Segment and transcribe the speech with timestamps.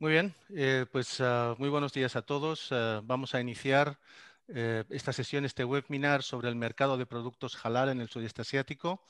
[0.00, 2.72] Muy bien, eh, pues uh, muy buenos días a todos.
[2.72, 3.98] Uh, vamos a iniciar
[4.48, 9.04] eh, esta sesión, este webinar sobre el mercado de productos halal en el sudeste asiático.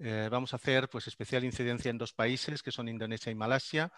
[0.00, 3.92] Eh, vamos a hacer pues, especial incidencia en dos países, que son Indonesia y Malasia.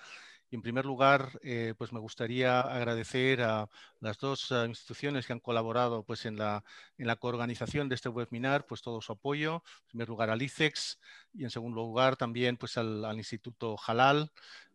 [0.52, 3.70] Y en primer lugar, eh, pues me gustaría agradecer a
[4.00, 6.62] las dos uh, instituciones que han colaborado pues, en, la,
[6.98, 9.62] en la coorganización de este webinar, pues todo su apoyo.
[9.84, 10.98] En primer lugar al ICEX
[11.32, 14.30] y en segundo lugar también pues, al, al Instituto Halal,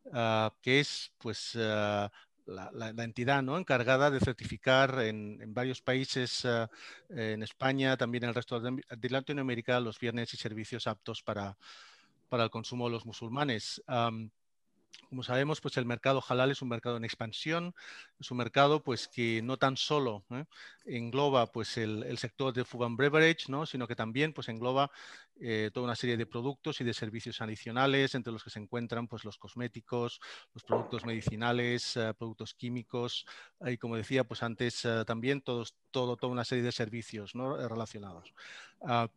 [0.05, 2.11] uh, que es pues, uh, la,
[2.73, 3.59] la, la, entidad ¿no?
[3.59, 6.65] encargada de certificar en, en varios países, uh,
[7.09, 11.55] en España, también en el resto de, de, Latinoamérica, los bienes y servicios aptos para,
[12.29, 13.83] para el consumo de los musulmanes.
[13.87, 14.31] Um,
[15.09, 17.73] como sabemos, pues el mercado halal es un mercado en expansión,
[18.19, 20.45] es un mercado pues que no tan solo ¿eh?
[20.85, 23.65] engloba pues el, sector de food beverage, ¿no?
[23.65, 24.91] sino que también pues engloba
[25.39, 29.07] eh, toda una serie de productos y de servicios adicionales, entre los que se encuentran
[29.07, 30.19] pues los cosméticos,
[30.53, 33.25] los productos medicinales, uh, productos químicos
[33.65, 37.55] y como decía pues antes también todos, todo, toda una serie de servicios ¿no?
[37.67, 38.33] relacionados.
[38.79, 39.07] Uh,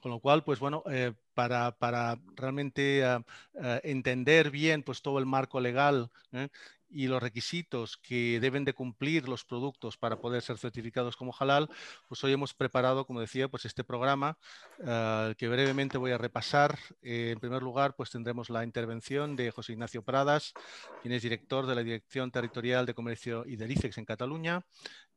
[0.00, 3.20] con lo cual, pues bueno, eh, para, para, realmente uh,
[3.54, 6.48] uh, entender bien pues, todo el marco legal ¿eh?
[6.96, 11.68] Y los requisitos que deben de cumplir los productos para poder ser certificados como halal,
[12.08, 14.38] pues hoy hemos preparado, como decía, pues este programa
[14.78, 16.78] uh, que brevemente voy a repasar.
[17.02, 20.54] Eh, en primer lugar, pues tendremos la intervención de José Ignacio Pradas,
[21.02, 24.64] quien es director de la Dirección Territorial de Comercio y del ICEX en Cataluña.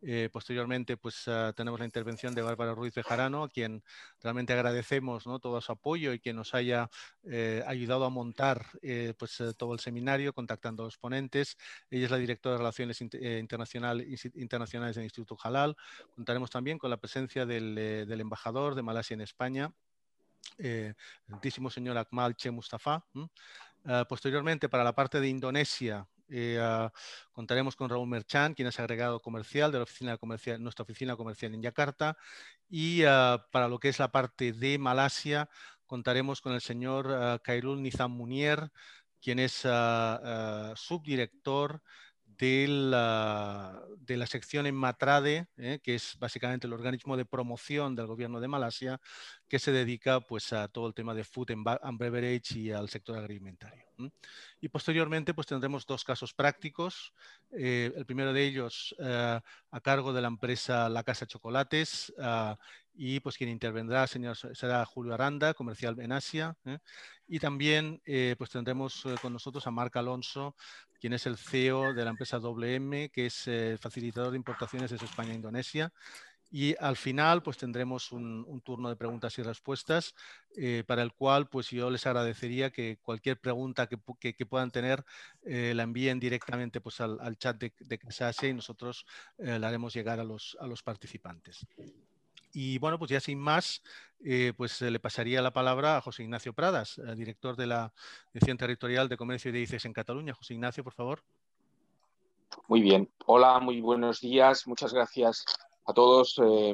[0.01, 3.83] Eh, posteriormente, pues uh, tenemos la intervención de Bárbara Ruiz de Jarano, a quien
[4.21, 5.39] realmente agradecemos ¿no?
[5.39, 6.89] todo su apoyo y que nos haya
[7.23, 11.57] eh, ayudado a montar eh, pues, todo el seminario, contactando a los ponentes.
[11.89, 14.05] Ella es la directora de Relaciones Internacional,
[14.35, 15.75] Internacionales del Instituto Halal.
[16.15, 19.73] Contaremos también con la presencia del, del embajador de Malasia en España,
[20.57, 20.95] el
[21.31, 23.03] altísimo señor Akmal Che Mustafa.
[23.85, 26.89] Uh, posteriormente, para la parte de Indonesia, eh, uh,
[27.31, 31.53] contaremos con Raúl Merchan, quien es agregado comercial de la oficina comercial, nuestra oficina comercial
[31.53, 32.17] en Yakarta.
[32.69, 35.49] Y uh, para lo que es la parte de Malasia,
[35.85, 38.69] contaremos con el señor Kairul Nizam Munier,
[39.21, 39.53] quien es
[40.75, 41.81] subdirector
[42.39, 47.95] de la, de la, sección en Matrade, eh, que es básicamente el organismo de promoción
[47.95, 49.01] del gobierno de Malasia,
[49.49, 53.17] que se dedica pues, a todo el tema de food and beverage y al sector
[53.17, 53.83] agroalimentario.
[54.61, 57.13] Y posteriormente pues, tendremos dos casos prácticos.
[57.51, 59.41] Eh, el primero de ellos eh,
[59.71, 62.55] a cargo de la empresa La Casa Chocolates uh,
[63.01, 66.57] y pues quien intervendrá señor, será Julio Aranda, comercial en Asia.
[66.65, 66.79] ¿eh?
[67.29, 70.57] Y también eh, pues tendremos eh, con nosotros a Marc Alonso,
[70.99, 73.49] quien es el CEO de la empresa WM, que es
[73.79, 75.93] facilitador de importaciones desde España a Indonesia.
[76.51, 80.15] Y al final, pues tendremos un, turno de preguntas y respuestas,
[80.57, 83.97] eh, para el cual, pues yo les agradecería que cualquier pregunta que,
[84.45, 85.03] puedan tener
[85.43, 87.99] eh, la envíen directamente pues, al, chat de, de
[88.49, 89.05] y nosotros
[89.37, 91.67] eh, la haremos llegar a los participantes.
[92.53, 93.83] Y bueno, pues ya sin más,
[94.23, 97.93] eh, pues le pasaría la palabra a José Ignacio Pradas, eh, director de la
[98.33, 100.33] Dirección Territorial de Comercio y de ICES en Cataluña.
[100.33, 101.21] José Ignacio, por favor.
[102.67, 103.09] Muy bien.
[103.25, 104.67] Hola, muy buenos días.
[104.67, 105.45] Muchas gracias
[105.85, 106.73] a todos eh,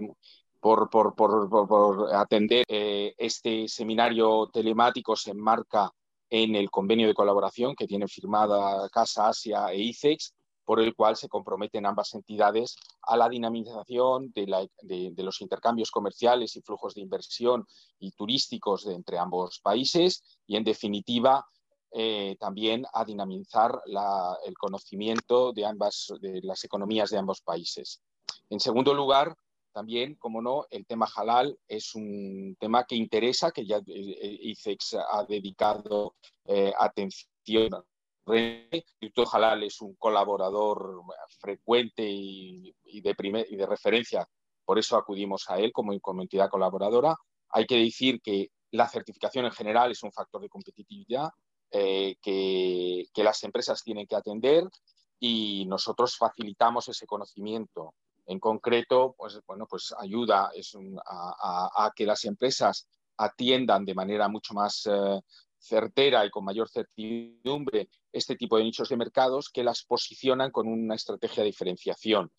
[0.59, 5.15] por, por, por, por, atender este seminario telemático.
[5.15, 5.91] Se enmarca
[6.29, 10.33] en el convenio de colaboración que tiene firmada Casa Asia e ICEX
[10.65, 15.41] por el cual se comprometen ambas entidades a la dinamización de, la, de, de los
[15.41, 17.65] intercambios comerciales y flujos de inversión
[17.99, 21.45] y turísticos de entre ambos países y, en definitiva,
[21.91, 28.01] eh, también a dinamizar la, el conocimiento de, ambas, de las economías de ambos países.
[28.49, 29.33] En segundo lugar,
[29.71, 34.95] también, como no, el tema halal es un tema que interesa, que ya eh, ICEX
[34.95, 36.15] ha dedicado
[36.45, 37.69] eh, atención
[38.27, 41.01] Instituto Halal es un colaborador
[41.39, 44.27] frecuente y, de primer, y, de referencia,
[44.63, 47.15] por eso acudimos a él como, como, entidad colaboradora.
[47.49, 51.29] Hay que decir que la certificación en general es un factor de competitividad
[51.71, 54.63] eh, que, las empresas tienen que atender
[55.19, 57.95] y nosotros facilitamos ese conocimiento.
[58.25, 60.51] En concreto, pues, bueno, pues ayuda
[61.05, 62.87] a, que las empresas
[63.17, 65.21] atiendan de manera mucho más eh,
[65.65, 70.67] certera y con mayor certidumbre este tipo de nichos de mercados que las posicionan con
[70.67, 72.31] una estrategia de diferenciación.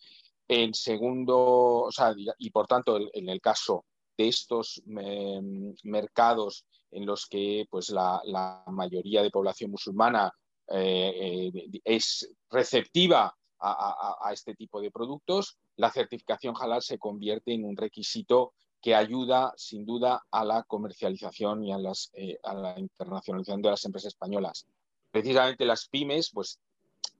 [0.49, 3.85] En segundo, o sea, y por tanto, en el caso
[4.17, 5.41] de estos eh,
[5.83, 10.33] mercados en los que pues, la, mayoría de población musulmana
[10.69, 16.99] eh, eh, es receptiva a, a, a, este tipo de productos, la certificación halal se
[16.99, 22.79] convierte en un requisito que ayuda sin duda a la comercialización y eh, a, la
[22.79, 24.67] internacionalización de las empresas españolas.
[25.11, 26.61] Precisamente las pymes pues,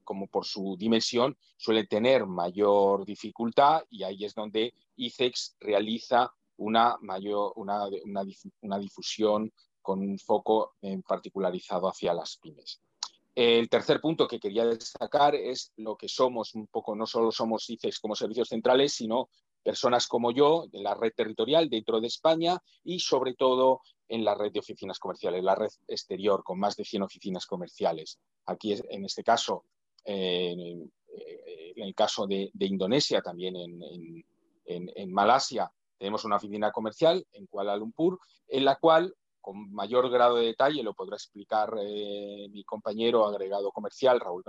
[0.05, 6.97] como por su dimensión, suelen tener mayor dificultad y ahí es donde ICEX realiza una,
[7.01, 7.89] mayor, una,
[8.63, 12.81] una difusión con un foco en particularizado hacia las pymes.
[13.37, 17.69] El tercer punto que quería destacar es lo que somos un poco, no solo somos
[17.69, 19.29] ICEX como servicios centrales, sino
[19.67, 24.37] personas como yo de la red territorial dentro de España y sobre todo en la
[24.37, 28.21] red de oficinas comerciales, la red exterior con más de 100 oficinas comerciales.
[28.47, 29.65] Aquí en este caso,
[30.05, 30.89] en,
[31.75, 35.69] el caso de, Indonesia, también en Malasia,
[35.99, 40.83] tenemos una oficina comercial en Kuala Lumpur, en la cual con mayor grado de detalle,
[40.85, 44.45] lo podrá explicar eh, mi compañero agregado comercial, Raúl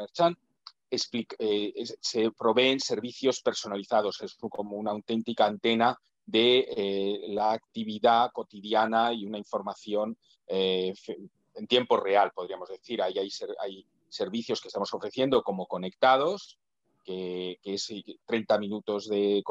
[0.89, 9.13] Eh, se proveen servicios personalizados, es como una auténtica antena de eh, la actividad cotidiana
[9.13, 10.17] y una información
[10.49, 13.01] en tiempo real, podríamos decir.
[13.01, 16.57] Hay, hay servicios que estamos ofreciendo como conectados,
[17.03, 17.93] que, es
[18.25, 19.43] 30 minutos de,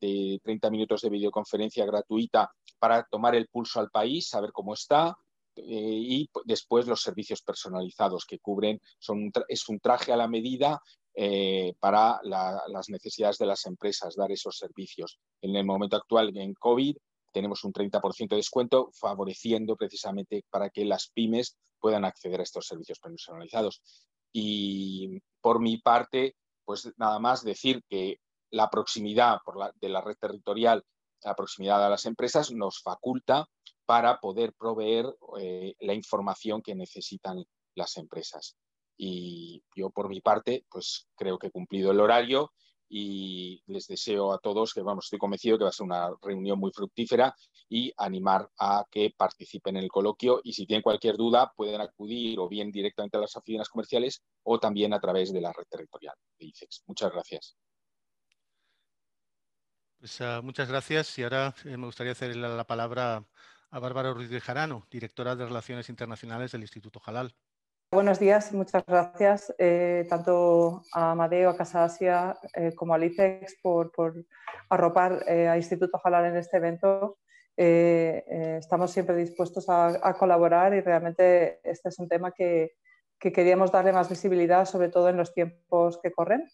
[0.00, 5.08] de 30 minutos de videoconferencia gratuita para tomar el pulso al país, saber cómo está,
[5.08, 10.80] eh, y después los servicios personalizados que cubren, son, es un traje a la medida
[11.14, 15.18] eh, para las necesidades de las empresas, dar esos servicios.
[15.42, 16.96] En el momento actual, en COVID,
[17.32, 22.66] tenemos un 30% de descuento, favoreciendo precisamente para que las pymes puedan acceder a estos
[22.66, 23.82] servicios personalizados.
[24.32, 28.18] Y por mi parte, pues nada más decir que
[28.50, 29.38] la proximidad
[29.80, 30.82] de la red territorial,
[31.22, 33.46] la proximidad a las empresas nos faculta
[33.86, 35.06] para poder proveer
[35.40, 37.44] eh, la información que necesitan
[37.74, 38.56] las empresas.
[38.96, 42.52] Y yo por mi parte, pues creo que he cumplido el horario
[42.88, 46.58] y les deseo a todos que, vamos, estoy convencido que va a ser una reunión
[46.58, 47.34] muy fructífera
[47.68, 52.38] y animar a que participen en el coloquio y si tienen cualquier duda pueden acudir
[52.38, 56.14] o bien directamente a las oficinas comerciales o también a través de la red territorial
[56.38, 56.82] de ICEX.
[56.86, 57.56] Muchas gracias.
[59.98, 63.24] Pues, uh, muchas gracias y ahora eh, me gustaría hacer la palabra
[63.72, 67.34] a Bárbara Ruiz de Jarano, directora de Relaciones Internacionales del Instituto Jalal.
[67.90, 73.56] Buenos días, muchas gracias eh, tanto a Amadeo, a Casa Asia eh, como a LICEX
[73.62, 73.90] por,
[74.68, 77.18] arropar eh, a Instituto Jalal en este evento.
[77.56, 82.72] estamos siempre dispuestos a, colaborar y realmente este es un tema que,
[83.18, 86.46] queríamos darle más visibilidad, sobre todo en los tiempos que corren.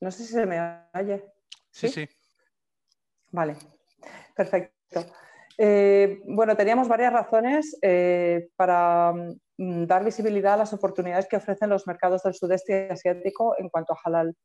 [0.00, 0.58] no sé si se me
[0.94, 1.22] oye.
[1.70, 1.88] sí.
[1.88, 2.08] sí.
[3.32, 3.56] Vale,
[4.34, 5.06] perfecto.
[5.56, 9.12] Eh, bueno, teníamos varias razones eh, para
[9.56, 13.92] mm, dar visibilidad a las oportunidades que ofrecen los mercados del sudeste asiático en cuanto
[13.92, 14.36] a halal.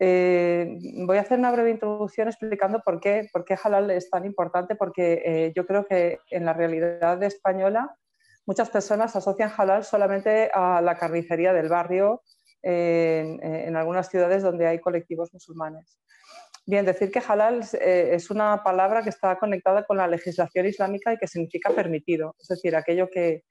[0.00, 4.24] Eh, voy a hacer una breve introducción explicando por qué, por qué halal es tan
[4.24, 7.94] importante, porque yo creo que en la realidad española
[8.46, 12.22] muchas personas asocian halal solamente a la carnicería del barrio
[12.62, 15.98] en algunas ciudades donde hay colectivos musulmanes.
[16.68, 21.10] Bien, decir que halal eh, es una palabra que está conectada con la legislación islámica
[21.10, 23.44] y que significa permitido, es decir, aquello que,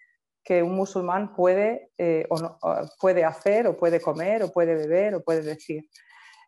[0.62, 2.38] un musulmán puede, eh, o
[3.01, 5.89] puede hacer o puede comer o puede beber o puede decir.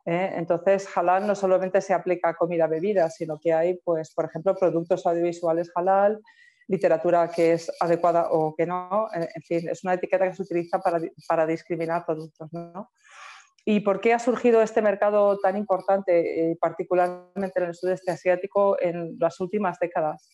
[0.05, 0.33] ¿eh?
[0.35, 4.55] Entonces, halal no solamente se aplica a comida, bebida, sino que hay, pues, por ejemplo,
[4.55, 6.21] productos audiovisuales halal,
[6.67, 10.77] literatura que es adecuada o que no, en fin, es una etiqueta que se utiliza
[10.79, 12.47] para, para discriminar productos.
[12.53, 12.91] ¿no?
[13.71, 16.13] ¿Y por qué ha surgido este mercado tan importante,
[16.53, 20.27] eh, particularmente en el sudeste asiático, en las últimas décadas?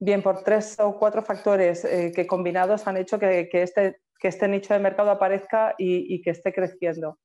[0.00, 4.48] Bien, por tres o cuatro factores eh, que combinados han hecho que, este, que, este,
[4.48, 7.18] nicho de mercado aparezca y, que esté creciendo.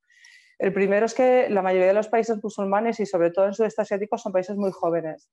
[0.58, 3.54] El primero es que la mayoría de los países musulmanes y sobre todo en el
[3.54, 5.30] sudeste asiático son países muy jóvenes.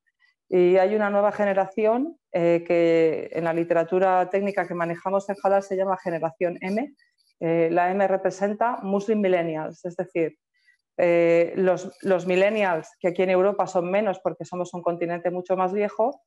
[0.48, 5.63] Y hay una nueva generación eh, que en la literatura técnica que manejamos en Jalal
[5.63, 6.96] se llama generación M,
[7.39, 10.38] eh, la M representa Muslim Millennials, es decir,
[10.98, 15.72] eh, los, millennials, que aquí en Europa son menos porque somos un continente mucho más
[15.74, 16.22] viejo,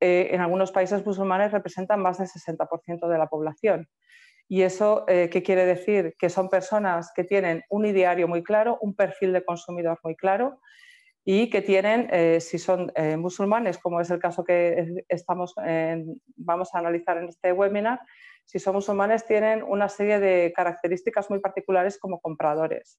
[0.00, 3.88] eh, en algunos países musulmanes representan más del 60% de la población.
[4.50, 6.14] ¿Y eso qué quiere decir?
[6.18, 10.62] Que son personas que tienen un ideario muy claro, un perfil de consumidor muy claro
[11.22, 12.08] y que tienen,
[12.40, 15.54] si son musulmanes, como es el caso que estamos,
[16.34, 18.00] vamos a analizar en este webinar,
[18.48, 22.98] si son musulmanes, tienen una serie de características muy particulares como compradores.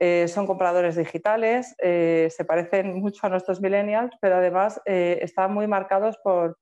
[0.00, 5.54] Eh, son compradores digitales, eh, se parecen mucho a nuestros millennials, pero además eh, están
[5.54, 6.58] muy marcados por,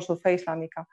[0.00, 0.88] su fe islámica.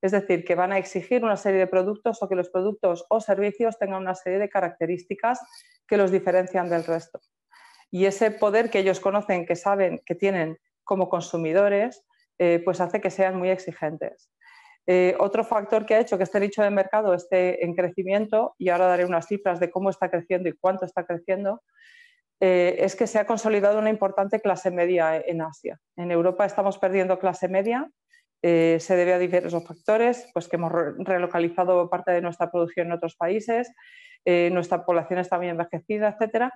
[0.00, 3.20] Es decir, que van a exigir una serie de productos o que los productos o
[3.20, 5.40] servicios tengan una serie de características
[5.88, 7.18] que los diferencian del resto.
[7.90, 12.04] Y ese poder que ellos conocen, que saben que tienen como consumidores,
[12.64, 14.30] pues hace que sean muy exigentes.
[14.90, 18.70] Eh, otro factor que ha hecho que este nicho de mercado esté en crecimiento, y
[18.70, 21.60] ahora daré unas cifras de cómo está creciendo y cuánto está creciendo,
[22.40, 25.78] eh, es que se ha consolidado una importante clase media en Asia.
[25.96, 27.90] En Europa estamos perdiendo clase media,
[28.40, 32.94] eh, se debe a diversos factores, pues que hemos relocalizado parte de nuestra producción en
[32.94, 33.70] otros países,
[34.24, 36.52] nuestra población está muy envejecida, etcétera,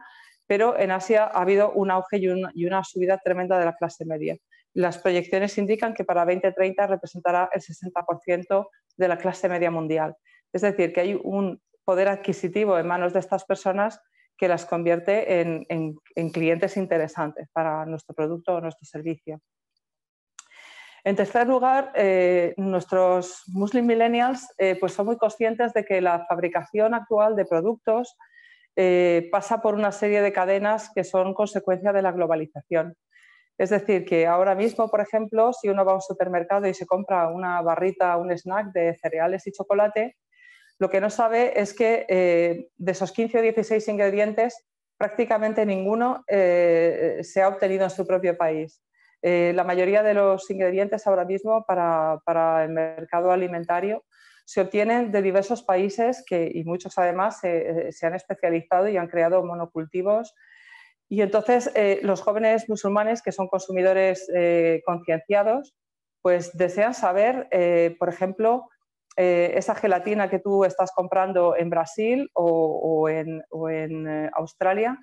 [0.47, 4.37] pero en Asia ha habido un auge y una subida tremenda de la clase media.
[4.75, 10.17] Las proyecciones indican que para 2030 representará el 60% de la clase media mundial.
[10.53, 14.01] Es decir, que hay un poder adquisitivo en manos de estas personas
[14.37, 19.41] que las convierte en, clientes interesantes para nuestro producto o nuestro servicio.
[21.05, 26.27] En tercer lugar, eh, nuestros Muslim Millennials eh, pues son muy conscientes de que la
[26.27, 28.17] fabricación actual de productos
[28.77, 32.97] eh, pasa por una serie de cadenas que son consecuencia de la globalización.
[33.63, 36.85] Es decir, que ahora mismo, por ejemplo, si uno va a un supermercado y se
[36.85, 40.17] compra una barrita, un snack de cereales y chocolate,
[40.81, 44.67] lo que no sabe es que eh, de esos 15 o 16 ingredientes,
[44.99, 48.83] prácticamente ninguno eh, se ha obtenido en su propio país.
[49.23, 54.05] Eh, la mayoría de los ingredientes ahora mismo para, el mercado alimentario
[54.45, 59.45] se obtienen de diversos países que, y muchos además se han especializado y han creado
[59.45, 60.35] monocultivos
[61.13, 65.75] y entonces eh, los jóvenes musulmanes que son consumidores eh, concienciados,
[66.23, 68.71] pues desean saber, eh, por ejemplo,
[69.15, 74.99] esa gelatina que tú estás comprando en Brasil o, en, Australia,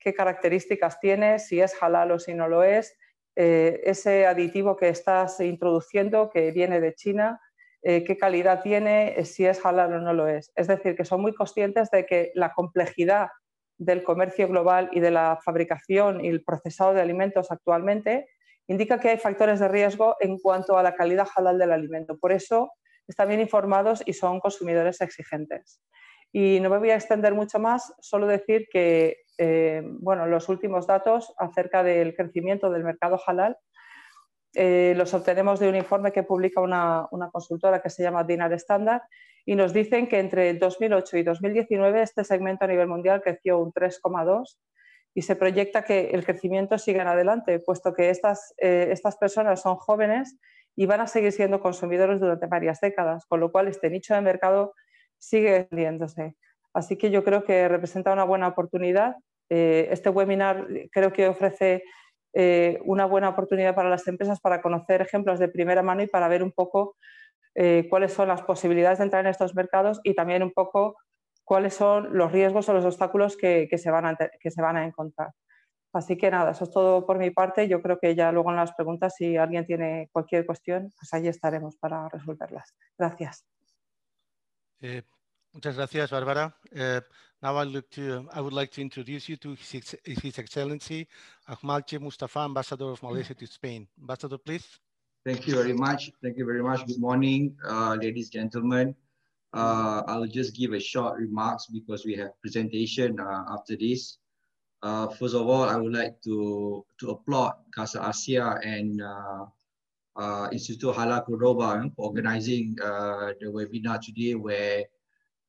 [0.00, 2.98] qué características tiene, si es halal o si no lo es,
[3.36, 7.40] ese aditivo que estás introduciendo que viene de China,
[7.80, 10.50] qué calidad tiene, si es halal o no lo es.
[10.56, 13.28] Es decir, que son muy conscientes de que la complejidad
[13.78, 18.28] del comercio global y de la fabricación y el procesado de alimentos actualmente,
[18.66, 22.18] indica que hay factores de riesgo en cuanto a la calidad halal del alimento.
[22.18, 22.72] Por eso
[23.06, 25.82] están bien informados y son consumidores exigentes.
[26.32, 30.86] Y no me voy a extender mucho más, solo decir que eh, bueno, los últimos
[30.86, 33.56] datos acerca del crecimiento del mercado halal
[34.54, 38.52] eh, los obtenemos de un informe que publica una, una consultora que se llama Dinar
[38.52, 39.02] Standard
[39.46, 43.72] y nos dicen que entre 2008 y 2019 este segmento a nivel mundial creció un
[43.72, 44.58] 3,2
[45.14, 49.62] y se proyecta que el crecimiento siga en adelante, puesto que estas, eh, estas personas
[49.62, 50.36] son jóvenes
[50.76, 54.22] y van a seguir siendo consumidores durante varias décadas, con lo cual este nicho de
[54.22, 54.74] mercado
[55.18, 56.36] sigue extendiéndose.
[56.72, 59.14] Así que yo creo que representa una buena oportunidad.
[59.50, 61.84] Eh, este webinar creo que ofrece
[62.32, 66.26] eh, una buena oportunidad para las empresas para conocer ejemplos de primera mano y para
[66.26, 66.96] ver un poco
[67.54, 70.96] eh, cuáles son las posibilidades de entrar en estos mercados y también un poco
[71.44, 74.84] cuáles son los riesgos o los obstáculos que, se, van a, que se van a
[74.84, 75.30] encontrar.
[75.92, 77.68] Así que nada, eso es todo por mi parte.
[77.68, 81.28] Yo creo que ya luego en las preguntas, si alguien tiene cualquier cuestión, pues ahí
[81.28, 82.74] estaremos para resolverlas.
[82.98, 83.46] Gracias.
[84.80, 85.02] Eh,
[85.52, 86.56] muchas gracias, Bárbara.
[86.72, 87.00] Uh,
[87.40, 91.06] now I, look to, I would like to introduce you to His, His Excellency
[91.46, 93.88] Ahmalche Mustafa, Ambassador of Malaysia to Spain.
[93.96, 94.80] Ambassador, please.
[95.24, 96.12] Thank you very much.
[96.22, 96.86] Thank you very much.
[96.86, 98.94] Good morning, uh, ladies, gentlemen.
[99.54, 104.18] Uh, I'll just give a short remarks because we have presentation uh, after this.
[104.82, 109.46] Uh, first of all, I would like to, to applaud Casa Asia and uh,
[110.14, 114.84] uh, Instituto Halal Cordoba for organizing the webinar today where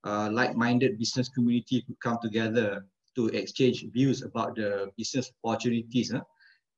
[0.06, 6.14] like-minded business community could come together to exchange views about the business opportunities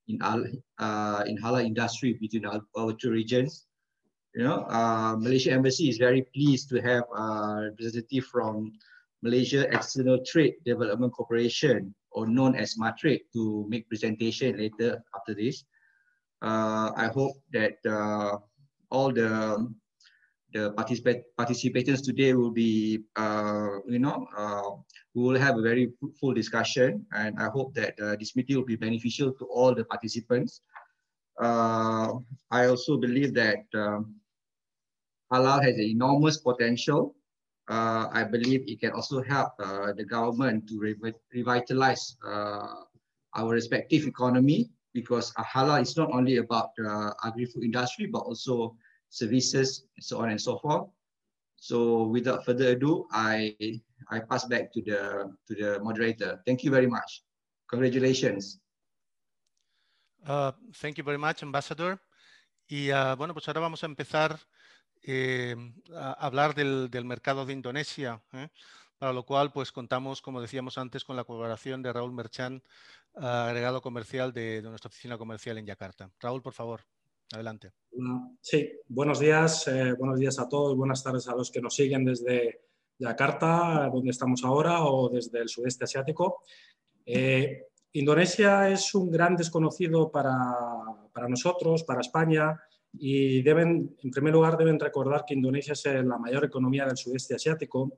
[0.08, 3.66] in uh, in halal industry between our, our two regions.
[4.36, 8.72] You know, uh, Malaysia Embassy is very pleased to have a representative from
[9.24, 15.66] Malaysia External Trade Development Corporation, or known as MATRADE, to make presentation later after this.
[16.42, 18.38] Uh, I hope that uh,
[18.92, 19.66] all the
[20.58, 20.74] the
[21.38, 24.72] participants today will be, uh, you know, uh,
[25.14, 28.66] we will have a very full discussion and I hope that uh, this meeting will
[28.66, 30.62] be beneficial to all the participants.
[31.40, 32.14] Uh,
[32.50, 34.16] I also believe that um,
[35.32, 37.16] halal has an enormous potential.
[37.70, 40.96] Uh, I believe it can also help uh, the government to re
[41.34, 42.16] revitalize
[43.36, 48.76] our respective economy because halal is not only about the agri-food industry, but also
[49.10, 50.90] services, so on and so forth.
[51.56, 53.56] So without further ado, I,
[54.12, 56.40] I pass back to the, to the moderator.
[56.46, 57.24] Thank you very much.
[57.70, 58.60] Congratulations.
[60.26, 62.00] Uh, thank you very much, Ambassador.
[62.68, 64.40] Y uh, bueno, pues ahora vamos a empezar
[65.04, 65.56] eh,
[65.96, 68.50] a hablar del, del, mercado de Indonesia, ¿eh?
[68.98, 72.62] para lo cual pues contamos, como decíamos antes, con la colaboración de Raúl Merchan,
[73.14, 76.12] uh, agregado comercial de, de nuestra oficina comercial en Yakarta.
[76.20, 76.86] Raúl, por favor.
[77.32, 77.72] Adelante.
[78.42, 82.06] Sí, buenos días, eh, buenos días a todos, buenas tardes a los que nos siguen
[82.06, 82.62] desde
[83.00, 86.44] Yakarta, donde estamos ahora, o desde el sudeste asiático.
[87.06, 90.32] Eh, Indonesia es un gran desconocido para,
[91.12, 92.58] para, nosotros, para España,
[92.94, 97.36] y deben, en primer lugar, deben recordar que Indonesia es la mayor economía del sudeste
[97.36, 97.98] asiático.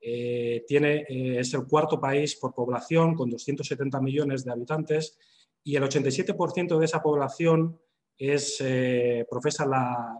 [0.00, 5.18] Eh, tiene, es el cuarto país por población, con 270 millones de habitantes,
[5.64, 7.80] y el 87% de esa población
[8.18, 10.18] es, eh, profesa la,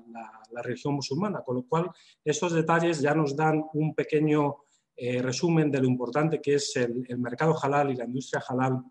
[0.61, 1.88] religión musulmana, con lo cual
[2.25, 4.57] estos detalles ya nos dan un pequeño
[4.97, 8.83] eh, resumen de lo importante que es el, mercado halal y la industria halal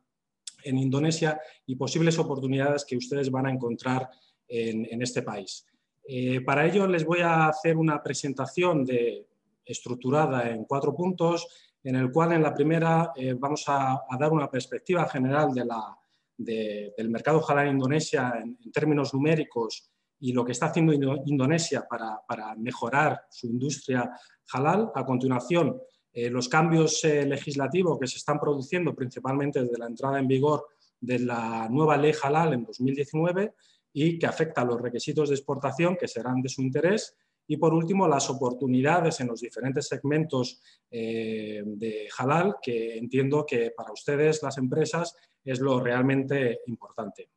[0.64, 4.10] en Indonesia y posibles oportunidades que ustedes van a encontrar
[4.48, 5.66] en, este país.
[6.08, 9.28] Eh, para ello les voy a hacer una presentación de,
[9.66, 15.10] estructurada en cuatro puntos, en el cual en la primera vamos a dar una perspectiva
[15.10, 15.98] general de la,
[16.38, 19.90] del mercado halal en Indonesia en, términos numéricos
[20.20, 20.94] y lo que está haciendo
[21.26, 24.12] Indonesia para, mejorar su industria
[24.54, 24.92] halal.
[24.96, 25.80] A continuación,
[26.14, 30.68] eh, los cambios eh, legislativos que se están produciendo principalmente desde la entrada en vigor
[31.00, 33.54] de la nueva ley halal en 2019
[33.94, 37.16] y que afecta a los requisitos de exportación que serán de su interés.
[37.48, 40.62] Y por último, las oportunidades en los diferentes segmentos
[40.92, 47.30] eh, de halal que entiendo que para ustedes, las empresas, es lo realmente importante.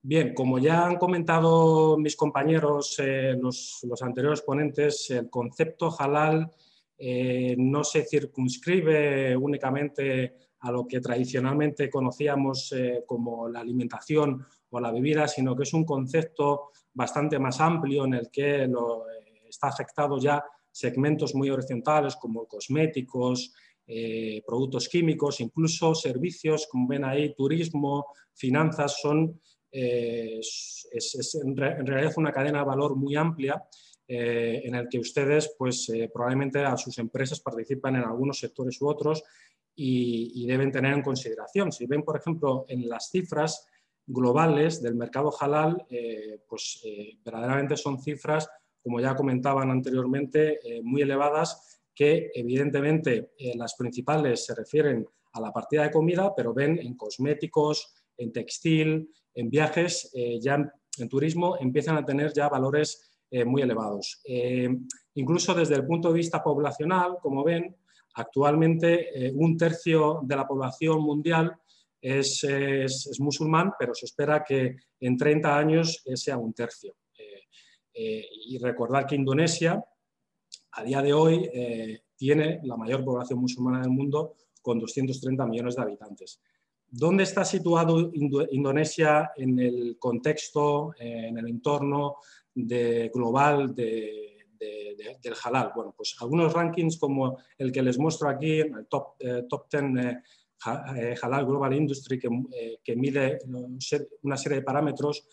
[0.00, 6.50] Bien, como ya han comentado mis compañeros, eh, los, anteriores ponentes, el concepto halal
[6.98, 12.72] eh, no se circunscribe únicamente a lo que tradicionalmente conocíamos
[13.04, 18.14] como la alimentación o la bebida, sino que es un concepto bastante más amplio en
[18.14, 19.06] el que lo,
[19.48, 23.52] está afectado ya segmentos muy horizontales como cosméticos,
[23.86, 32.12] eh, productos químicos, incluso servicios, como ven ahí, turismo, finanzas, son eh, es, en, realidad
[32.16, 33.62] una cadena de valor muy amplia
[34.06, 38.88] eh, en el que ustedes pues, probablemente a sus empresas participan en algunos sectores u
[38.88, 39.22] otros
[39.74, 41.72] y, deben tener en consideración.
[41.72, 43.66] Si ven, por ejemplo, en las cifras
[44.12, 45.86] globales del mercado halal,
[46.48, 46.82] pues
[47.24, 48.48] verdaderamente son cifras,
[48.82, 55.52] como ya comentaban anteriormente, muy elevadas que evidentemente eh, las principales se refieren a la
[55.52, 60.54] partida de comida, pero ven en cosméticos, en textil, en viajes, eh, ya
[60.98, 64.20] en, turismo empiezan a tener ya valores eh, muy elevados.
[65.14, 67.74] incluso desde el punto de vista poblacional, como ven,
[68.14, 71.56] actualmente un tercio de la población mundial
[72.02, 76.96] es, es, musulmán, pero se espera que en 30 años sea un tercio.
[77.94, 79.82] y recordar que Indonesia
[80.72, 85.76] a día de hoy eh, tiene la mayor población musulmana del mundo con 230 millones
[85.76, 86.40] de habitantes.
[86.88, 88.10] ¿Dónde está situado
[88.50, 92.16] Indonesia en el contexto, eh, en el entorno
[92.54, 95.72] global del halal?
[95.74, 100.16] Bueno, pues algunos rankings como el que les muestro aquí, el top, eh, top 10
[100.64, 103.38] halal Global Industry, que, mide
[104.22, 105.26] una serie de parámetros,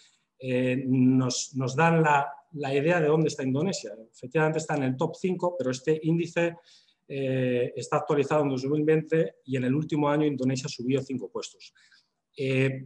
[0.88, 3.92] nos, nos, dan la, la idea de dónde está Indonesia.
[4.12, 6.56] Efectivamente está en el top 5, pero este índice
[7.12, 11.74] eh, está actualizado en 2020 y en el último año Indonesia subió cinco puestos.
[12.38, 12.86] Eh,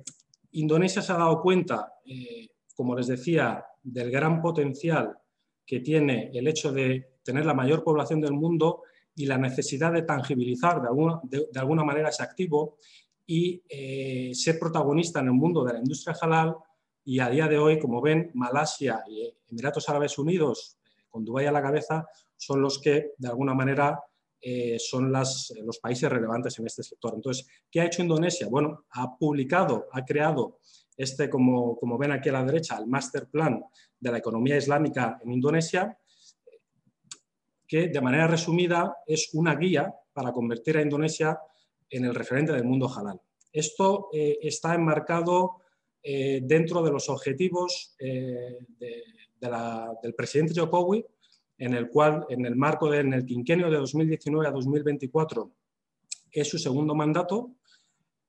[0.52, 5.18] Indonesia se ha dado cuenta, eh, como les decía, del gran potencial
[5.66, 8.84] que tiene el hecho de tener la mayor población del mundo
[9.16, 12.78] y la necesidad de tangibilizar de alguna, de, alguna manera ese activo
[13.26, 13.62] y
[14.34, 16.56] ser protagonista en el mundo de la industria halal
[17.06, 21.46] y a día de hoy, como ven, Malasia y Emiratos Árabes Unidos, eh, con Dubái
[21.46, 24.02] a la cabeza, son los que, de alguna manera,
[24.40, 27.14] eh, son los países relevantes en este sector.
[27.16, 28.48] Entonces, ¿qué ha hecho Indonesia?
[28.50, 30.60] Bueno, ha publicado, ha creado
[30.96, 33.64] este, como, como ven aquí a la derecha, el Master Plan
[34.00, 35.98] de la Economía Islámica en Indonesia,
[37.74, 41.40] que de manera resumida es una guía para convertir a Indonesia
[41.90, 43.20] en el referente del mundo halal.
[43.52, 45.56] Esto eh, está enmarcado
[46.04, 51.04] eh, dentro de los objetivos eh, del presidente Jokowi,
[51.58, 55.52] en el cual, en el marco del el quinquenio de 2019 a 2024,
[56.32, 57.56] es su segundo mandato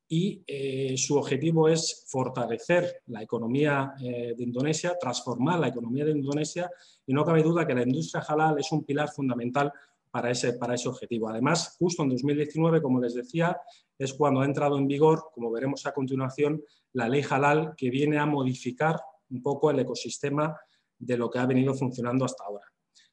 [0.08, 6.70] y eh, su objetivo es fortalecer la economía de Indonesia, transformar la economía de Indonesia
[7.06, 9.72] y no cabe duda que la industria halal es un pilar fundamental
[10.14, 11.28] para ese, para ese objetivo.
[11.28, 13.60] Además, justo en 2019, como les decía,
[13.98, 16.62] es cuando ha entrado en vigor, como veremos a continuación,
[16.92, 20.56] la ley halal que viene a modificar un poco el ecosistema
[20.96, 22.64] de lo que ha venido funcionando hasta ahora.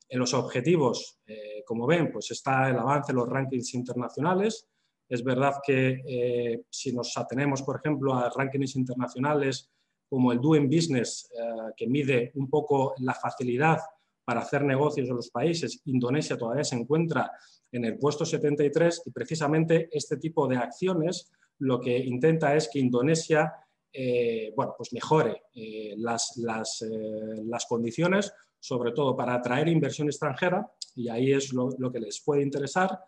[0.07, 4.67] En los objetivos, eh, como ven, pues está el avance en los rankings internacionales.
[5.11, 9.69] Es verdad que eh, si nos atenemos, por ejemplo, a rankings internacionales
[10.09, 11.29] como el Doing Business,
[11.77, 13.79] que mide un poco la facilidad
[14.25, 15.81] para hacer negocios en los países.
[15.85, 17.31] Indonesia todavía se encuentra
[17.71, 22.79] en el puesto 73 y precisamente este tipo de acciones lo que intenta es que
[22.79, 23.53] Indonesia
[23.93, 30.71] eh, bueno, pues mejore eh, las, eh, las, condiciones, sobre todo para atraer inversión extranjera,
[30.95, 32.99] y ahí es lo, que les puede interesar,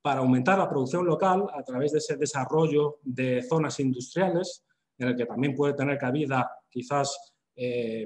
[0.00, 4.64] para aumentar la producción local a través de ese desarrollo de zonas industriales,
[4.98, 7.34] en el que también puede tener cabida quizás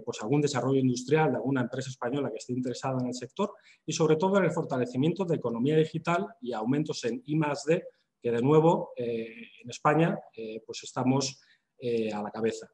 [0.05, 3.53] pues algún desarrollo industrial de alguna empresa española que esté interesada en el sector,
[3.85, 7.85] y sobre todo en el fortalecimiento de economía digital y aumentos en I +D,
[8.23, 10.19] que de nuevo en España
[10.65, 11.39] pues estamos
[11.79, 12.71] eh, a la cabeza.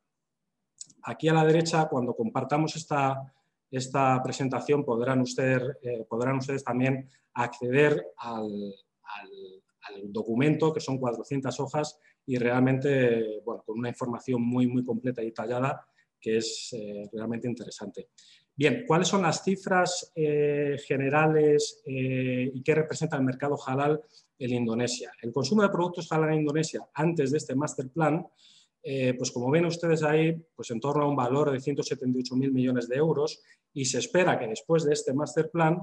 [1.02, 3.32] Aquí a la derecha, cuando compartamos esta,
[3.70, 5.24] esta presentación, podrán,
[5.82, 8.74] eh, podrán ustedes también acceder al,
[10.04, 15.26] documento, que son 400 hojas, y realmente bueno, con una información muy, muy completa y
[15.26, 15.86] detallada,
[16.20, 18.08] que es eh, realmente interesante.
[18.54, 24.00] Bien, ¿cuáles son las cifras generales y qué representa el mercado halal
[24.36, 25.12] en Indonesia?
[25.22, 28.26] El consumo de productos halal en Indonesia antes de este master plan
[28.82, 32.88] eh, pues como ven ustedes ahí, pues en torno a un valor de 178.000 millones
[32.88, 33.42] de euros
[33.72, 35.78] y se espera que después de este master plan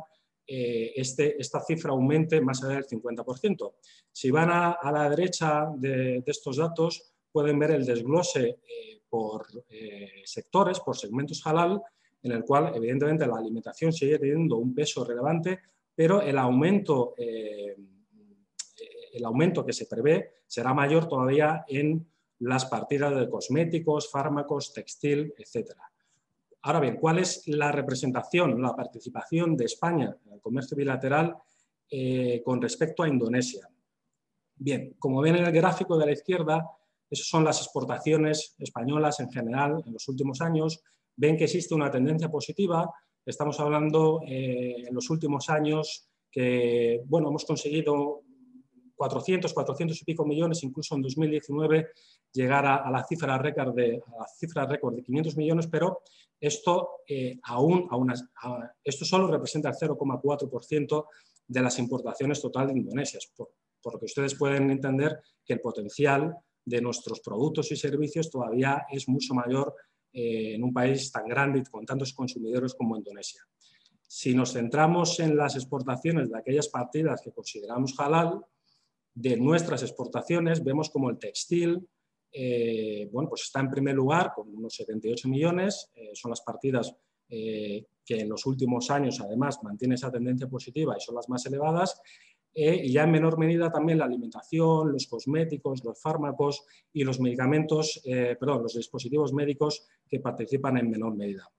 [0.47, 3.73] eh, este, esta cifra aumente más allá del 50%.
[4.11, 9.45] Si van a, la derecha de, estos datos, pueden ver el desglose eh, por
[10.25, 11.81] sectores, por segmentos halal,
[12.21, 15.59] en el cual evidentemente la alimentación sigue teniendo un peso relevante,
[15.93, 17.75] pero el aumento, el
[19.23, 22.05] aumento que se prevé será mayor todavía en
[22.39, 25.71] las partidas de cosméticos, fármacos, textil, etc.
[26.65, 31.35] Ahora bien, ¿cuál es la representación, la participación de España en el comercio bilateral
[31.91, 33.69] eh, con respecto a Indonesia?
[34.55, 36.67] Bien, como ven en el gráfico de la izquierda,
[37.07, 40.81] esas son las exportaciones españolas en general en los últimos años.
[41.15, 42.91] Ven que existe una tendencia positiva.
[43.23, 48.23] Estamos hablando eh, en los últimos años que bueno, hemos conseguido
[48.95, 51.89] 400, 400 y pico millones, incluso en 2019
[52.31, 56.01] llegar a, la cifra récord de, la cifra récord de 500 millones, pero
[56.39, 57.87] esto, eh, aún,
[58.83, 61.05] esto solo representa el 0,4%
[61.47, 63.49] de las importaciones totales de Indonesia, por,
[63.93, 69.07] lo que ustedes pueden entender que el potencial de nuestros productos y servicios todavía es
[69.07, 69.75] mucho mayor
[70.11, 73.45] eh, en un país tan grande y con tantos consumidores como Indonesia.
[74.07, 78.43] Si nos centramos en las exportaciones de aquellas partidas que consideramos halal,
[79.15, 81.87] de nuestras exportaciones, vemos como el textil
[82.37, 86.93] eh, bueno, pues está en primer lugar con unos 78 millones, eh, son las partidas
[87.29, 91.45] eh, que en los últimos años además mantiene esa tendencia positiva y son las más
[91.45, 92.01] elevadas,
[92.57, 98.01] y ya en menor medida también la alimentación, los cosméticos, los fármacos y los medicamentos,
[98.05, 101.51] perdón, los dispositivos médicos que participan en menor medida.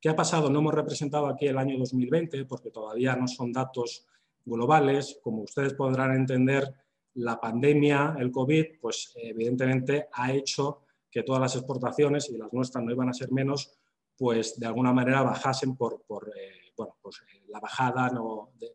[0.00, 0.48] ¿Qué ha pasado?
[0.48, 4.06] No hemos representado aquí el año 2020 porque todavía no son datos
[4.44, 5.18] globales.
[5.22, 6.72] Como ustedes podrán entender,
[7.14, 12.82] la pandemia, el COVID, pues evidentemente ha hecho que todas las exportaciones, y las nuestras
[12.82, 13.78] no iban a ser menos,
[14.16, 16.02] pues de alguna manera bajasen por,
[16.34, 18.10] eh, bueno, pues, la bajada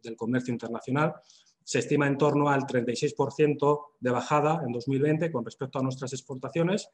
[0.03, 1.15] del comercio internacional.
[1.63, 6.89] Se estima en torno al 36% de bajada en 2020 con respecto a nuestras exportaciones.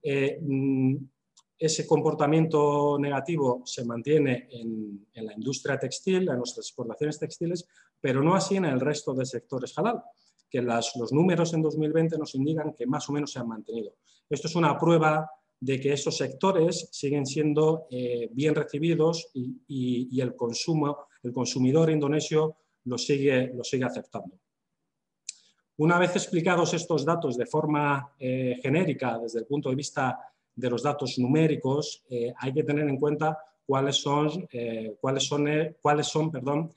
[0.00, 0.96] Eh, mm,
[1.58, 7.66] ese comportamiento negativo se mantiene en, la industria textil, en nuestras exportaciones textiles,
[8.04, 10.02] pero no así en el resto de sectores halal,
[10.50, 13.94] que los números en 2020 nos indican que más o menos se han mantenido.
[14.28, 15.26] Esto es una prueba
[15.58, 22.58] de que esos sectores siguen siendo eh, bien recibidos y, el, consumo, el consumidor indonesio
[22.84, 24.38] lo sigue, lo sigue aceptando.
[25.78, 30.18] Una vez explicados estos datos de forma eh, genérica desde el punto de vista
[30.54, 34.46] de los datos numéricos, eh, hay que tener en cuenta cuáles son,
[35.00, 35.46] cuáles son,
[35.80, 36.70] cuáles son perdón,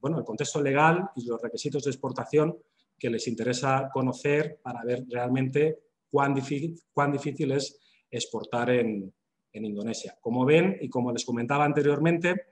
[0.00, 2.56] bueno, el contexto legal y los requisitos de exportación
[2.98, 5.78] que les interesa conocer para ver realmente
[6.10, 7.78] cuán difícil, cuán difícil es
[8.10, 9.12] exportar en,
[9.52, 10.16] en, Indonesia.
[10.20, 12.46] Como ven y como les comentaba anteriormente,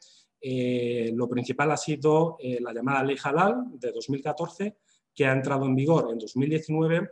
[1.13, 4.77] lo principal ha sido la llamada Ley Halal de 2014,
[5.15, 7.11] que ha entrado en vigor en 2019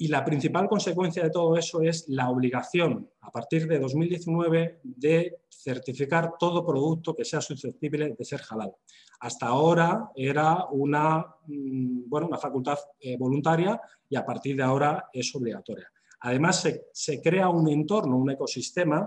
[0.00, 5.40] y la principal consecuencia de todo eso es la obligación, a partir de 2019, de
[5.50, 8.72] certificar todo producto que sea susceptible de ser halal.
[9.20, 15.10] Hasta ahora era una, mm, bueno, una facultad eh, voluntaria y a partir de ahora
[15.12, 15.92] es obligatoria.
[16.20, 19.06] Además, se, crea un entorno, un ecosistema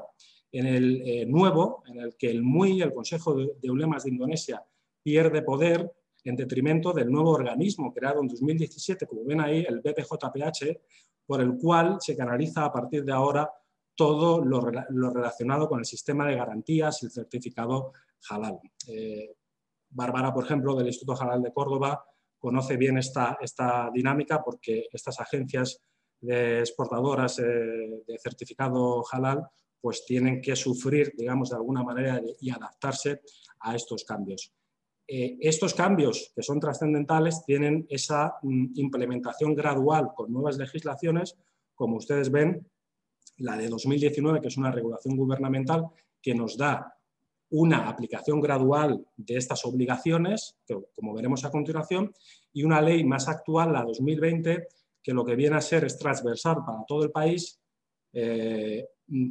[0.51, 4.11] en el eh, nuevo, en el que el MUI, el Consejo de, de Ulemas de
[4.11, 4.63] Indonesia,
[5.01, 5.91] pierde poder
[6.23, 10.79] en detrimento del nuevo organismo creado en 2017, como ven ahí, el BPJPH,
[11.25, 13.49] por el cual se canaliza a partir de ahora
[13.95, 17.93] todo lo, relacionado con el sistema de garantías y el certificado
[18.29, 18.59] halal.
[18.87, 19.35] Eh,
[19.89, 22.03] Bárbara, por ejemplo, del Instituto Halal de Córdoba,
[22.39, 25.79] conoce bien esta, esta dinámica porque estas agencias
[26.19, 29.47] de exportadoras eh, de certificado halal
[29.79, 33.21] pues tienen que sufrir, digamos, de alguna manera y adaptarse
[33.59, 34.53] a estos cambios.
[35.07, 41.37] Eh, estos cambios, que son trascendentales, tienen esa mm, implementación gradual con nuevas legislaciones,
[41.75, 42.65] como ustedes ven,
[43.37, 45.87] la de 2019, que es una regulación gubernamental
[46.21, 46.95] que nos da
[47.49, 50.55] una aplicación gradual de estas obligaciones,
[50.95, 52.11] como veremos a continuación,
[52.51, 54.67] y una ley más actual, la 2020,
[55.03, 57.59] que lo que viene a ser es transversal para todo el país,
[58.13, 58.87] eh,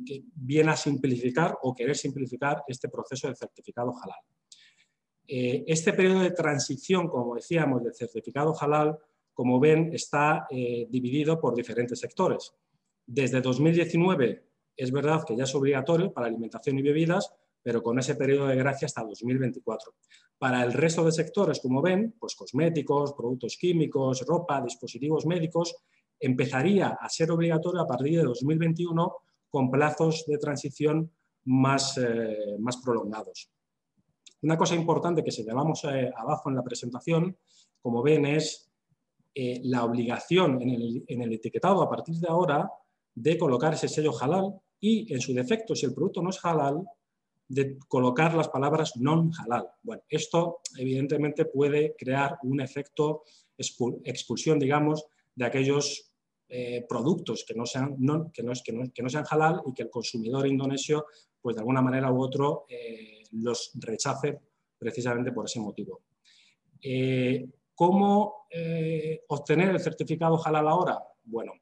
[0.07, 4.21] que viene a simplificar o querer simplificar este proceso de certificado halal.
[5.27, 8.99] Eh, este periodo de transición, como decíamos, del certificado halal,
[9.33, 12.55] como ven, está eh, dividido por diferentes sectores.
[13.07, 14.45] Desde 2019
[14.77, 17.33] es verdad que ya es obligatorio para alimentación y bebidas,
[17.63, 19.95] pero con ese periodo de gracia hasta 2024.
[20.39, 25.77] Para el resto de sectores, como ven, pues cosméticos, productos químicos, ropa, dispositivos médicos,
[26.19, 29.17] empezaría a ser obligatorio a partir de 2021
[29.49, 31.11] con plazos de transición
[31.45, 33.51] más, eh, más prolongados.
[34.43, 37.37] Una cosa importante que señalamos eh, abajo en la presentación,
[37.81, 38.71] como ven, es
[39.35, 42.71] eh, la obligación en el, en el, etiquetado a partir de ahora
[43.15, 46.83] de colocar ese sello halal y, en su defecto, si el producto no es halal,
[47.49, 49.69] de colocar las palabras non halal.
[49.83, 53.23] Bueno, esto evidentemente puede crear un efecto
[54.05, 56.13] expulsión, digamos, de aquellos
[56.49, 57.97] eh, productos que no, sean,
[58.33, 61.07] que, no, que, no, que no sean halal y que el consumidor indonesio,
[61.41, 62.65] pues de alguna manera u otro,
[63.33, 64.41] los rechace
[64.79, 66.03] precisamente por ese motivo.
[66.81, 70.99] Eh, ¿Cómo eh, obtener el certificado halal ahora?
[71.25, 71.53] Bueno,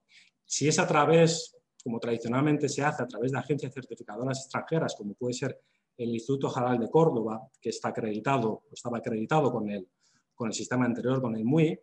[0.45, 5.15] si es a través, como tradicionalmente se hace, a través de agencias certificadoras extranjeras, como
[5.15, 5.61] puede ser
[5.97, 9.87] el Instituto Halal de Córdoba, que está acreditado, estaba acreditado con el,
[10.35, 11.79] con el sistema anterior, con el MUI,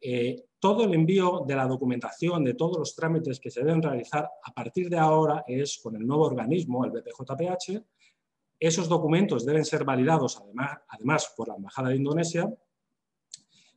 [0.00, 4.28] eh, todo el envío de la documentación, de todos los trámites que se deben realizar
[4.42, 7.82] a partir de ahora es con el nuevo organismo, el BPJPH,
[8.58, 12.50] esos documentos deben ser validados además, además por la Embajada de Indonesia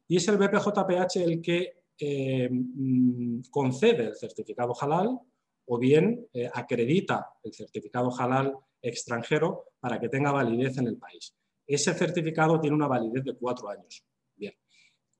[0.07, 5.19] y es el BPJPH el que eh, mm, concede el certificado halal
[5.65, 11.35] o bien eh, acredita el certificado halal extranjero para que tenga validez en el país.
[11.67, 14.03] Ese certificado tiene una validez de cuatro años.
[14.35, 14.53] Bien.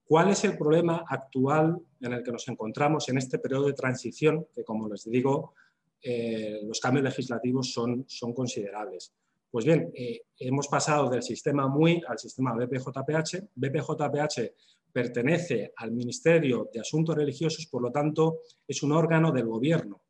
[0.04, 4.48] ¿Cuál es el problema actual en el que nos encontramos en este periodo de transición?
[4.56, 5.54] Que, como les digo,
[6.02, 9.14] eh, los cambios legislativos son, son considerables.
[9.52, 13.50] Pues bien, eh, hemos pasado del sistema MUI al sistema BPJPH.
[13.56, 14.54] BPJPH
[14.92, 20.02] pertenece al Ministerio de Asuntos Religiosos, por lo tanto, es un órgano del gobierno.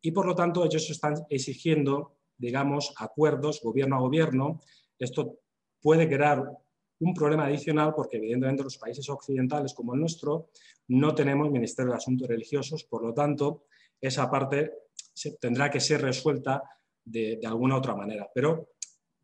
[0.00, 4.60] Y por lo tanto, ellos están exigiendo, digamos, acuerdos gobierno a gobierno.
[4.98, 5.38] Esto
[5.80, 6.44] puede crear
[7.00, 10.48] un problema adicional porque evidentemente los países occidentales como el nuestro
[10.88, 13.66] no tenemos Ministerio de Asuntos Religiosos, por lo tanto,
[14.00, 14.72] esa parte
[15.40, 16.62] tendrá que ser resuelta
[17.10, 18.28] de, alguna otra manera.
[18.34, 18.70] Pero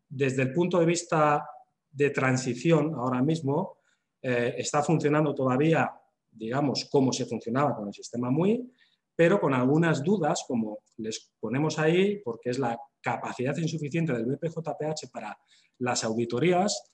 [0.07, 1.47] desde el punto de vista
[1.91, 3.79] de transición, ahora mismo,
[4.21, 5.91] eh, está funcionando todavía,
[6.31, 8.71] digamos, como se funcionaba con el sistema MUI,
[9.15, 15.09] pero con algunas dudas, como les ponemos ahí, porque es la capacidad insuficiente del BPJPH
[15.11, 15.37] para
[15.79, 16.91] las auditorías.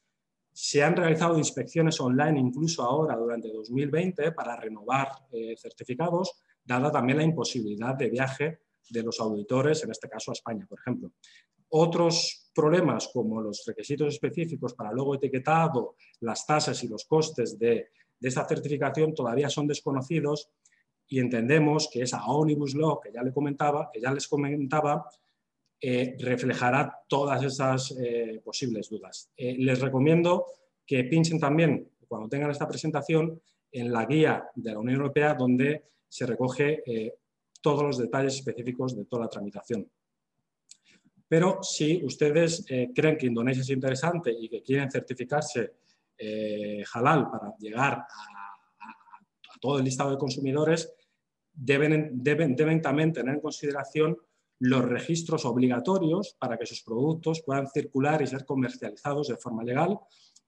[0.54, 7.18] Se han realizado inspecciones online incluso ahora durante 2020 para renovar eh, certificados, dada también
[7.18, 11.12] la imposibilidad de viaje de los auditores, en este caso a España, por ejemplo.
[11.70, 17.90] Otros problemas como los requisitos específicos para luego etiquetado, las tasas y los costes de,
[18.20, 20.50] esta certificación todavía son desconocidos
[21.08, 25.10] y entendemos que esa Omnibus Law que ya, le comentaba, que ya les comentaba
[25.80, 29.32] eh, reflejará todas esas eh, posibles dudas.
[29.36, 30.46] Eh, les recomiendo
[30.86, 33.42] que pinchen también, cuando tengan esta presentación,
[33.72, 36.84] en la guía de la Unión Europea donde se recoge
[37.62, 39.90] todos los detalles específicos de toda la tramitación.
[41.28, 45.76] Pero si ustedes eh, creen que Indonesia es interesante y que quieren certificarse
[46.18, 48.06] eh, halal para llegar a,
[49.62, 50.92] todo el listado de consumidores,
[51.54, 54.18] deben, deben, deben también tener en consideración
[54.60, 60.00] los registros obligatorios para que sus productos puedan circular y ser comercializados de forma legal.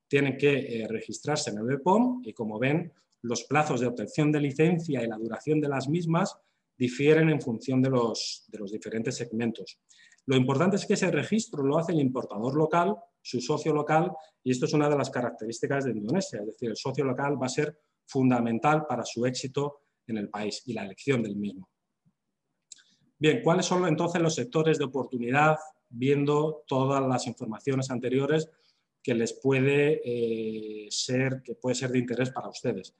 [0.08, 4.42] Tienen que eh, registrarse en el BPOM y, como ven, los plazos de obtención de
[4.42, 6.38] licencia y la duración de las mismas
[6.78, 9.80] difieren en función de los, de los diferentes segmentos.
[10.26, 14.12] Lo importante es que ese registro lo hace el importador local, su socio local,
[14.44, 17.48] y esto es una de las características de Indonesia, es decir, el socio local va
[17.48, 21.70] a ser fundamental para su éxito en el país y la elección del mismo.
[23.18, 25.58] Bien, ¿cuáles son entonces los sectores de oportunidad
[25.90, 28.50] viendo todas las informaciones anteriores
[29.02, 32.96] que les puede eh, ser, que puede ser de interés para ustedes?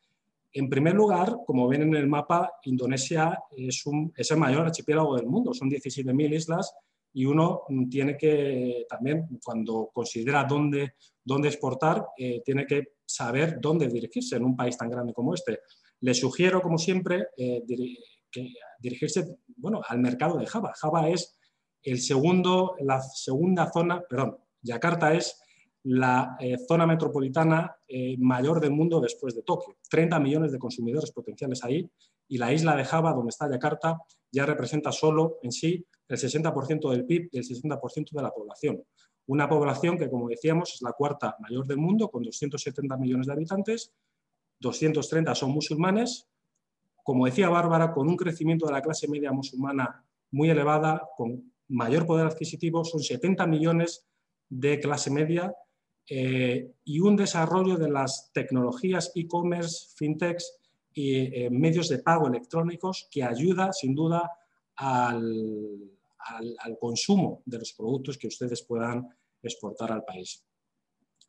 [0.54, 3.84] En primer lugar, como ven en el mapa, Indonesia es,
[4.16, 6.74] es el mayor archipiélago del mundo, son 17.000 islas
[7.14, 13.88] y uno tiene que también, cuando considera dónde, dónde exportar, eh, tiene que saber dónde
[13.88, 15.60] dirigirse en un país tan grande como este.
[16.02, 17.64] Les sugiero, como siempre, eh,
[18.80, 20.74] dirigirse bueno, al mercado de Java.
[20.76, 21.38] Java es
[21.84, 25.43] el segundo, la segunda zona, perdón, Yakarta es
[25.84, 27.76] la eh, zona metropolitana
[28.18, 29.76] mayor del mundo después de Tokio.
[29.90, 31.88] 30 millones de consumidores potenciales ahí
[32.28, 34.00] y la isla de Java, donde está Yakarta,
[34.32, 38.84] ya representa solo en sí el 60% del PIB y el 60% de la población.
[39.28, 43.34] Una población que, como decíamos, es la cuarta mayor del mundo, con 270 millones de
[43.34, 43.94] habitantes,
[44.60, 46.28] 230 son musulmanes,
[47.04, 52.06] como decía Bárbara, con un crecimiento de la clase media musulmana muy elevada, con mayor
[52.06, 54.06] poder adquisitivo, son 70 millones
[54.50, 55.54] de clase media
[56.08, 60.60] eh, y un desarrollo de las tecnologías e-commerce, fintechs
[60.94, 64.30] y eh, medios de pago electrónicos que ayuda sin duda
[64.76, 65.92] al,
[66.60, 69.08] al, consumo de los productos que ustedes puedan
[69.42, 70.44] exportar al país.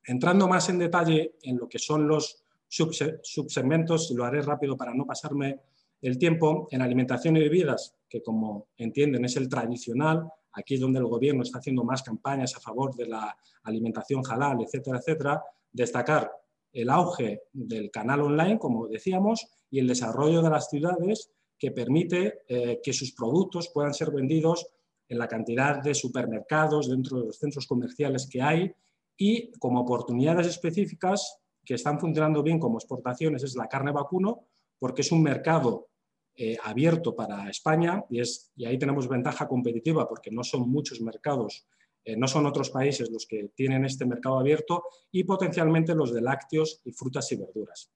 [0.07, 5.07] Entrando más en detalle en lo que son los subsegmentos, lo haré rápido para no
[5.07, 5.61] pasarme
[6.03, 10.99] el tiempo, en alimentación y bebidas, que como entienden es el tradicional, aquí es donde
[10.99, 16.31] el gobierno está haciendo más campañas a favor de la alimentación halal, etcétera, etcétera, destacar
[16.73, 22.43] el auge del canal online, como decíamos, y el desarrollo de las ciudades que permite
[22.49, 24.67] eh, que sus productos puedan ser vendidos
[25.09, 28.73] en la cantidad de supermercados dentro de los centros comerciales que hay
[29.17, 34.47] y como oportunidades específicas que están funcionando bien como exportaciones es la carne vacuno,
[34.79, 35.89] porque es un mercado
[36.37, 41.01] eh, abierto para España y, es, y ahí tenemos ventaja competitiva porque no son muchos
[41.01, 41.67] mercados,
[42.05, 46.21] eh, no son otros países los que tienen este mercado abierto y potencialmente los de
[46.21, 47.91] lácteos y frutas y verduras.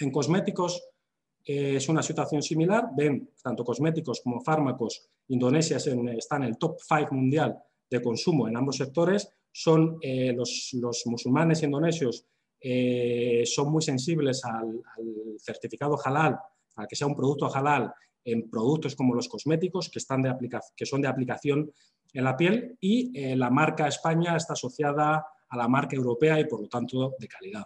[0.00, 0.82] En cosméticos
[1.44, 6.78] eh, es una situación similar, ven tanto cosméticos como fármacos Indonesia está en el top
[6.80, 7.56] 5 mundial
[7.88, 9.32] de consumo en ambos sectores.
[9.52, 10.72] Son eh, los,
[11.06, 12.26] musulmanes indonesios
[13.44, 14.80] son muy sensibles al,
[15.38, 16.38] certificado halal,
[16.76, 17.92] a que sea un producto halal
[18.24, 20.34] en productos como los cosméticos que, están de
[20.76, 21.72] que son de aplicación
[22.12, 26.44] en la piel y eh, la marca España está asociada a la marca europea y
[26.44, 27.64] por lo tanto de calidad.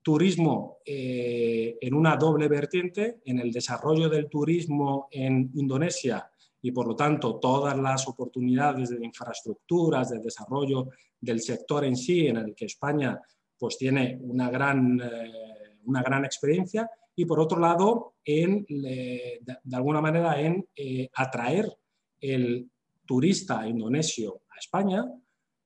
[0.00, 6.28] Turismo en una doble vertiente, en el desarrollo del turismo en Indonesia
[6.62, 10.88] y por lo tanto todas las oportunidades de infraestructuras, de desarrollo
[11.20, 13.20] del sector en sí, en el que España
[13.58, 19.40] pues, tiene una gran, eh, una gran experiencia y por otro lado, en, de,
[19.72, 21.72] alguna manera en eh, atraer
[22.20, 22.70] el
[23.04, 25.04] turista indonesio a España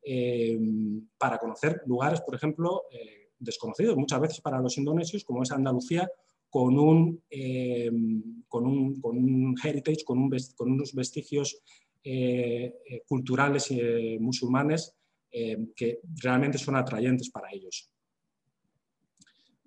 [0.03, 0.59] eh,
[1.19, 2.85] para conocer lugares, por ejemplo,
[3.39, 6.09] desconocidos muchas veces para los indonesios, como es Andalucía
[6.57, 7.91] con un, eh,
[8.49, 11.61] con un, con un heritage, con, un, con, unos vestigios
[12.03, 13.73] eh, eh, culturales
[14.21, 14.95] musulmanes
[15.77, 17.91] que realmente son atrayentes para ellos.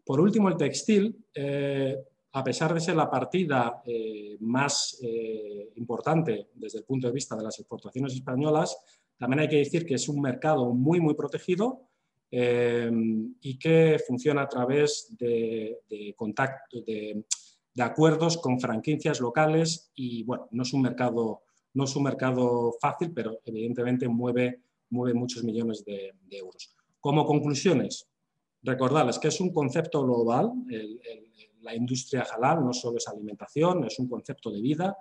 [0.10, 1.24] Por último, el textil,
[2.32, 3.84] a pesar de ser la partida
[4.39, 5.00] más
[5.76, 8.76] importante desde el punto de vista de las exportaciones españolas,
[9.19, 11.84] también hay que decir que es un mercado muy, muy protegido,
[12.32, 15.78] y que funciona a través de,
[16.15, 17.24] contacto, de,
[17.80, 21.43] acuerdos con franquicias locales y bueno, no es un mercado,
[21.76, 26.76] no es un mercado fácil, pero evidentemente mueve, mueve muchos millones de, euros.
[27.00, 28.10] Como conclusiones,
[28.63, 30.51] recordarles que es un concepto global,
[31.62, 34.97] la industria halal no solo es alimentación, es un concepto de vida.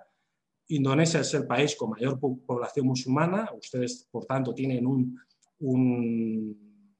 [0.67, 5.19] Indonesia es el país con mayor población musulmana, ustedes por tanto tienen un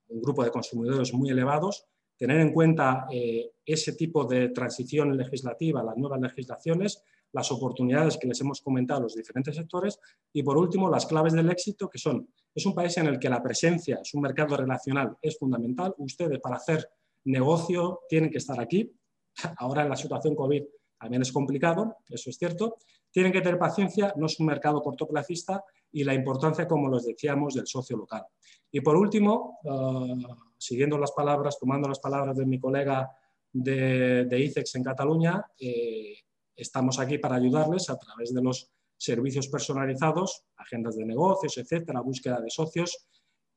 [0.09, 1.85] un grupo de consumidores muy elevados,
[2.17, 8.27] tener en cuenta eh, ese tipo de transición legislativa, las nuevas legislaciones, las oportunidades que
[8.27, 9.99] les hemos comentado a los diferentes sectores
[10.33, 13.29] y, por último, las claves del éxito, que son, es un país en el que
[13.29, 15.93] la presencia, es un mercado relacional, es fundamental.
[15.97, 16.89] Ustedes, para hacer
[17.25, 18.91] negocio, tienen que estar aquí.
[19.57, 20.63] Ahora, en la situación COVID,
[20.99, 22.77] también es complicado, eso es cierto.
[23.11, 27.55] Tienen que tener paciencia, no es un mercado cortoplacista y la importancia, como les decíamos,
[27.55, 28.23] del socio local.
[28.71, 30.15] Y por último, eh,
[30.57, 33.09] siguiendo las palabras, tomando las palabras de mi colega
[33.51, 36.17] de, ICEX en Cataluña, eh,
[36.59, 42.41] estamos aquí para ayudarles a través de los servicios personalizados, agendas de negocios, etcétera, búsqueda
[42.41, 43.07] de socios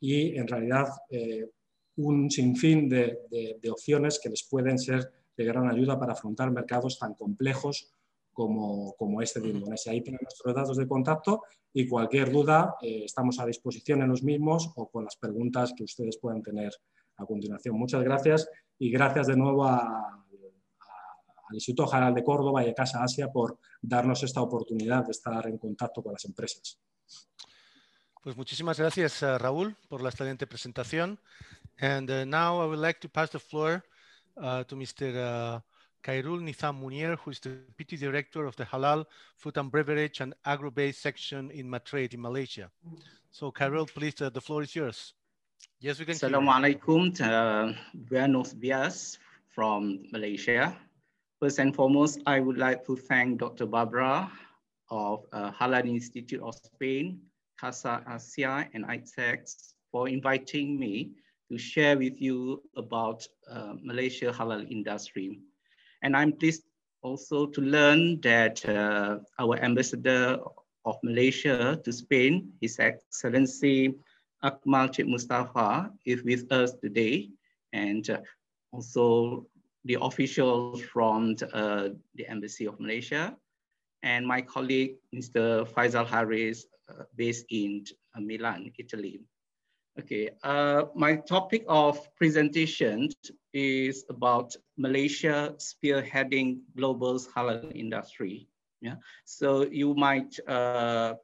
[0.00, 1.50] y en realidad eh,
[1.96, 6.98] un sinfín de, de, opciones que les pueden ser de gran ayuda para afrontar mercados
[6.98, 7.92] tan complejos
[8.32, 9.92] como, como este de Indonesia.
[9.92, 11.42] Ahí tienen nuestros datos de contacto
[11.72, 15.84] y cualquier duda eh, estamos a disposición en los mismos o con las preguntas que
[15.84, 16.72] ustedes puedan tener
[17.16, 17.76] a continuación.
[17.76, 18.48] Muchas gracias
[18.78, 19.64] y gracias de nuevo
[21.52, 25.46] al Instituto General de Córdoba y a Casa Asia por darnos esta oportunidad de estar
[25.46, 26.78] en contacto con las empresas.
[28.22, 31.18] Pues muchísimas gracias, uh, Raúl, por la excelente presentación.
[31.80, 33.82] And uh, now I would like to pass the floor
[34.36, 35.16] uh, to Mr.
[35.16, 35.60] Uh,
[36.02, 39.04] Kairul Nizam Munier, who is the Deputy Director of the Halal
[39.36, 42.70] Food and Beverage and Agro-Based Section in Matrade in Malaysia.
[43.30, 45.14] So Kairul, please, uh, the floor is yours.
[45.80, 50.78] Yes, we can Assalamualaikum, uh, buenos dias from Malaysia.
[51.42, 53.66] First and foremost, I would like to thank Dr.
[53.66, 54.30] Barbara
[54.92, 57.18] of uh, Halal Institute of Spain
[57.58, 61.10] CASA Asia and ITEX for inviting me
[61.50, 65.40] to share with you about uh, Malaysia halal industry.
[66.04, 66.62] And I'm pleased
[67.02, 70.38] also to learn that uh, our ambassador
[70.84, 73.98] of Malaysia to Spain, His Excellency
[74.44, 77.34] Akmal Cik Mustafa is with us today.
[77.72, 78.22] And uh,
[78.70, 79.46] also
[79.84, 83.36] the officials from uh, the Embassy of Malaysia
[84.02, 85.68] and my colleague, Mr.
[85.68, 87.84] Faisal Harris, uh, based in
[88.16, 89.20] uh, Milan, Italy.
[90.00, 93.10] Okay, uh, my topic of presentation
[93.52, 98.48] is about Malaysia spearheading global halal industry.
[98.80, 101.14] Yeah, so you might uh,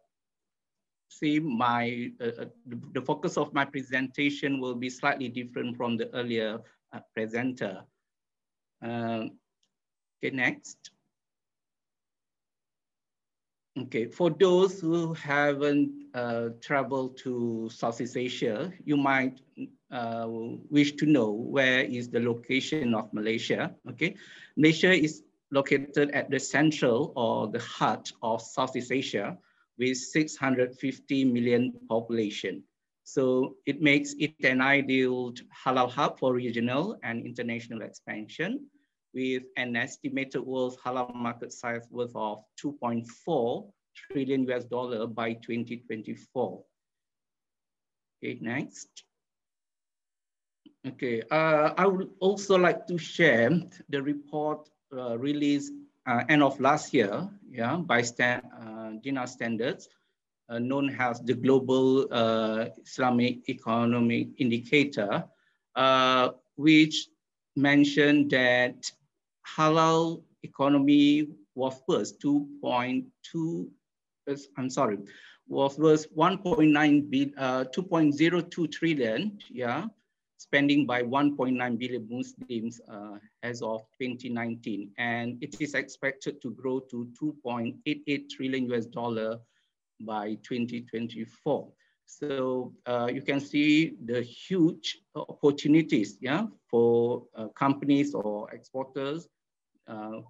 [1.09, 2.47] see my uh,
[2.93, 6.61] the, focus of my presentation will be slightly different from the earlier
[6.93, 7.83] uh, presenter.
[8.83, 10.91] Okay, next.
[13.79, 19.41] Okay, for those who haven't uh, traveled to Southeast Asia, you might
[19.93, 20.27] uh,
[20.69, 23.73] wish to know where is the location of Malaysia.
[23.91, 24.17] Okay,
[24.57, 25.23] Malaysia is
[25.53, 29.39] located at the central or the heart of Southeast Asia
[29.79, 32.65] with 650 million population.
[33.09, 35.33] So it makes it an ideal
[35.65, 38.69] halal hub for regional and international expansion
[39.15, 46.63] with an estimated world halal market size worth of 2.4 trillion US dollar by 2024.
[48.23, 49.05] Okay, next.
[50.87, 53.49] Okay, uh, I would also like to share
[53.89, 55.73] the report uh, released
[56.07, 59.89] uh, end of last year, yeah, by Stan, uh, GINA standards,
[60.49, 65.25] uh, known as the Global uh, Islamic Economic Indicator,
[65.77, 67.09] uh, which
[67.57, 68.91] mentioned that
[69.57, 73.69] halal economy was worth 2.2,
[74.57, 74.99] I'm sorry,
[75.49, 79.87] was worth 1.9 billion, uh, 2.02 trillion, yeah,
[80.37, 84.93] spending by 1.9 billion Muslims uh, as of 2019.
[84.99, 89.39] And it is expected to grow to 2.88 trillion US dollar
[90.01, 91.69] by 2024.
[92.09, 99.29] So uh, you can see the huge opportunities yeah, for uh, companies or exporters
[99.87, 100.23] uh,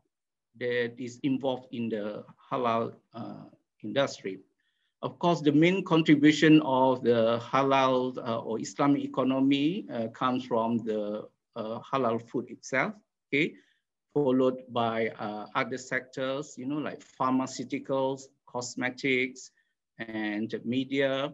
[0.58, 3.44] that is involved in the halal uh,
[3.84, 4.40] industry.
[5.02, 10.78] Of course, the main contribution of the halal uh, or Islamic economy uh, comes from
[10.78, 12.94] the halal food itself,
[13.28, 13.54] okay?
[14.14, 15.10] Followed by
[15.54, 19.52] other sectors, you know, like pharmaceuticals, cosmetics,
[19.98, 21.32] and media.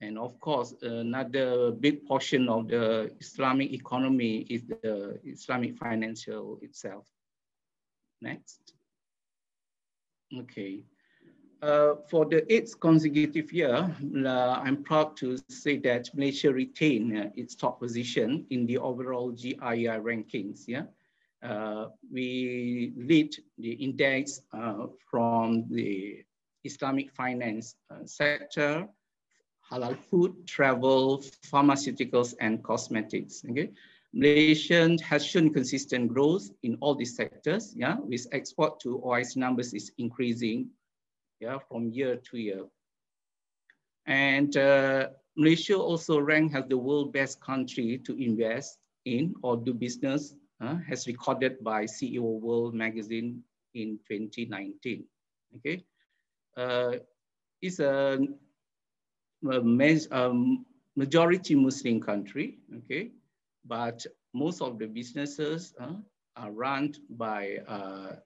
[0.00, 7.06] And of course, another big portion of the Islamic economy is the Islamic financial itself.
[8.20, 8.74] Next.
[10.36, 10.84] Okay.
[11.62, 13.90] Uh, for the eighth consecutive year,
[14.26, 19.32] uh, I'm proud to say that Malaysia retained uh, its top position in the overall
[19.32, 20.64] GII rankings.
[20.66, 20.82] Yeah,
[21.42, 26.22] uh, we lead the index uh, from the
[26.64, 28.88] Islamic finance sector,
[29.70, 33.44] halal food, travel, pharmaceuticals, and cosmetics.
[33.50, 33.70] Okay,
[34.12, 37.74] Malaysia has shown consistent growth in all these sectors.
[37.76, 40.70] Yeah, with export to OIC numbers is increasing
[41.40, 42.64] yeah, from year to year.
[44.06, 49.74] And uh, Malaysia also ranked as the world best country to invest in or do
[49.74, 53.42] business, uh, as recorded by CEO World Magazine
[53.74, 55.04] in 2019.
[55.56, 55.84] Okay,
[56.56, 56.92] uh,
[57.62, 58.18] it's a,
[59.46, 60.32] a
[60.96, 62.58] majority Muslim country.
[62.76, 63.10] Okay,
[63.64, 65.94] but most of the businesses uh,
[66.36, 68.16] are run by uh,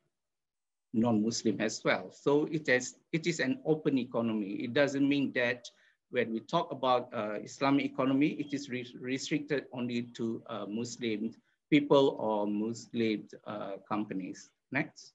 [0.93, 2.11] non-Muslim as well.
[2.11, 4.53] So it is, it is an open economy.
[4.65, 5.69] It doesn't mean that
[6.11, 11.37] when we talk about uh, Islamic economy, it is re restricted only to uh, Muslims
[11.71, 14.51] people or Muslim uh, companies.
[14.73, 15.13] Next.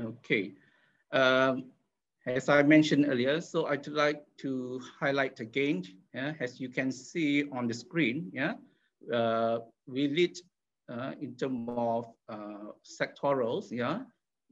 [0.00, 0.52] Okay.
[1.12, 1.64] Um,
[2.26, 7.44] as I mentioned earlier, so I'd like to highlight again, yeah, as you can see
[7.52, 8.54] on the screen, yeah,
[9.12, 10.36] uh, we lead
[10.88, 14.00] uh, in terms of uh, sectorals, yeah,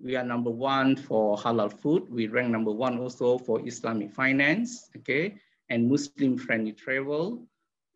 [0.03, 2.11] we are number one for halal food.
[2.11, 5.35] We rank number one also for Islamic finance, okay,
[5.69, 7.47] and Muslim friendly travel.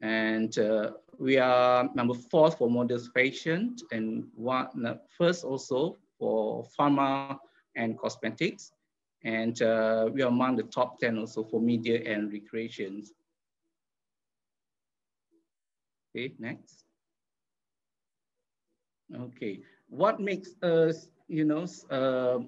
[0.00, 7.38] And uh, we are number four for modern fashion and one first also for pharma
[7.76, 8.72] and cosmetics.
[9.24, 13.12] And uh, we are among the top 10 also for media and recreations.
[16.14, 16.84] Okay, next.
[19.14, 22.40] Okay, what makes us, you know, uh,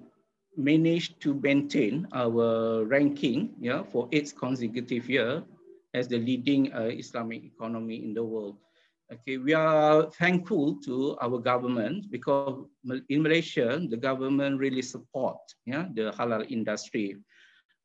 [0.55, 5.43] manage to maintain our ranking yeah, for eight consecutive year
[5.93, 8.57] as the leading uh, Islamic economy in the world.
[9.11, 12.63] Okay, we are thankful to our government because
[13.09, 15.35] in Malaysia, the government really support
[15.67, 17.19] yeah, the halal industry.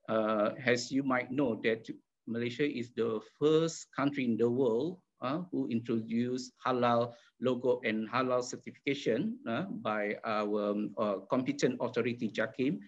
[0.08, 1.82] Uh, as you might know that
[2.30, 7.10] Malaysia is the first country in the world uh, who introduced halal
[7.42, 12.78] logo and halal certification uh, by our um, uh, competent authority, JAKIM,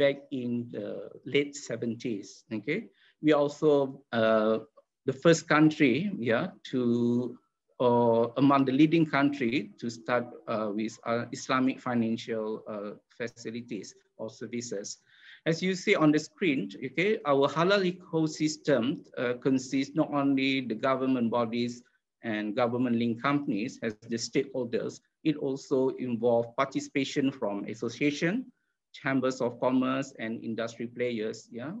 [0.00, 2.88] back in the late 70s, okay?
[3.20, 4.64] We also uh,
[5.04, 7.36] the first country yeah, to
[7.82, 14.30] or among the leading country to start uh, with uh, Islamic financial uh, facilities or
[14.30, 14.98] services.
[15.46, 20.76] As you see on the screen, okay, our halal ecosystem uh, consists not only the
[20.76, 21.82] government bodies
[22.22, 28.46] and government-linked companies as the stakeholders, it also involves participation from association,
[28.92, 31.72] chambers of commerce, and industry players, yeah,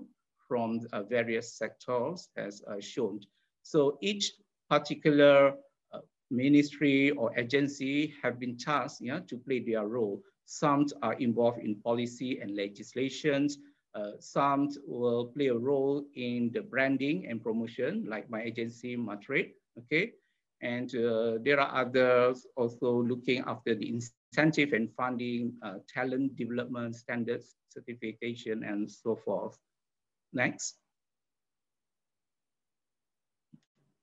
[0.48, 3.20] from uh, various sectors as uh, shown.
[3.62, 4.32] So each
[4.68, 5.54] particular
[6.32, 10.22] ministry or agency have been tasked yeah, to play their role.
[10.46, 13.58] Some are involved in policy and legislations.
[13.94, 19.52] Uh, some will play a role in the branding and promotion, like my agency, Matrade,
[19.78, 20.12] okay?
[20.62, 26.96] And uh, there are others also looking after the incentive and funding, uh, talent development,
[26.96, 29.58] standards, certification, and so forth.
[30.32, 30.76] Next.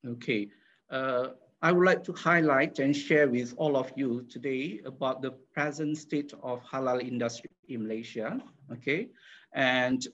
[0.06, 0.50] Okay.
[0.92, 1.30] Uh,
[1.62, 5.98] I would like to highlight and share with all of you today about the present
[5.98, 8.40] state of halal industry in Malaysia,
[8.72, 9.10] okay?
[9.52, 10.08] And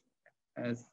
[0.57, 0.89] as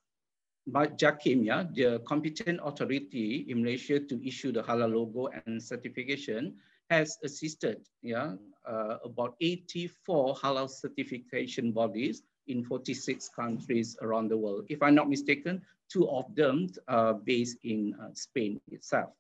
[0.69, 6.57] JAKIM, yeah, the competent authority in Malaysia to issue the halal logo and certification
[6.91, 8.35] has assisted yeah,
[8.69, 14.67] uh, about 84 halal certification bodies in 46 countries around the world.
[14.69, 19.17] If I'm not mistaken, two of them are based in uh, Spain itself.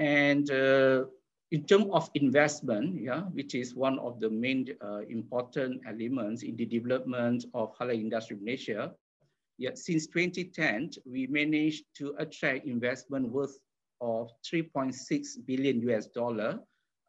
[0.00, 1.04] And uh,
[1.50, 6.56] in terms of investment, yeah, which is one of the main uh, important elements in
[6.56, 8.94] the development of halal industry in Asia,
[9.58, 13.58] yeah, since 2010, we managed to attract investment worth
[14.00, 16.60] of 3.6 billion US dollar.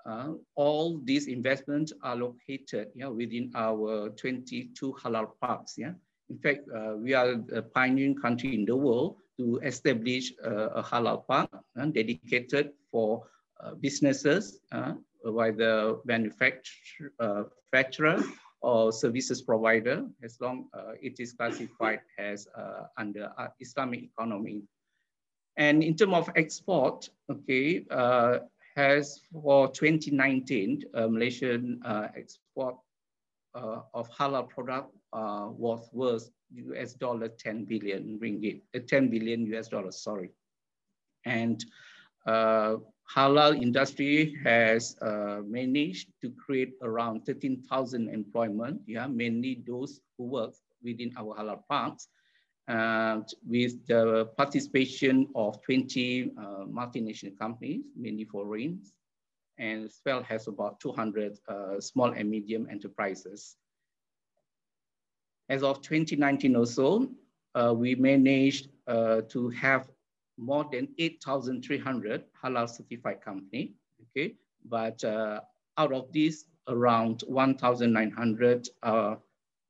[0.06, 5.76] Uh, all these investments are located yeah, within our 22 halal parks.
[5.78, 5.94] Yeah?
[6.30, 10.84] In fact, uh, we are a pioneering country in the world to establish uh, a
[10.84, 13.24] halal park uh, dedicated for
[13.64, 18.24] uh, businesses, uh, whether manufacturer, uh,
[18.62, 24.62] or services provider, as long uh, it is classified as uh, under Islamic economy.
[25.58, 27.84] And in terms of export, okay,
[28.76, 31.82] has for 2019, Malaysian
[32.16, 32.76] export
[33.56, 40.01] of halal product was worth US dollar 10 billion ringgit, uh, 10 billion US dollars,
[40.01, 40.32] sorry.
[41.26, 41.64] And
[42.26, 42.78] uh,
[43.16, 50.53] halal industry has uh, managed to create around 13,000 employment, yeah, mainly those who work
[50.84, 52.07] within our halal parks,
[52.68, 58.82] and with the participation of 20 uh, multinational companies, mainly foreign,
[59.57, 63.57] and as well has about 200 uh, small and medium enterprises.
[65.52, 67.10] As of 2019 or so,
[67.56, 69.89] uh, we managed uh, to have
[70.38, 74.36] more than 8,300 halal certified company, okay?
[74.64, 75.41] But uh,
[75.78, 79.20] out of these, around 1,900 are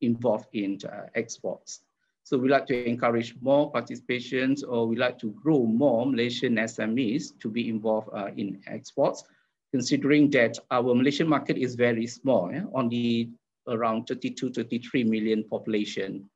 [0.01, 1.82] involved in uh, exports.
[2.25, 7.39] So we like to encourage more participations or we like to grow more Malaysian SMEs
[7.39, 9.23] to be involved uh, in exports,
[9.71, 12.65] considering that our Malaysian market is very small, yeah?
[12.75, 13.32] only
[13.68, 16.30] around 32, 33 million population.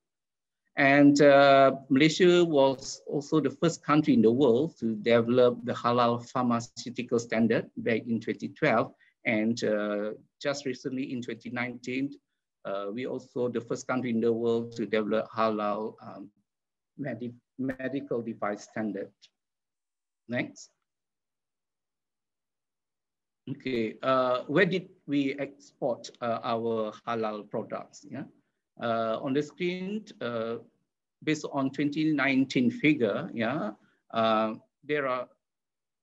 [0.78, 6.30] And uh, Malaysia was also the first country in the world to develop the halal
[6.30, 8.92] pharmaceutical standard back in 2012.
[9.26, 10.12] And uh,
[10.42, 12.12] just recently in 2019,
[12.66, 16.30] uh, we also the first country in the world to develop halal um,
[16.98, 19.12] medi medical device standard.
[20.28, 20.72] Next.
[23.48, 28.06] Okay, uh, where did we export uh, our halal products?
[28.10, 28.24] Yeah,
[28.82, 30.58] uh, on the screen, uh,
[31.24, 33.72] based on 2019 figure, yeah,
[34.12, 35.28] uh, there are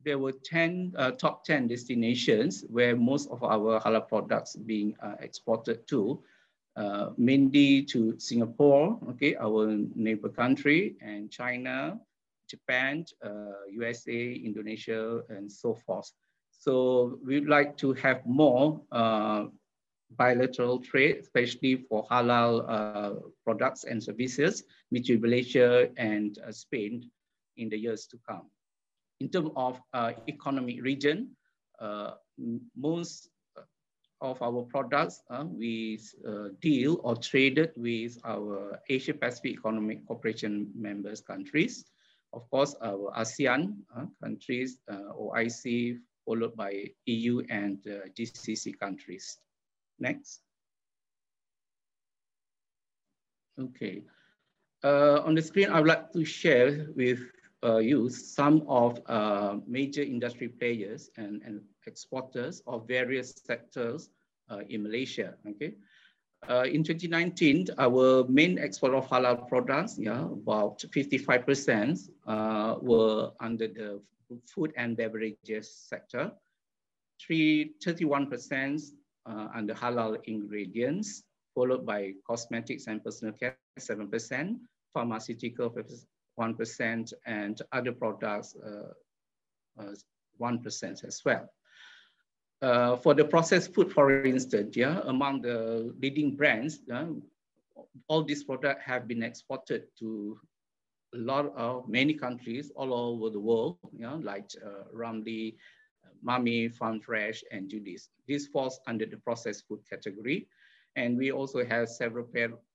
[0.04, 5.86] there were 10 uh, top 10 destinations where most of our halal products being exported
[5.86, 6.20] to,
[7.16, 12.00] mainly to Singapore, okay, our neighbor country, and China,
[12.48, 13.04] Japan,
[13.70, 16.10] USA, Indonesia, and so forth.
[16.62, 19.46] So we'd like to have more uh,
[20.14, 27.10] bilateral trade, especially for halal uh, products and services between Malaysia and uh, Spain
[27.56, 28.46] in the years to come.
[29.18, 31.34] In terms of uh, economic region,
[31.80, 32.14] uh,
[32.76, 33.28] most
[34.20, 35.98] of our products uh, we
[36.60, 41.90] deal or traded with our Asia Pacific Economic Cooperation members countries.
[42.32, 43.82] Of course, our ASEAN
[44.22, 49.38] countries, OIC, followed by EU and uh, GCC countries.
[49.98, 50.40] Next.
[53.60, 54.02] Okay.
[54.84, 57.20] Uh, on the screen, I would like to share with
[57.64, 64.10] uh, you some of uh, major industry players and, and exporters of various sectors
[64.50, 65.74] uh, in Malaysia, okay?
[66.48, 73.68] Uh, in 2019, our main export of halal products, yeah, about 55% uh, were under
[73.68, 74.00] the
[74.46, 76.32] food and beverages sector,
[77.30, 78.82] 31%
[79.26, 81.22] uh, under halal ingredients,
[81.54, 84.56] followed by cosmetics and personal care, 7%,
[84.92, 85.74] pharmaceutical,
[86.38, 89.94] 1%, and other products, uh, uh,
[90.40, 91.48] 1% as well.
[92.60, 97.06] Uh, for the processed food, for instance, yeah, among the leading brands, uh,
[98.08, 100.38] all these products have been exported to
[101.14, 105.56] a lot of many countries all over the world, you know, like uh, Ramly,
[106.24, 108.08] Mami, Farm Fresh, and Judy's.
[108.28, 110.48] This falls under the processed food category.
[110.94, 112.26] And we also have several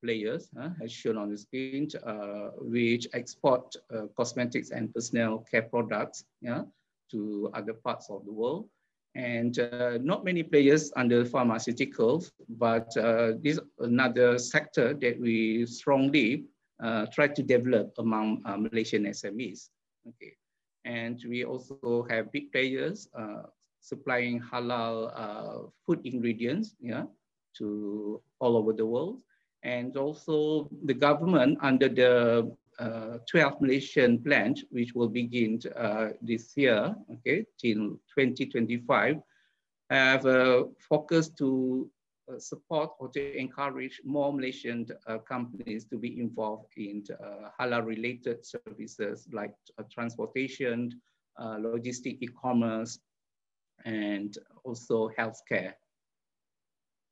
[0.04, 5.62] players, uh, as shown on the screen, uh, which export uh, cosmetics and personal care
[5.62, 6.64] products yeah,
[7.12, 8.70] to other parts of the world.
[9.14, 16.46] And uh, not many players under pharmaceuticals, but uh, this another sector that we strongly
[17.11, 19.69] try to develop among uh, Malaysian SMEs.
[20.07, 20.34] Okay,
[20.86, 23.43] and we also have big players uh,
[23.82, 27.03] supplying halal food ingredients, yeah,
[27.57, 29.21] to all over the world,
[29.63, 36.55] and also the government under the uh, 12 Malaysian plan, which will begin uh, this
[36.55, 39.17] year, okay, till 2025,
[39.89, 41.97] have a focus to uh,
[42.38, 48.45] support or to encourage more Malaysian uh, companies to be involved in uh, halal related
[48.45, 49.55] services like
[49.91, 50.91] transportation,
[51.39, 52.99] logistic e-commerce,
[53.86, 55.73] and also healthcare.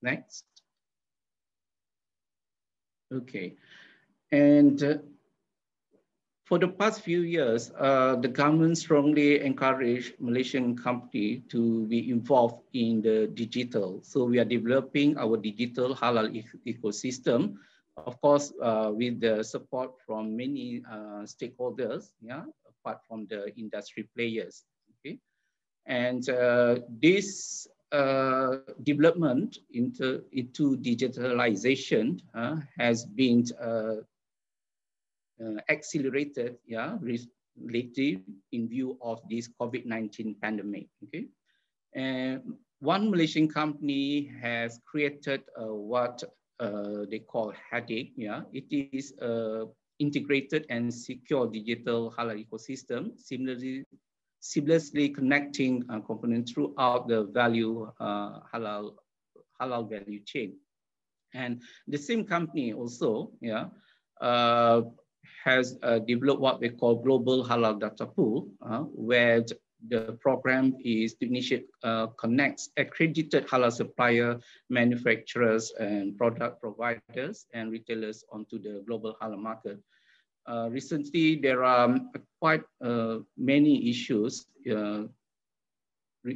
[0.01, 0.45] Next.
[3.13, 3.55] Okay.
[4.31, 5.01] And
[6.45, 12.61] for the past few years, uh, the government strongly encouraged Malaysian company to be involved
[12.73, 13.99] in the digital.
[14.03, 17.57] So we are developing our digital halal e ecosystem,
[17.97, 24.07] of course, uh, with the support from many uh, stakeholders, yeah, apart from the industry
[24.15, 24.65] players.
[25.01, 25.17] Okay,
[25.87, 34.05] and uh, this uh, development into into digitalization uh, has been uh,
[35.69, 36.97] accelerated, yeah,
[37.61, 38.21] relative
[38.51, 41.27] in view of this COVID-19 pandemic, okay?
[41.93, 42.41] And
[42.79, 46.23] one Malaysian company has created uh, what
[46.59, 48.41] uh, they call HADIC, yeah?
[48.53, 49.65] It is a
[49.99, 53.85] integrated and secure digital halal ecosystem, similarly,
[54.41, 58.95] seamlessly connecting uh, components throughout the value uh, halal,
[59.61, 60.57] halal value chain.
[61.33, 63.65] And the same company also, yeah,
[64.21, 64.81] uh,
[65.43, 69.43] has uh, developed what we call Global Halal Data Pool, uh, where
[69.87, 77.71] the program is to initiate, uh, connects accredited halal supplier, manufacturers, and product providers and
[77.71, 79.79] retailers onto the global halal market.
[80.47, 81.99] Uh, recently, there are
[82.39, 85.03] quite uh, many issues uh,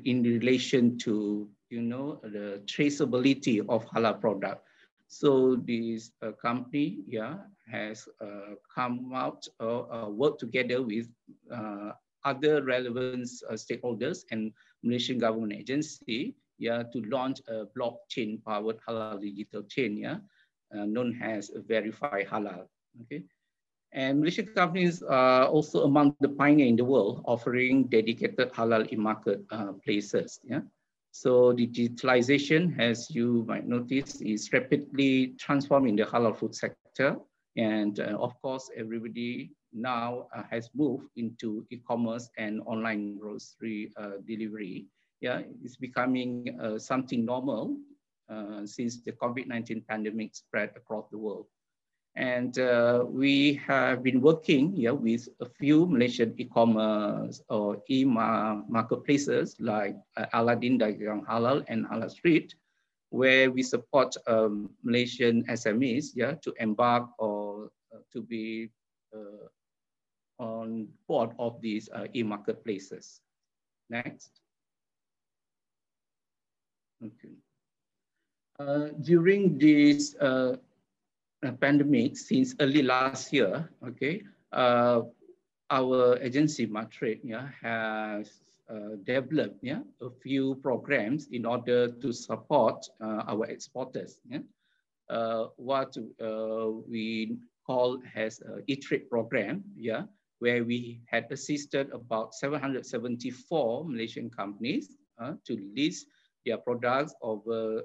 [0.06, 4.64] in relation to, you know, the traceability of halal product.
[5.10, 11.10] So this uh, company, yeah, has uh, come out or uh, worked together with
[11.51, 11.93] uh,
[12.24, 14.53] other relevant uh, stakeholders and
[14.84, 20.18] Malaysian government agency, yeah, to launch a blockchain-powered halal digital chain, yeah,
[20.78, 22.70] uh, known as Verify Halal.
[23.01, 23.24] Okay.
[23.91, 29.41] And Malaysian companies are also among the pioneer in the world offering dedicated halal e-market
[29.49, 30.39] uh, places.
[30.43, 30.62] Yeah.
[31.12, 37.18] So digitalization, as you might notice, is rapidly transforming the halal food sector.
[37.57, 44.22] And uh, of course, everybody now uh, has moved into e-commerce and online grocery uh,
[44.26, 44.86] delivery.
[45.22, 47.78] Yeah, it's becoming uh, something normal
[48.30, 51.47] uh, since the COVID-19 pandemic spread across the world.
[52.20, 59.95] And uh, we have been working yeah, with a few Malaysian e-commerce or e-marketplaces like
[60.17, 62.55] uh, Aladdin Dagang Halal and Halal Street,
[63.09, 68.70] where we support um, Malaysian SMEs yeah, to embark or uh, to be
[69.15, 69.47] uh,
[70.43, 73.22] on board of these uh, e-marketplaces.
[73.89, 74.41] Next.
[77.01, 77.39] Okay.
[78.59, 80.57] Uh, during this uh,
[81.42, 85.02] pandemic since early last year, okay, uh,
[85.70, 92.86] our agency Matrade yeah, has uh, developed yeah, a few programs in order to support
[93.02, 94.20] uh, our exporters.
[94.30, 94.40] Yeah?
[95.10, 100.04] Uh, what uh, we call as a e-trade program, yeah,
[100.40, 106.08] where we had assisted about 774 Malaysian companies uh, to list
[106.46, 107.84] their products over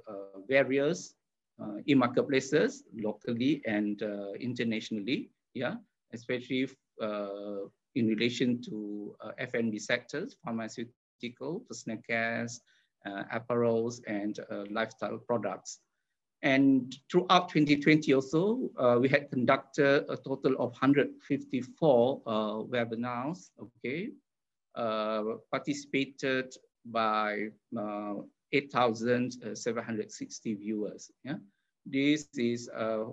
[0.48, 1.14] various
[1.60, 5.74] uh, e-marketplaces locally and uh, internationally, yeah,
[6.12, 6.68] especially
[7.00, 12.46] uh, in relation to F&B sectors, pharmaceutical, personal care,
[13.06, 14.40] apparels, and
[14.70, 15.78] lifestyle products.
[16.44, 22.32] And throughout 2020 also, uh, we had conducted a total of 154 uh,
[22.68, 24.10] webinars, okay,
[24.74, 26.52] uh, participated
[26.84, 27.48] by
[28.52, 31.10] 8,760 viewers.
[31.24, 31.36] Yeah?
[31.86, 33.04] This is uh,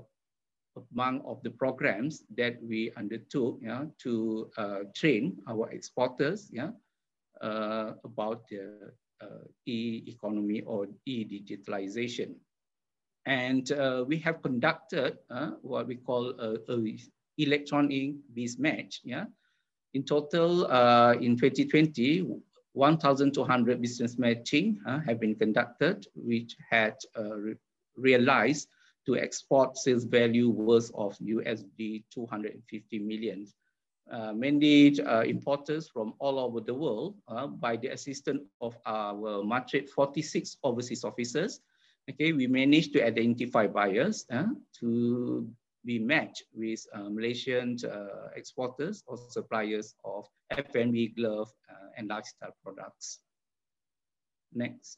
[0.93, 6.71] among of the programs that we undertook yeah, to uh, train our exporters yeah,
[7.41, 12.35] uh, about the uh, e-economy or e-digitalization.
[13.25, 16.97] And uh, we have conducted uh, what we call a, a
[17.37, 19.01] electronic biz match.
[19.03, 19.25] Yeah?
[19.93, 20.65] In total,
[21.19, 22.25] in 2020,
[22.73, 27.55] 1,200 business matching uh, have been conducted, which had uh, re
[27.97, 28.69] realized
[29.05, 33.45] to export sales value worth of USD 250 million.
[34.11, 39.43] Uh, mainly uh, importers from all over the world uh, by the assistance of our
[39.43, 41.61] Matrade 46 overseas officers.
[42.09, 44.47] Okay, we managed to identify buyers uh,
[44.79, 45.47] to
[45.85, 52.55] be matched with uh, Malaysian uh, exporters or suppliers of F&B glove uh, and lifestyle
[52.63, 53.19] products.
[54.53, 54.97] Next.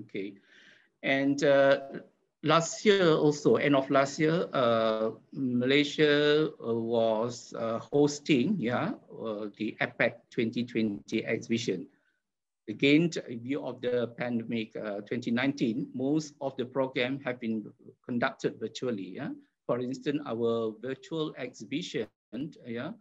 [0.00, 0.34] Okay.
[1.02, 1.80] And uh,
[2.42, 7.54] last year also, end of last year, uh, Malaysia uh, was
[7.92, 8.92] hosting yeah,
[9.56, 11.86] the APEC 2020 exhibition.
[12.68, 17.64] Again, in view of the pandemic uh, 2019, most of the program have been
[18.06, 19.14] conducted virtually.
[19.16, 19.30] Yeah?
[19.66, 22.08] For instance, our virtual exhibition
[22.66, 22.92] yeah,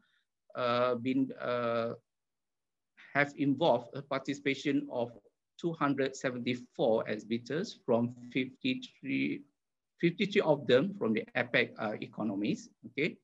[0.55, 1.93] uh, been, uh,
[3.13, 5.11] have involved a participation of
[5.61, 9.41] 274 exhibitors from 53,
[10.01, 13.17] 53 of them from the APEC uh, economies, okay?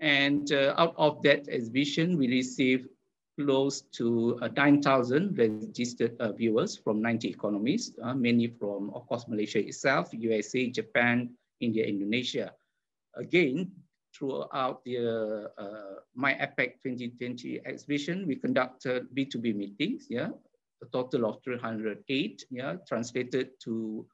[0.00, 2.88] And uh, out of that exhibition, we received
[3.38, 9.26] close to uh, 9,000 registered uh, viewers from 90 economies, uh, mainly from, of course,
[9.28, 11.30] Malaysia itself, USA, Japan,
[11.60, 12.52] India, Indonesia.
[13.16, 13.70] Again,
[14.14, 20.30] throughout the uh, My APEC 2020 exhibition, we conducted B2B meetings, yeah,
[20.82, 24.06] a total of 308, yeah, translated to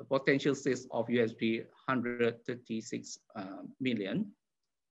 [0.00, 3.44] a potential sales of USD 136 uh,
[3.80, 4.32] million.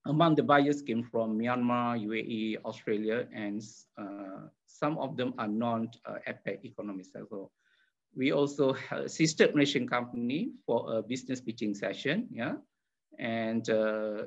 [0.06, 3.62] Among the buyers came from Myanmar, UAE, Australia, and
[3.98, 7.52] uh, some of them are non-APEC uh, economies as well.
[8.16, 12.56] We also assisted Malaysian company for a business pitching session, yeah,
[13.20, 14.24] and uh,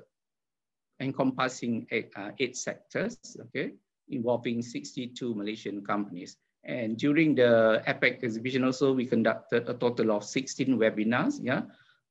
[1.01, 3.73] encompassing eight, uh, eight sectors, okay,
[4.09, 6.37] involving 62 Malaysian companies.
[6.65, 11.63] And during the APEC exhibition also, we conducted a total of 16 webinars, yeah.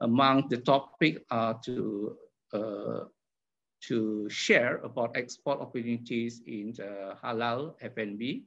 [0.02, 2.18] Among the topic are to
[2.54, 3.06] uh,
[3.88, 6.74] to share about export opportunities in
[7.24, 8.44] halal F&B,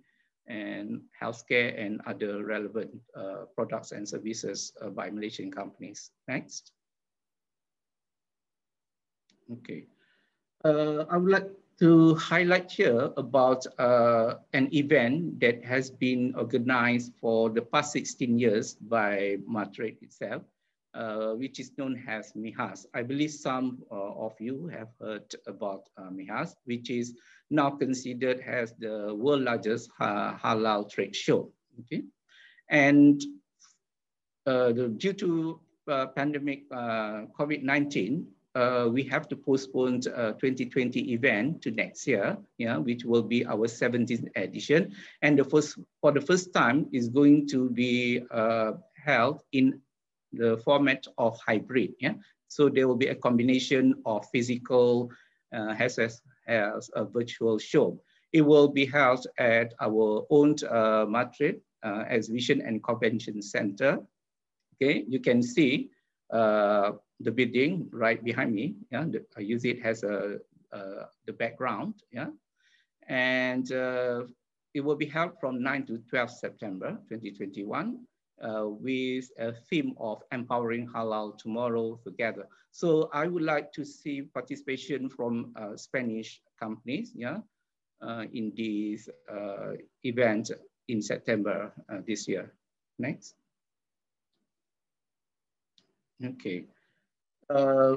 [0.47, 6.11] and healthcare and other relevant uh, products and services uh, by Malaysian companies.
[6.29, 6.73] Next.
[9.51, 9.87] Okay.
[10.65, 17.13] Uh, I would like to highlight here about uh, an event that has been organized
[17.21, 20.43] for the past 16 years by Matrade itself,
[21.37, 22.87] which is known as MIHAS.
[22.95, 27.15] I believe some uh, of you have heard about uh, MIHAS, which is
[27.51, 31.53] now considered as the world largest halal trade show.
[31.81, 32.03] Okay,
[32.69, 33.23] and
[34.47, 41.61] uh, the, due to uh, pandemic COVID-19, uh, we have to postpone uh, 2020 event
[41.63, 44.95] to next year, yeah, which will be our 17th edition.
[45.23, 48.73] And the first, for the first time is going to be uh,
[49.05, 49.81] held in
[50.37, 52.15] the format of hybrid, yeah.
[52.49, 55.11] So there will be a combination of physical
[55.53, 58.01] uh, as, as, as a virtual show.
[58.33, 63.99] It will be held at our own uh, Madrid uh, Exhibition and Convention Center.
[64.75, 65.91] Okay, you can see
[66.33, 68.75] uh, the building right behind me.
[68.91, 70.39] Yeah, the, I use it as a
[70.73, 71.95] uh, the background.
[72.11, 72.31] Yeah,
[73.09, 74.23] and uh,
[74.75, 77.99] it will be held from 9 to 12 September 2021
[78.43, 82.49] uh, with a theme of empowering halal tomorrow together.
[82.71, 87.13] So I would like to see participation from uh, Spanish companies.
[87.15, 87.39] Yeah,
[88.03, 89.73] uh, in this uh,
[90.03, 90.51] event
[90.89, 91.73] in September
[92.07, 92.53] this year.
[92.99, 93.35] Next.
[96.23, 96.67] Okay.
[97.51, 97.97] Uh,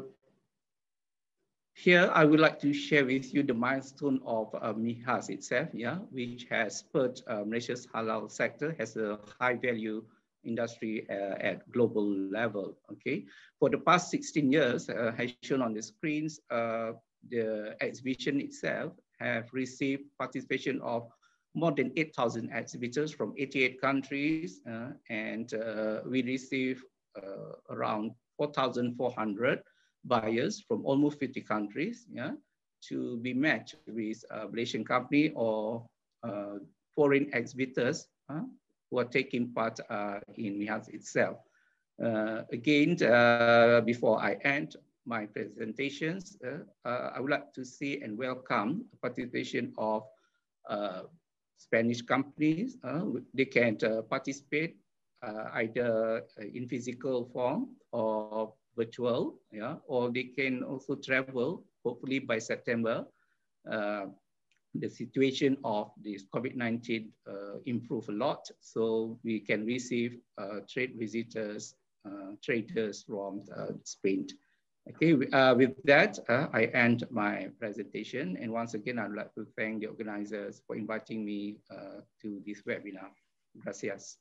[1.74, 5.98] here, I would like to share with you the milestone of uh, MIHAS itself, yeah,
[6.12, 10.04] which has put uh, Malaysia's halal sector as a high value
[10.44, 13.26] industry uh, at global level, okay?
[13.60, 16.94] For the past 16 years, uh, as shown on the screens, uh,
[17.30, 21.10] the exhibition itself have received participation of
[21.56, 26.84] more than 8,000 exhibitors from 88 countries, uh, and uh, we receive
[27.18, 29.64] uh, around 4,400
[30.06, 32.32] buyers from almost 50 countries yeah,
[32.88, 35.84] to be matched with Malaysian company or
[36.96, 38.08] foreign exhibitors
[38.90, 41.38] who are taking part uh, in MIHAS itself.
[42.02, 44.76] Uh, again, uh, before I end
[45.06, 46.38] my presentations,
[46.86, 50.04] I would like to see and welcome participation of
[51.58, 52.78] Spanish companies.
[53.34, 53.78] they can
[54.10, 54.78] participate
[55.54, 56.24] either
[56.54, 63.06] in physical form or virtual, yeah, or they can also travel, hopefully by September,
[63.70, 64.06] uh,
[64.76, 67.34] the situation of this COVID-19 uh,
[67.66, 68.50] improve a lot.
[68.60, 73.44] So we can receive uh, trade visitors, uh, traders from
[73.84, 74.28] Spain.
[74.90, 78.38] Okay, with that, I end my presentation.
[78.40, 81.58] And once again, I'd like to thank the organizers for inviting me
[82.22, 83.10] to this webinar.
[83.60, 84.18] Gracias.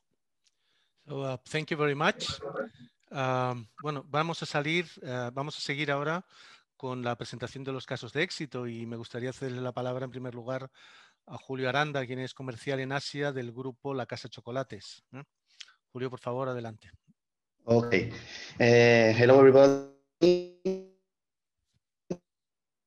[1.09, 2.41] So, uh, thank you very much.
[3.13, 6.25] Um, bueno, vamos a salir, uh, vamos a seguir ahora
[6.77, 10.11] con la presentación de los casos de éxito y me gustaría hacerle la palabra en
[10.11, 10.71] primer lugar
[11.27, 15.03] a Julio Aranda, quien es comercial en Asia del grupo La Casa Chocolates.
[15.13, 15.23] ¿eh?
[15.93, 16.91] Julio, por favor, adelante.
[17.65, 18.11] Okay.
[18.61, 19.91] Uh, hello, everybody.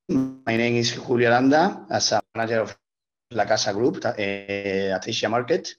[0.07, 2.79] My name is Julio Aranda, as a manager of
[3.31, 5.75] La Casa Group uh, at Asia Market.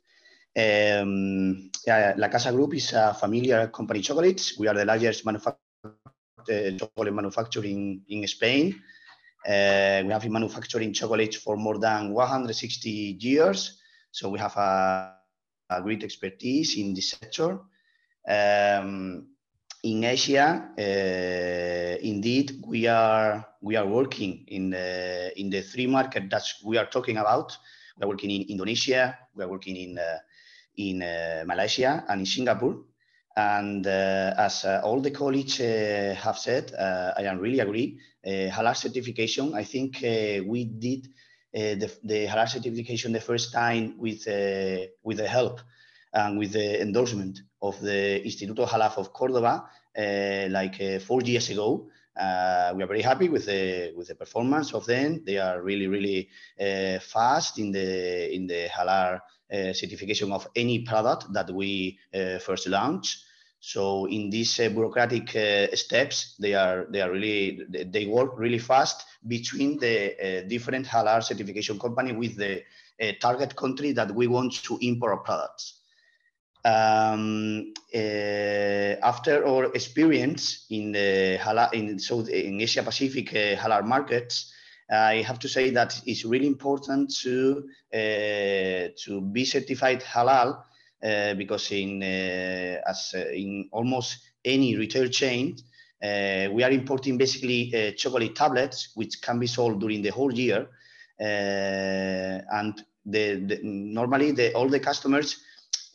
[0.54, 4.58] Yeah, La Casa Group is a familiar company chocolates.
[4.58, 5.69] We are the largest manufact uh,
[6.47, 8.80] chocolate manufacturing in Spain.
[9.47, 13.80] Uh, we have been manufacturing chocolate for more than 160 years.
[14.11, 15.14] So we have a,
[15.70, 17.61] a great expertise in this sector.
[18.28, 19.26] Um,
[19.82, 26.28] in Asia, uh, indeed, we are we are working in the in the three market
[26.30, 27.57] that we are talking about.
[27.97, 29.18] We are working in Indonesia.
[29.34, 30.18] We are working in uh,
[30.76, 32.76] in uh, Malaysia and in Singapore.
[33.37, 37.99] And uh, as uh, all the colleagues have said, I am really agree.
[38.26, 39.99] halal certification, I think
[40.47, 41.09] we did
[41.53, 44.26] the, the halal certification the first time with,
[45.03, 45.61] with the help
[46.12, 51.51] and with the endorsement of the Instituto Halal of Cordoba, uh, like uh, four years
[51.51, 51.89] ago.
[52.16, 55.22] Uh, we are very happy with the with the performance of them.
[55.24, 56.28] They are really really
[57.01, 59.18] fast in the in the halal uh,
[59.51, 63.18] certification of any product that we uh, first launch.
[63.61, 65.28] So in these uh, bureaucratic
[65.76, 71.78] steps, they are they are really they work really fast between the different halal certification
[71.78, 72.62] company with the
[73.20, 75.80] target country that we want to import our products.
[76.62, 83.86] Um, uh, after our experience in the halal, in so in Asia Pacific uh, halal
[83.86, 84.53] markets,
[84.91, 90.62] I have to say that it's really important to uh, to be certified halal
[91.03, 95.57] uh, because in uh, as in almost any retail chain,
[96.03, 100.66] we are importing basically chocolate tablets which can be sold during the whole year,
[101.18, 105.43] and the, the, normally the, all the customers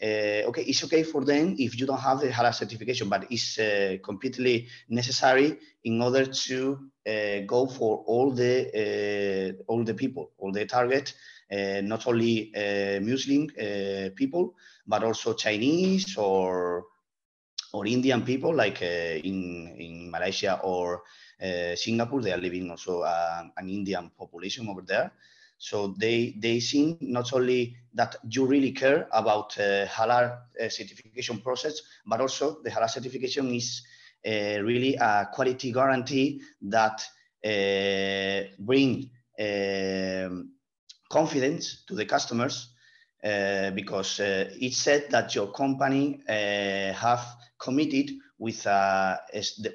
[0.02, 3.58] uh, okay, it's okay for them if you don't have the halal certification, but it's
[3.60, 10.32] uh, completely necessary in order to uh, go for all the uh, all the people,
[10.38, 11.14] all the target,
[11.52, 13.48] uh, not only uh, Muslim
[14.16, 16.86] people, but also Chinese or
[17.74, 21.04] or Indian people, like in in Malaysia or
[21.76, 22.22] Singapore.
[22.22, 25.12] They are living also an Indian population over there.
[25.70, 30.26] So they they see not only that you really care about uh, halal
[30.62, 33.82] uh, certification process, but also the halal certification is
[34.28, 37.02] uh, really a quality guarantee that
[37.44, 39.10] uh, bring
[39.40, 40.52] um,
[41.10, 42.70] confidence to the customers
[43.24, 47.26] uh, because uh, it said that your company have
[47.58, 49.20] committed with a,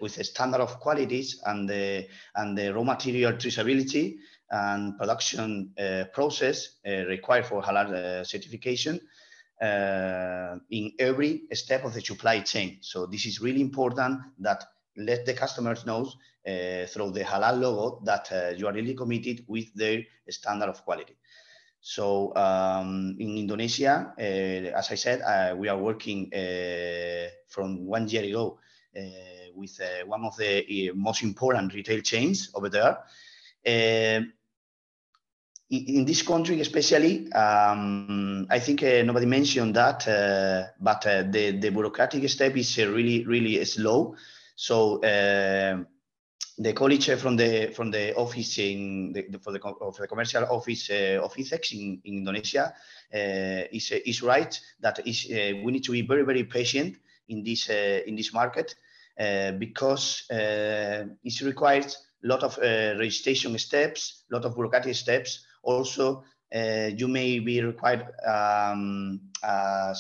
[0.01, 4.19] with a standard of qualities and the and the raw material traceability
[4.51, 9.01] and production uh, process uh, required for halal uh, certification
[10.71, 12.79] in every step of the supply chain.
[12.81, 14.65] So this is really important that
[14.97, 16.11] let the customers know
[16.47, 20.83] uh, through the halal logo that uh, you are really committed with their standard of
[20.85, 21.17] quality.
[21.83, 26.31] So um, in Indonesia, uh, as I said, we are working
[27.49, 28.59] from one year ago
[29.55, 32.99] with one of the most important retail chains over there
[35.71, 41.53] in this country, especially, um, I think uh, nobody mentioned that, uh, but uh, the,
[41.53, 44.17] the bureaucratic step is uh, really, really slow.
[44.57, 45.85] So uh,
[46.59, 50.91] the college from the from the office in the, for the of the commercial office
[50.91, 52.75] uh, of in, in Indonesia
[53.73, 55.27] is is right that is
[55.65, 56.97] we need to be very very patient
[57.29, 58.75] in this in this market
[59.59, 66.91] because it requires a lot of registration steps, a lot of bureaucratic steps also, uh,
[66.97, 69.93] you may be required um, uh,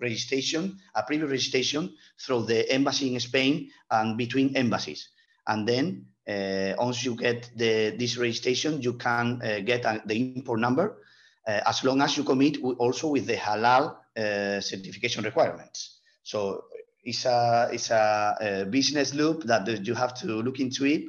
[0.00, 5.08] registration, a previous registration through the embassy in Spain and between embassies.
[5.46, 10.34] And then uh, once you get the, this registration, you can uh, get a, the
[10.34, 10.98] import number
[11.46, 16.00] uh, as long as you commit also with the halal uh, certification requirements.
[16.22, 16.64] So
[17.04, 21.02] it's a, it's a, a, business loop that you have to look into it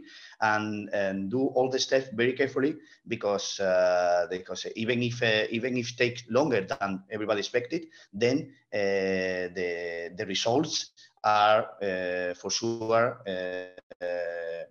[0.44, 2.76] and, and do all the steps very carefully
[3.08, 8.54] because uh, because even if uh, even if it takes longer than everybody expected, then
[8.74, 10.92] uh, the the results
[11.24, 13.66] are uh, for sure uh,
[14.06, 14.64] uh,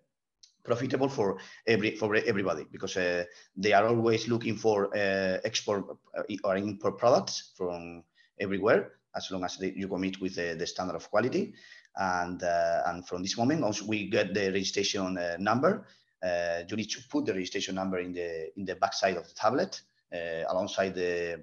[0.65, 2.95] profitable for every for everybody because
[3.57, 4.91] they are always looking for
[5.45, 5.85] export
[6.45, 8.03] or import products from
[8.39, 11.55] everywhere as long as they, you commit with the standard of quality
[11.97, 15.87] and, uh, and from this moment, once we get the registration uh, number,
[16.23, 19.27] uh, you need to put the registration number in the in the back side of
[19.27, 19.83] the tablet
[20.49, 21.43] alongside the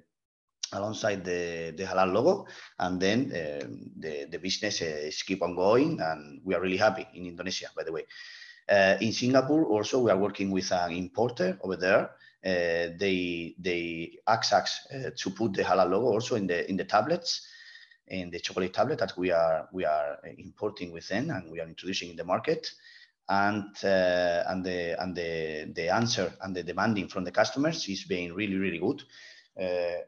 [0.72, 2.46] alongside the, the halal logo
[2.78, 3.66] and then uh,
[3.98, 7.82] the, the business is keep on going and we are really happy in Indonesia by
[7.82, 8.04] the way.
[8.68, 12.10] Uh, in Singapore also we are working with an importer over there.
[12.42, 14.86] Uh, they they ask us
[15.16, 17.46] to put the halal logo also in the in the tablets
[18.10, 22.10] in the chocolate tablet that we are we are importing within and we are introducing
[22.10, 22.70] in the market.
[23.28, 28.04] And uh, and the and the the answer and the demanding from the customers is
[28.04, 29.02] being really really good.
[29.60, 30.02] Uh,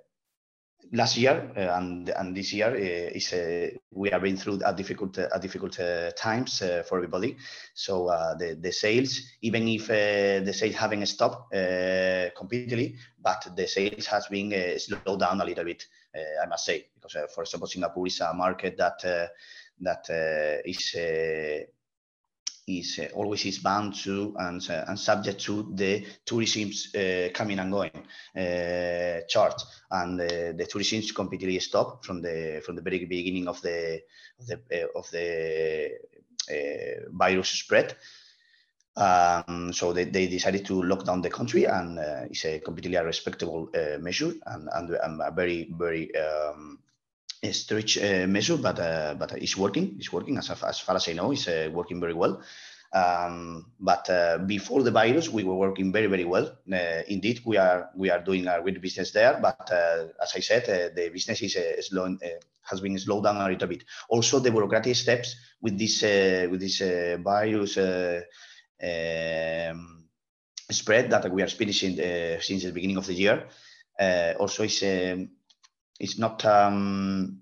[0.91, 4.75] last year uh, and and this year uh, is uh, we are been through a
[4.75, 7.37] difficult a difficult uh, times uh, for everybody.
[7.75, 11.53] So uh, the the sales even if uh, the sales haven't stopped
[12.37, 16.87] completely but the sales has been slowed down a little bit I must say.
[16.95, 19.03] Because for example Singapore is a market that
[19.81, 20.95] that is
[22.79, 27.59] is uh, always is bound to and, uh, and subject to the tourism uh, coming
[27.59, 28.07] and going
[29.29, 29.63] chart.
[29.91, 34.01] And the tourism completely stopped from the from the very beginning of the
[34.39, 35.91] of the, of the
[37.13, 37.97] virus spread.
[38.95, 42.99] Um, so they, they, decided to lock down the country, and uh, it's a completely
[42.99, 46.79] respectable uh, measure and, and, and, a very, very um,
[47.51, 49.97] stretch uh, measure, but uh, but it's working.
[49.99, 51.33] It's working as, as far as I know.
[51.33, 52.41] It's uh, working very well.
[52.95, 56.59] Um, but uh, before the virus, we were working very very well.
[56.73, 59.39] Uh, indeed, we are we are doing a good business there.
[59.43, 62.17] But uh, as I said, the business is slow,
[62.63, 63.85] has been slowed down a little bit.
[64.09, 66.81] Also, the bureaucratic steps with this with this
[67.23, 67.79] virus.
[68.85, 69.99] Um,
[70.71, 71.97] spread that we are experiencing
[72.41, 73.47] since the beginning of the year.
[74.39, 75.29] Also, it's, um,
[76.03, 77.41] it's not um,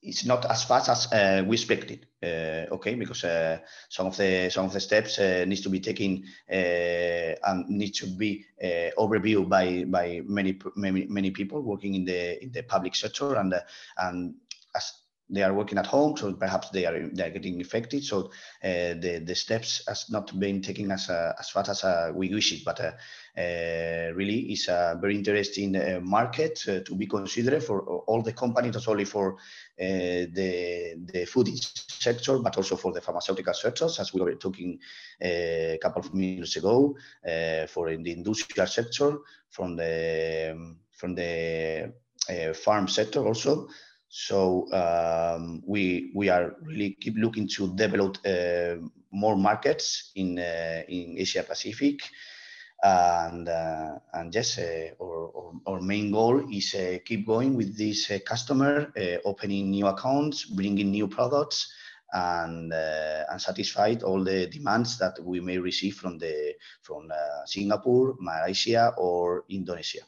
[0.00, 2.06] it's not as fast as uh, we expected.
[2.22, 5.80] Uh, okay, because uh, some of the some of the steps uh, needs to be
[5.80, 11.94] taken uh, and need to be uh, overviewed by by many many many people working
[11.96, 13.54] in the in the public sector and
[13.98, 14.34] and
[14.74, 18.04] as they are working at home, so perhaps they are they are getting affected.
[18.04, 18.30] So
[18.62, 22.28] uh, the the steps has not been taken as uh, as fast as uh, we
[22.28, 22.92] wish it, but uh,
[23.40, 28.74] uh, really is a very interesting uh, market to be considered for all the companies,
[28.74, 29.36] not only for
[29.78, 34.78] the the food sector, but also for the pharmaceutical sectors, as we were talking
[35.20, 36.94] a couple of minutes ago,
[37.68, 39.18] for in the industrial sector,
[39.48, 41.92] from the from the
[42.54, 43.68] farm sector also.
[44.14, 48.76] So um, we we are really keep looking to develop uh,
[49.10, 52.02] more markets in uh, in Asia Pacific,
[52.82, 57.74] and uh, and yes, uh, our, our, our main goal is uh, keep going with
[57.78, 58.92] this uh, customer,
[59.24, 61.72] opening new accounts, bringing new products,
[62.12, 66.52] and and satisfy all the demands that we may receive from the
[66.82, 67.08] from
[67.46, 70.04] Singapore, Malaysia, or Indonesia.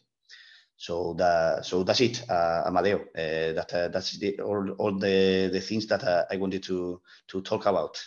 [0.76, 2.98] So that so that's it, uh, Amadeo.
[2.98, 7.00] Uh, that uh, that's the, all, all the, the things that uh, I wanted to
[7.28, 8.02] to talk about.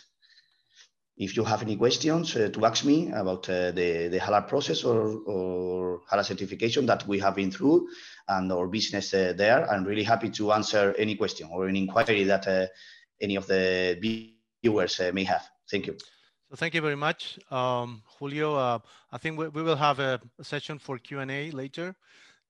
[1.16, 4.84] If you have any questions uh, to ask me about uh, the the halal process
[4.84, 7.88] or or halal certification that we have been through
[8.28, 12.70] and our business there, I'm really happy to answer any question or any inquiry that
[13.20, 13.98] any of the
[14.62, 15.48] viewers may have.
[15.70, 15.96] Thank you.
[16.50, 18.56] So thank you very much, um, Julio.
[19.10, 21.96] I think we, we will have a, a session for Q&A later.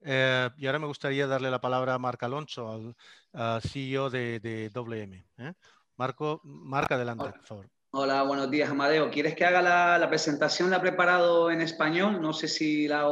[0.02, 2.94] Eh, y ahora me gustaría darle la palabra a Marc Alonso,
[3.32, 5.26] al CEO de, de WM.
[5.38, 5.52] ¿eh?
[5.96, 7.70] Marco, Marca, adelante, por favor.
[7.90, 9.10] Hola, buenos días, Amadeo.
[9.10, 9.62] ¿Quieres que haga
[9.98, 10.70] la, presentación?
[10.70, 12.20] La he preparado en español.
[12.20, 13.02] No sé si la,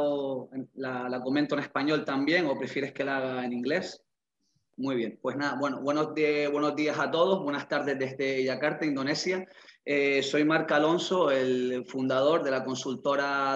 [1.23, 4.03] comento en español también o prefieres que la haga en inglés.
[4.77, 9.47] Muy bien, pues nada, bueno, buenos, buenos días a todos, buenas tardes desde Yakarta, Indonesia.
[9.83, 13.55] Eh, soy Marc Alonso, el fundador de la consultora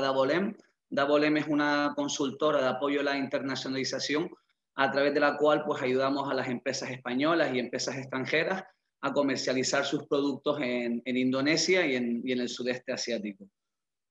[0.91, 1.35] Davolem.
[1.35, 4.29] Davolem es una consultora de apoyo a la internacionalización
[4.75, 8.63] a través de la cual pues ayudamos a las empresas españolas y empresas extranjeras
[9.01, 13.45] a comercializar sus productos en, Indonesia y en, el sudeste asiático.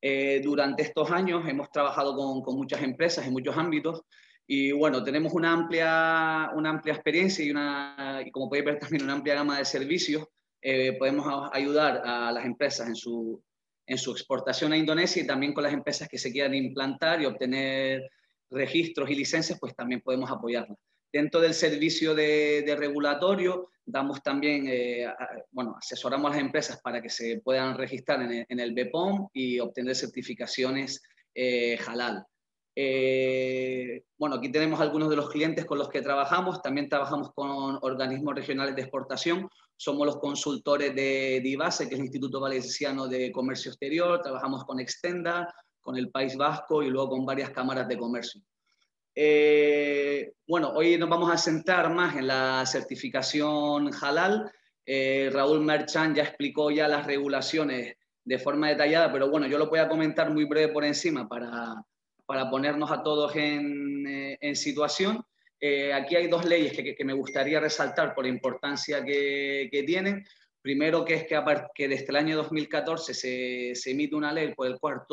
[0.02, 4.02] Eh, durante estos años hemos trabajado con, muchas empresas en muchos ámbitos
[4.46, 9.04] y bueno, tenemos una amplia, una amplia experiencia y, una, y como podéis ver también
[9.04, 10.26] una amplia gama de servicios.
[10.60, 13.40] Eh, podemos ayudar a las empresas en su,
[13.86, 17.26] en su exportación a Indonesia y también con las empresas que se quieran implantar y
[17.26, 18.10] obtener
[18.50, 20.78] registros y licencias, pues también podemos apoyarlas.
[21.12, 25.06] Dentro del servicio de, regulatorio, damos también, eh,
[25.50, 29.96] bueno, asesoramos a las empresas para que se puedan registrar en el, BPOM y obtener
[29.96, 31.02] certificaciones
[31.34, 31.78] eh.
[32.76, 36.62] Eh, bueno, aquí tenemos algunos de los clientes con los que trabajamos.
[36.62, 39.48] También trabajamos con organismos regionales de exportación.
[39.82, 44.20] Somos los consultores de DIVASE, que es el Instituto Valenciano de Comercio Exterior.
[44.20, 48.42] Trabajamos con Extenda, con el País Vasco y luego con varias cámaras de comercio.
[49.14, 54.52] Eh, bueno, hoy nos vamos a centrar más en la certificación halal.
[54.84, 59.70] Eh, Raúl Merchan ya explicó ya las regulaciones de forma detallada, pero bueno, yo lo
[59.70, 61.82] voy a comentar muy breve por encima para,
[62.26, 65.24] para ponernos a todos en, eh, situación.
[65.60, 70.24] Eh, aquí hay dos leyes que, me gustaría resaltar por la importancia que, tienen.
[70.62, 75.06] Primero, que es que, desde el año 2014 se, emite una ley por el, cual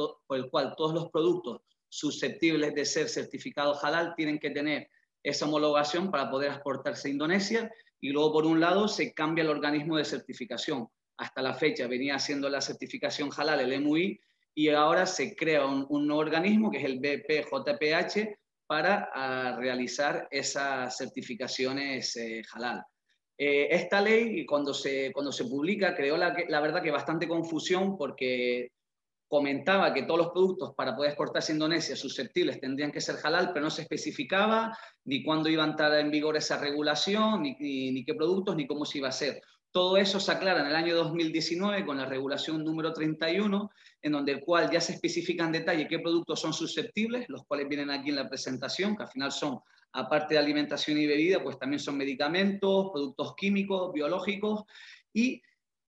[0.77, 4.89] todos los productos susceptibles de ser certificados halal tienen que tener
[5.23, 7.71] esa homologación para poder exportarse a Indonesia.
[7.99, 10.87] Y luego, por un lado, se cambia el organismo de certificación.
[11.17, 14.19] Hasta la fecha venía siendo la certificación halal, el MUI,
[14.53, 18.37] y ahora se crea un, nuevo organismo que es el BPJPH
[18.67, 22.83] para ah, realizar esas certificaciones eh, halal.
[23.37, 27.97] Eh, esta ley, cuando se, cuando se publica, creó la, la, verdad que bastante confusión
[27.97, 28.71] porque
[29.27, 33.51] comentaba que todos los productos para poder exportarse a Indonesia susceptibles tendrían que ser halal,
[33.53, 34.75] pero no se especificaba
[35.05, 37.55] ni cuándo iba a entrar en vigor esa regulación, ni,
[37.91, 39.41] ni qué productos, ni cómo se iba a hacer.
[39.71, 43.69] Todo eso se aclara en el año 2019 con la regulación número 31,
[44.01, 47.67] en donde el cual ya se especifica en detalle qué productos son susceptibles, los cuales
[47.67, 49.59] vienen aquí en la presentación, que al final son,
[49.93, 54.63] aparte de alimentación y bebida, pues también son medicamentos, productos químicos, biológicos
[55.13, 55.41] y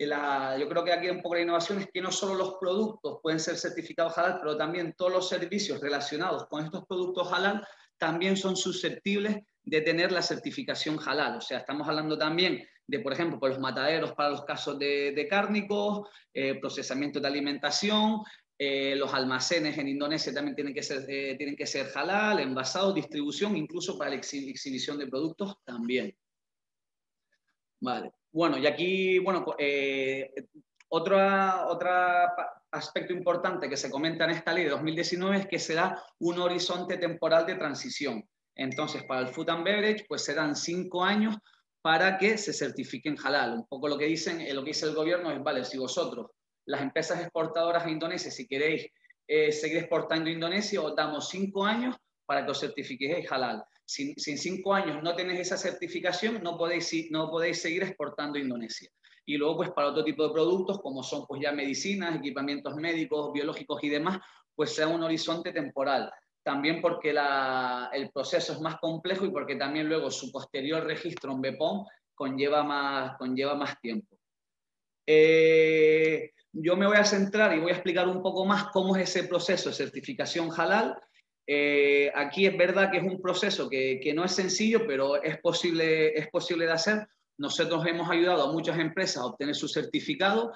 [0.06, 3.20] la, yo creo que aquí un poco la innovación es que no solo los productos
[3.22, 7.66] pueden ser certificados halal, pero también todos los servicios relacionados con estos productos halal
[7.98, 11.38] también son susceptibles de tener la certificación halal.
[11.38, 15.28] O sea, estamos hablando también de, por ejemplo, por los mataderos para los casos de,
[15.30, 18.24] cárnicos, eh, procesamiento de alimentación,
[18.62, 22.94] Eh, los almacenes en Indonesia también tienen que ser, eh, tienen que ser halal, envasados,
[22.94, 26.14] distribución, incluso para la exhibición de productos también.
[27.80, 28.12] Vale.
[28.34, 30.34] Bueno, y aquí, bueno, eh,
[30.90, 31.16] otro,
[31.70, 31.90] otro
[32.72, 36.38] aspecto importante que se comenta en esta ley de 2019 es que se da un
[36.40, 38.28] horizonte temporal de transición.
[38.56, 41.38] Entonces, para el food and beverage, pues serán cinco años
[41.82, 43.54] para que se certifiquen halal.
[43.54, 46.28] Un poco lo que dicen, lo que dice el gobierno es, vale, si vosotros
[46.66, 48.88] las empresas exportadoras a Indonesia, si queréis
[49.28, 51.96] eh, seguir exportando a Indonesia, os damos cinco años
[52.26, 53.64] para que os certifiquéis halal.
[53.86, 58.42] Si, en cinco años no tenéis esa certificación, no podéis, no podéis seguir exportando a
[58.42, 58.90] Indonesia.
[59.26, 63.32] Y luego, pues para otro tipo de productos, como son pues ya medicinas, equipamientos médicos,
[63.34, 64.20] biológicos y demás,
[64.56, 66.12] pues sea un horizonte temporal.
[66.44, 71.42] También porque el proceso es más complejo y porque también luego su posterior registro en
[71.42, 71.86] BEPOM
[72.16, 74.18] conlleva más, conlleva más tiempo.
[75.06, 79.10] Eh, yo me voy a centrar y voy a explicar un poco más cómo es
[79.10, 80.96] ese proceso de certificación halal.
[81.48, 86.10] Eh, aquí es verdad que es un proceso que, no es sencillo, pero es posible,
[86.18, 87.08] es posible de hacer.
[87.38, 90.54] Nosotros hemos ayudado a muchas empresas a obtener su certificado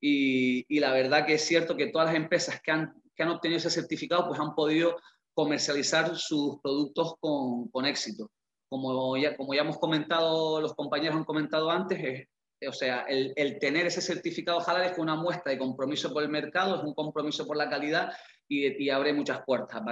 [0.00, 3.58] y, la verdad que es cierto que todas las empresas que han, que han obtenido
[3.58, 4.96] ese certificado pues han podido
[5.36, 8.30] comercializar sus productos con, con éxito.
[8.68, 12.28] Como ya, como ya hemos comentado, los compañeros han comentado antes, es,
[12.66, 16.76] o sea, el, tener ese certificado halal es una muestra de compromiso por el mercado,
[16.76, 18.12] es un compromiso por la calidad
[18.48, 19.82] y, abre muchas puertas.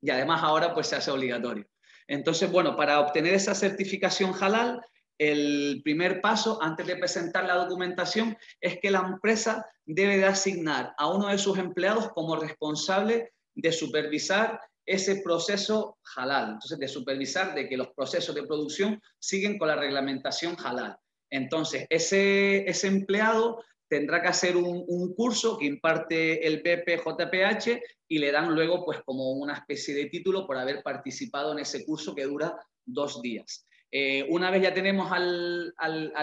[0.00, 1.64] Y además ahora pues se hace obligatorio.
[2.08, 4.84] Entonces, bueno, para obtener esa certificación halal,
[5.18, 10.94] el primer paso antes de presentar la documentación es que la empresa debe de asignar
[10.98, 16.54] a uno de sus empleados como responsable de supervisar ese proceso halal.
[16.54, 20.96] Entonces, de supervisar de que los procesos de producción siguen con la reglamentación halal.
[21.30, 23.62] Entonces, ese, ese empleado
[23.92, 29.32] tendrá que hacer un, curso que imparte el BPJPH y le dan luego pues como
[29.32, 32.56] una especie de título por haber participado en ese curso que dura
[32.86, 33.66] dos días.
[33.90, 35.74] Eh, una vez ya tenemos al,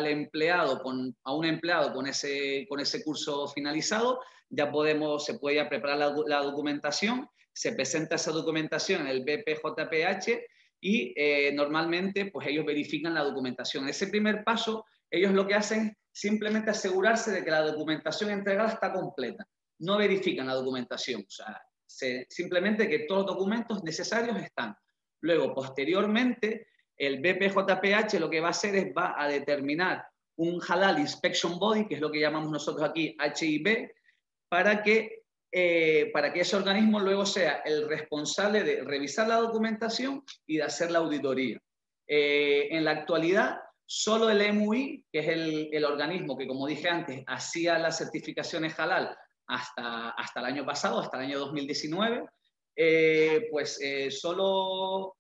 [0.08, 4.20] empleado, con, a un empleado con ese, con ese curso finalizado,
[4.50, 10.30] ya podemos, se puede preparar la, documentación, se presenta esa documentación en el BPJPH
[10.82, 13.88] y eh, normalmente pues ellos verifican la documentación.
[13.88, 18.70] Ese primer paso ellos lo que hacen es simplemente asegurarse de que la documentación entregada
[18.70, 19.48] está completa.
[19.80, 21.62] No verifican la documentación, o sea,
[22.30, 24.76] simplemente que todos los documentos necesarios están.
[25.22, 26.68] Luego, posteriormente,
[26.98, 30.06] el BPJPH lo que va a hacer es va a determinar
[30.36, 33.90] un Halal Inspection Body, que es lo que llamamos nosotros aquí HIB,
[34.50, 40.24] para que, eh, para que ese organismo luego sea el responsable de revisar la documentación
[40.46, 41.60] y de hacer la auditoría.
[42.08, 43.60] Eh, en la actualidad,
[43.92, 49.18] Solo el EMUI, que es el, organismo que, como dije antes, hacía las certificaciones halal
[49.48, 52.24] hasta, hasta el año pasado, hasta el año 2019,
[52.76, 55.16] eh, pues eh, solo,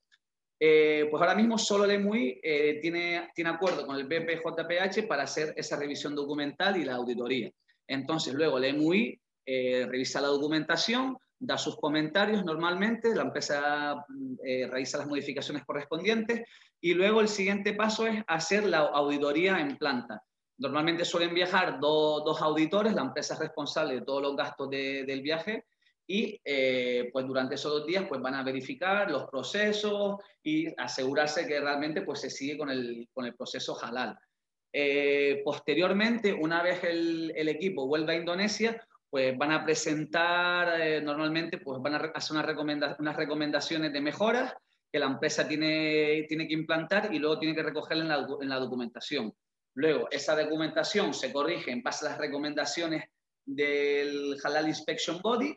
[0.59, 2.39] pues ahora mismo solo el EMUI
[2.79, 7.49] tiene, tiene acuerdo con el BPJPH para hacer esa revisión documental y la auditoría.
[7.89, 14.05] Entonces, luego el EMUI revisa la documentación, da sus comentarios normalmente, la empresa
[14.43, 16.43] eh, realiza las modificaciones correspondientes
[16.81, 20.21] y luego el siguiente paso es hacer la auditoría en planta.
[20.57, 25.65] Normalmente suelen viajar dos auditores, la empresa es responsable de todos los gastos del viaje
[26.05, 31.47] y eh, pues durante esos dos días pues van a verificar los procesos y asegurarse
[31.47, 34.19] que realmente pues se sigue con el, con el proceso halal.
[34.71, 41.57] Eh, posteriormente, una vez el, equipo vuelve a Indonesia, pues van a presentar, eh, normalmente,
[41.57, 44.53] pues van a hacer unas, recomendaciones de mejoras
[44.91, 49.33] que la empresa tiene, tiene que implantar y luego tiene que recoger en la, documentación.
[49.75, 53.03] Luego, esa documentación se corrige en base a las recomendaciones
[53.45, 55.55] del Halal Inspection Body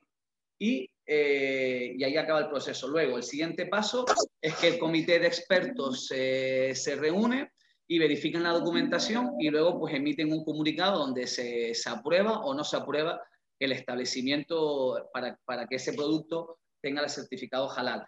[0.59, 2.89] y, eh, y ahí acaba el proceso.
[2.89, 4.05] Luego, el siguiente paso
[4.40, 7.51] es que el comité de expertos se reúne
[7.88, 12.54] y verifican la documentación y luego pues emiten un comunicado donde se, se aprueba o
[12.54, 13.20] no se aprueba
[13.59, 18.06] el establecimiento para, para que ese producto tenga el certificado halal.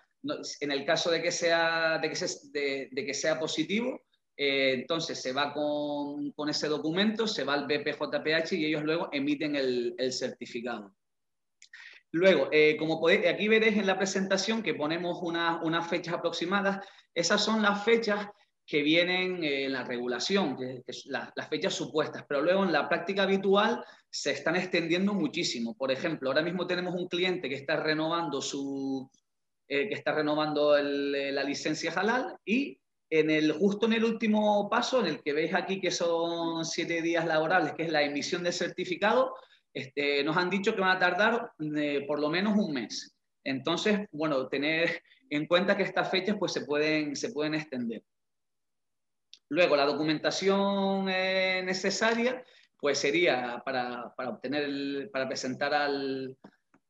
[0.60, 4.02] en el caso de que sea, de que de, que sea positivo,
[4.36, 9.08] eh, entonces se va con, con, ese documento, se va al BPJPH y ellos luego
[9.12, 10.92] emiten el, el certificado.
[12.14, 16.86] Luego, eh, como podéis, aquí veréis en la presentación que ponemos unas fechas aproximadas.
[17.12, 18.28] Esas son las fechas
[18.66, 23.84] que vienen en la regulación, que, las fechas supuestas, pero luego en la práctica habitual
[24.10, 25.76] se están extendiendo muchísimo.
[25.76, 29.10] Por ejemplo, ahora mismo tenemos un cliente que está renovando su
[29.66, 32.78] eh, que está renovando eh, la licencia halal y
[33.08, 37.00] en el, justo en el último paso, en el que veis aquí que son siete
[37.00, 39.34] días laborables, que es la emisión del certificado,
[39.72, 43.16] este, nos han dicho que van a tardar eh, por lo menos un mes.
[43.42, 48.02] Entonces, bueno, tener en cuenta que estas fechas pues, se, pueden, se pueden extender.
[49.48, 52.44] Luego, la documentación eh, necesaria
[52.78, 56.36] pues sería para, para obtener, para presentar al,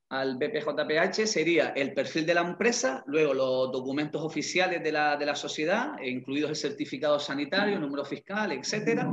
[0.09, 5.26] al BPJPH sería el perfil de la empresa, luego los documentos oficiales de la, de
[5.26, 9.09] la sociedad, incluidos el certificado sanitario, número fiscal, etcétera.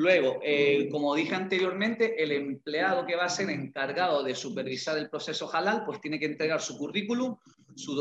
[0.00, 5.10] Luego, eh, como dije anteriormente, el empleado que va a ser encargado de supervisar el
[5.10, 7.36] proceso halal, pues tiene que entregar su currículum,
[7.76, 7.94] su,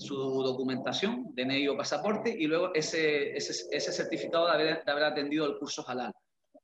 [0.00, 5.04] su documentación, DNI o pasaporte, y luego ese, ese, ese certificado de haber, de haber,
[5.04, 6.12] atendido el curso halal.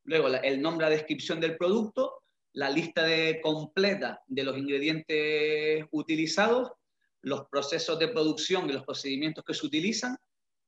[0.02, 6.72] Luego, el nombre, la descripción del producto, la lista de, completa de los ingredientes utilizados,
[7.22, 10.16] los procesos de producción y los procedimientos que se utilizan.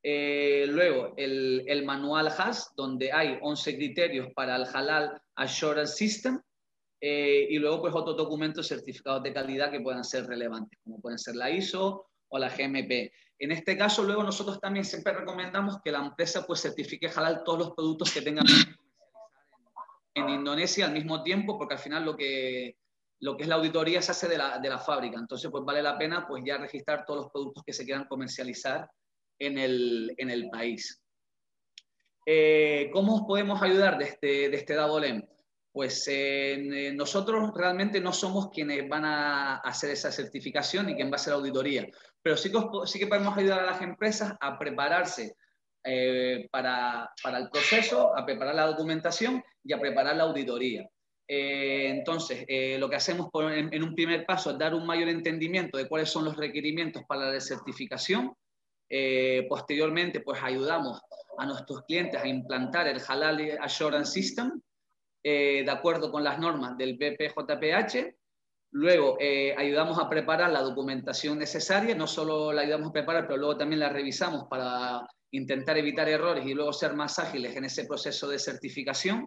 [0.03, 6.41] Eh, luego, el, el, manual HAS, donde hay 11 criterios para el Halal Assurance System.
[7.01, 11.19] Eh, y luego, pues, otros documentos certificados de calidad que puedan ser relevantes, como pueden
[11.19, 13.13] ser la ISO o la GMP.
[13.39, 17.59] En este caso, luego nosotros también siempre recomendamos que la empresa pues certifique halal todos
[17.59, 18.47] los productos que tengan
[20.15, 22.77] en Indonesia al mismo tiempo, porque al final lo que,
[23.21, 25.19] lo que es la auditoría se hace de la, de la fábrica.
[25.19, 28.89] Entonces, pues vale la pena pues ya registrar todos los productos que se quieran comercializar
[29.47, 31.03] en el, en el país.
[32.25, 35.27] Eh, ¿Cómo os podemos ayudar de este, de este DABOLEM?
[35.73, 41.13] Pues eh, nosotros realmente no somos quienes van a hacer esa certificación y quien va
[41.13, 41.87] a hacer la auditoría,
[42.21, 45.35] pero sí que, sí que podemos ayudar a las empresas a prepararse
[45.85, 50.89] eh, para, para, el proceso, a preparar la documentación y a preparar la auditoría.
[51.27, 55.09] Eh, entonces, eh, lo que hacemos en, en, un primer paso es dar un mayor
[55.09, 58.33] entendimiento de cuáles son los requerimientos para la certificación.
[59.49, 61.01] Posteriormente, pues ayudamos
[61.39, 64.61] a nuestros clientes a implantar el Halal Assurance System
[65.23, 68.15] de acuerdo con las normas del BPJPH.
[68.73, 69.17] Luego
[69.57, 73.81] ayudamos a preparar la documentación necesaria, no solo la ayudamos a preparar, pero luego también
[73.81, 78.39] la revisamos para intentar evitar errores y luego ser más ágiles en ese proceso de
[78.39, 79.27] certificación.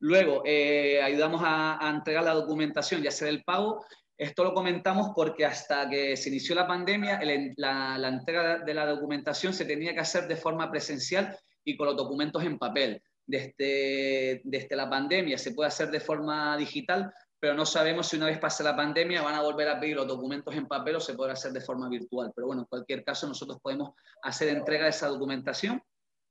[0.00, 3.84] Luego, eh, ayudamos a, entregar la documentación y hacer el pago.
[4.20, 7.18] Esto lo comentamos porque hasta que se inició la pandemia,
[7.56, 11.34] la, entrega de la documentación se tenía que hacer de forma presencial
[11.64, 13.02] y con los documentos en papel.
[13.24, 18.26] Desde, desde la pandemia se puede hacer de forma digital, pero no sabemos si una
[18.26, 21.14] vez pase la pandemia van a volver a pedir los documentos en papel o se
[21.14, 22.30] podrá hacer de forma virtual.
[22.36, 25.82] Pero bueno, en cualquier caso, nosotros podemos hacer entrega de esa documentación.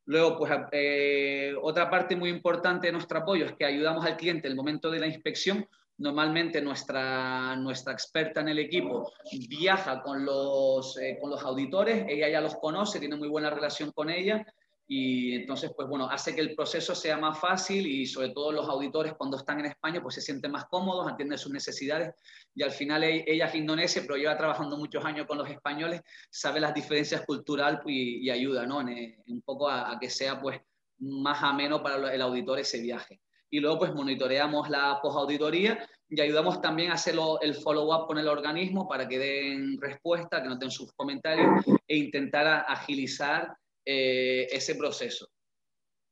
[0.05, 4.47] Luego, pues eh, otra parte muy importante de nuestro apoyo es que ayudamos al cliente
[4.47, 5.67] en el momento de la inspección.
[5.99, 9.11] Normalmente nuestra, nuestra experta en el equipo
[9.47, 13.91] viaja con los, eh, con los auditores, ella ya los conoce, tiene muy buena relación
[13.91, 14.45] con ella
[14.91, 18.67] y entonces, pues bueno, hace que el proceso sea más fácil y sobre todo los
[18.67, 22.15] auditores cuando están en España, pues se sienten más cómodos, atienden sus necesidades
[22.55, 26.01] y al final e-, ella es indonesia, pero lleva trabajando muchos años con los españoles,
[26.31, 28.81] sabe las diferencias culturales y, y ayuda, ¿no?
[28.81, 30.59] En, un poco a, que sea pues
[30.97, 33.21] más ameno para el auditor ese viaje.
[33.49, 38.27] Y luego pues monitoreamos la posauditoría y ayudamos también a hacer el follow-up con el
[38.27, 43.55] organismo para que den respuesta, que noten sus comentarios e intentar agilizar
[43.85, 45.29] eh, ese proceso.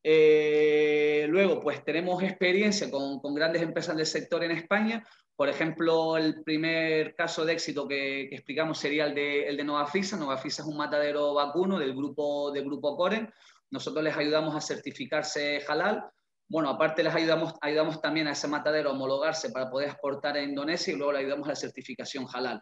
[0.04, 5.04] Eh, luego, pues tenemos experiencia con, con, grandes empresas del sector en España.
[5.36, 10.18] Por ejemplo, el primer caso de éxito que, explicamos sería el de, el de Novafisa.
[10.18, 13.32] Novafisa es un matadero vacuno del grupo, del grupo Coren.
[13.70, 16.10] Nosotros les ayudamos a certificarse halal.
[16.50, 20.42] Bueno, aparte les ayudamos, ayudamos también a ese matadero a homologarse para poder exportar a
[20.42, 22.62] Indonesia y luego le ayudamos a la certificación halal.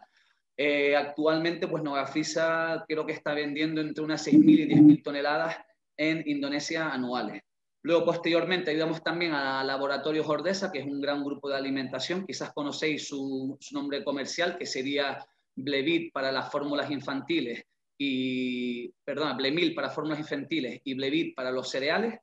[0.56, 5.56] Eh, actualmente, pues Novafisa creo que está vendiendo entre unas 6.000 y 10.000 toneladas
[5.96, 7.42] en Indonesia anuales.
[7.82, 12.26] Luego, posteriormente, ayudamos también a Laboratorio Jordesa, que es un gran grupo de alimentación.
[12.26, 17.64] Quizás conocéis su, nombre comercial, que sería Blevit para las fórmulas infantiles
[17.96, 22.18] y, perdón, Blemil para fórmulas infantiles y Blevit para los cereales.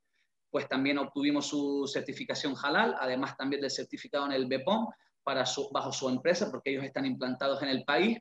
[0.54, 4.88] Pues también obtuvimos su certificación halal, además también del certificado en el BEPOM
[5.24, 8.20] para bajo su empresa, porque ellos están implantados en el país.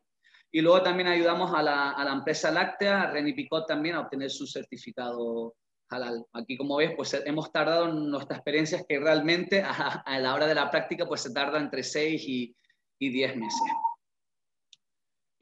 [0.51, 4.31] Y luego también ayudamos a la, a la empresa láctea, Reni Picot, también a obtener
[4.31, 5.57] su certificado
[5.91, 6.25] halal.
[6.33, 9.71] Aquí, como ves, pues hemos tardado en nuestra experiencia es que realmente a,
[10.07, 12.57] a, la hora de la práctica pues se tarda entre 6 y,
[12.99, 13.73] y 10 meses.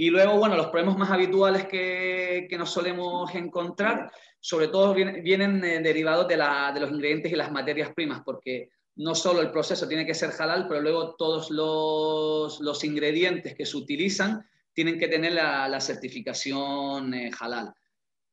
[0.01, 4.11] Y luego, bueno, los problemas más habituales que, que nos solemos encontrar,
[4.41, 8.23] sobre todo vienen, vienen eh, derivados de, la, de los ingredientes y las materias primas,
[8.25, 13.67] porque no solo el proceso tiene que ser halal, pero luego todos los, ingredientes que
[13.67, 17.71] se utilizan tienen que tener la, certificación eh, halal.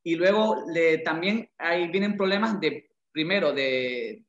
[0.02, 0.64] Y luego
[1.04, 4.24] también hay, vienen problemas de, primero, de,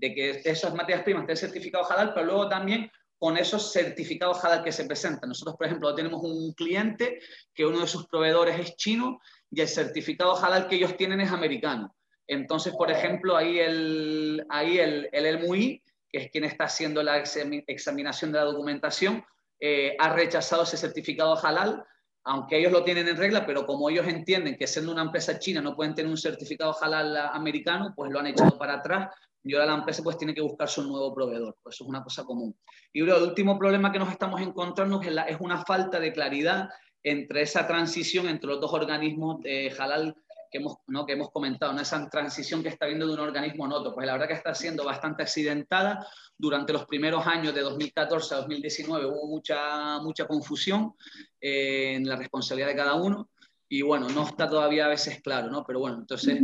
[0.00, 4.72] que esas materias primas estén certificadas halal, pero luego también con esos certificados halal que
[4.72, 5.28] se presentan.
[5.28, 7.18] Nosotros, por ejemplo, tenemos un cliente
[7.52, 9.20] que uno de sus proveedores es chino
[9.50, 11.94] y el certificado halal que ellos tienen es americano.
[12.26, 17.18] Entonces, por ejemplo, ahí el, ahí el, el MUI, que es quien está haciendo la
[17.18, 19.24] examinación de la documentación,
[19.58, 21.84] eh, ha rechazado ese certificado halal,
[22.24, 25.60] aunque ellos lo tienen en regla, pero como ellos entienden que siendo una empresa china
[25.60, 29.08] no pueden tener un certificado halal americano, pues lo han echado para atrás
[29.44, 31.56] y ahora la empresa pues tiene que buscarse un nuevo proveedor.
[31.62, 32.56] Pues eso es una cosa común.
[32.92, 36.68] Y luego el último problema que nos estamos encontrando es, es una falta de claridad
[37.02, 40.14] entre esa transición entre los dos organismos de halal
[40.50, 41.04] que hemos, ¿no?
[41.04, 41.80] que hemos comentado, ¿no?
[41.80, 44.54] esa transición que está viendo de un organismo a otro, pues la verdad que está
[44.54, 46.06] siendo bastante accidentada.
[46.36, 50.94] Durante los primeros años de 2014 a 2019 hubo mucha, mucha confusión
[51.40, 53.30] eh, en la responsabilidad de cada uno
[53.68, 55.64] y bueno, no está todavía a veces claro, ¿no?
[55.66, 56.42] Pero bueno, entonces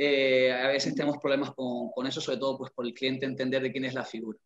[0.00, 3.60] eh, a veces tenemos problemas con, con, eso, sobre todo pues por el cliente entender
[3.60, 4.38] de quién es la figura.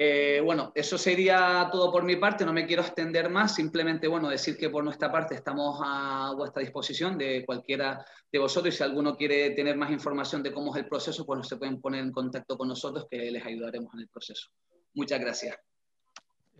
[0.00, 4.28] Eh, bueno, eso sería todo por mi parte, no me quiero extender más, simplemente, bueno,
[4.28, 8.84] decir que por nuestra parte estamos a vuestra disposición de cualquiera de vosotros y si
[8.84, 12.12] alguno quiere tener más información de cómo es el proceso, pues se pueden poner en
[12.12, 14.50] contacto con nosotros que les ayudaremos en el proceso.
[14.94, 15.56] Muchas gracias.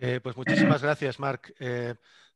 [0.00, 1.54] Eh, pues muchísimas gracias, Marc.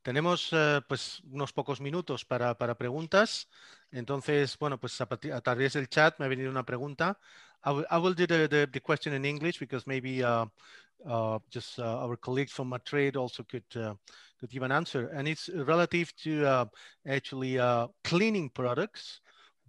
[0.03, 0.51] Eh, tenemos
[0.89, 3.49] pues unos pocos minutos para, para, preguntas.
[3.91, 7.19] Entonces, bueno, pues a, a, través del chat me ha venido una pregunta.
[7.65, 10.47] I will, I will do the, the, the, question in English because maybe uh,
[11.07, 13.95] uh, just uh, our colleagues from Madrid also could uh,
[14.41, 15.09] could give an answer.
[15.15, 16.65] And it's relative to uh,
[17.07, 19.21] actually uh, cleaning products,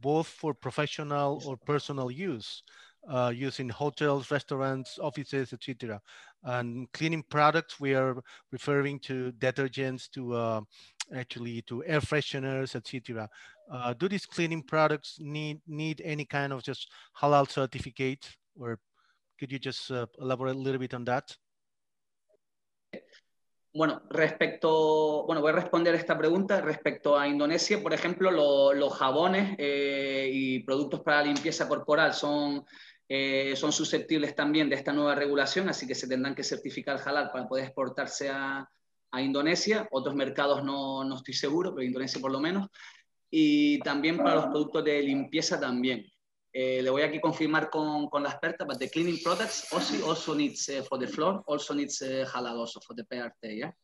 [0.01, 2.63] both for professional or personal use,
[3.09, 6.01] uh, using hotels, restaurants, offices, etc.
[6.43, 8.21] And cleaning products, we are
[8.51, 10.65] referring to detergents, to
[11.15, 13.29] actually to air fresheners, etc.
[13.97, 16.89] do these cleaning products need need any kind of just
[17.21, 18.79] halal certificate or
[19.43, 21.35] Could you just uh, elaborate a little bit on that?
[23.73, 26.61] Bueno, respecto, bueno, voy a responder esta pregunta.
[26.61, 32.63] Respecto a Indonesia, por ejemplo, lo, los jabones eh, y productos para limpieza corporal son,
[33.15, 37.29] eh, son susceptibles también de esta nueva regulación, así que se tendrán que certificar halal
[37.31, 38.67] para poder exportarse a,
[39.11, 39.87] a Indonesia.
[39.91, 42.69] Otros mercados no, no, estoy seguro, pero Indonesia por lo menos.
[43.29, 46.11] Y también para los productos de limpieza también.
[46.51, 50.09] Eh, le voy aquí a confirmar con, con, la experta, but the cleaning products also,
[50.09, 53.75] also needs uh, for the floor, also needs uh, halal also for the PRT, ¿ya?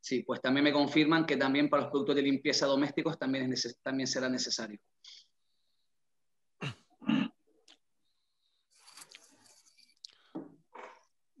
[0.00, 3.78] Sí, pues también me confirman que también para los productos de limpieza domésticos también, es
[3.80, 4.80] también será necesario.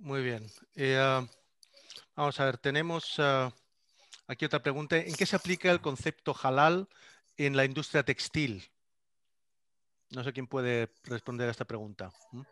[0.06, 0.46] Muy bien.
[0.76, 1.26] Eh, uh,
[2.14, 3.50] vamos a ver, tenemos uh,
[4.28, 4.96] aquí otra pregunta.
[4.96, 6.88] ¿En qué se aplica el concepto halal
[7.36, 8.62] en la industria textil?
[10.14, 12.12] No sé quién puede responder a esta pregunta.
[12.30, 12.42] ¿Mm?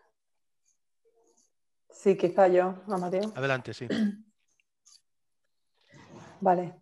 [1.90, 3.32] Sí, quizá yo, Amadeo.
[3.36, 3.86] Adelante, sí.
[6.40, 6.74] Vale.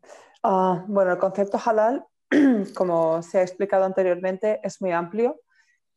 [0.43, 2.03] Uh, bueno, el concepto halal,
[2.75, 5.39] como se ha explicado anteriormente, es muy amplio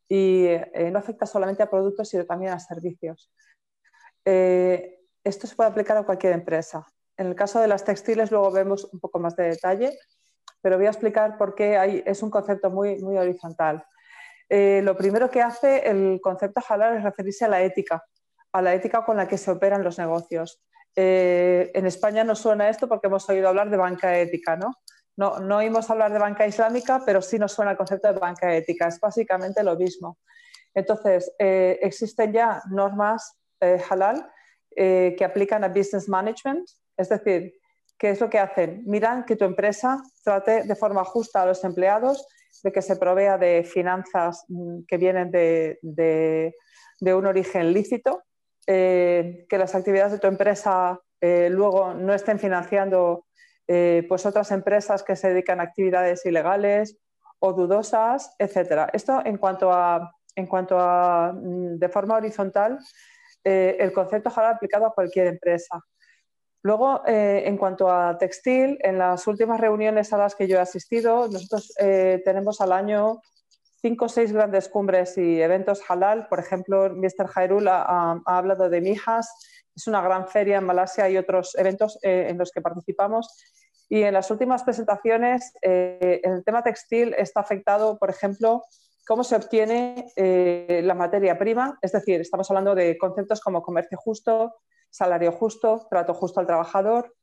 [0.10, 3.32] y eh, no afecta solamente a productos, sino también a servicios.
[4.26, 6.86] Eh, esto se puede aplicar a cualquier empresa.
[7.18, 9.98] En el caso de las textiles, luego vemos un poco más de detalle,
[10.62, 13.86] pero voy a explicar por qué hay, es un concepto muy, muy horizontal.
[14.50, 18.04] Eh, lo primero que hace el concepto halal es referirse a la ética,
[18.52, 20.62] a la ética con la que se operan los negocios.
[20.96, 24.74] Eh, en España nos suena esto porque hemos oído hablar de banca ética, ¿no?
[25.18, 28.54] No, no oímos hablar de banca islámica, pero sí nos suena el concepto de banca
[28.54, 28.88] ética.
[28.88, 30.20] Es básicamente lo mismo.
[30.74, 34.30] Entonces, eh, existen ya normas halal
[34.76, 36.68] que aplican a business management,
[36.98, 37.54] es decir,
[37.98, 38.84] ¿qué es lo que hacen?
[38.86, 42.28] Miran que tu empresa trate de forma justa a los empleados
[42.64, 46.54] de que se provea de finanzas mm, que vienen de,
[47.02, 48.24] un origen lícito,
[48.68, 53.26] eh, que las actividades de tu empresa eh, luego no estén financiando
[53.68, 56.98] eh, pues otras empresas que se dedican a actividades ilegales
[57.40, 58.90] o dudosas, etc.
[58.94, 62.80] Esto en cuanto a, en cuanto a mm, de forma horizontal,
[63.46, 65.84] el concepto será aplicado a cualquier empresa.
[66.66, 70.62] Luego, eh, en cuanto a textil, en las últimas reuniones a las que yo he
[70.62, 73.22] asistido, nosotros eh, tenemos al año
[73.84, 76.28] cinco o seis grandes cumbres y eventos halal.
[76.28, 77.28] Por ejemplo, Mr.
[77.28, 79.30] Jairul ha, hablado de Mijas,
[79.76, 83.30] es una gran feria en Malasia y otros eventos eh, en los que participamos.
[83.88, 88.64] Y en las últimas presentaciones, el tema textil está afectado, por ejemplo,
[89.06, 94.56] cómo se obtiene la materia prima, es decir, estamos hablando de conceptos como comercio justo,
[94.90, 97.14] salario justo, trato justo al trabajador,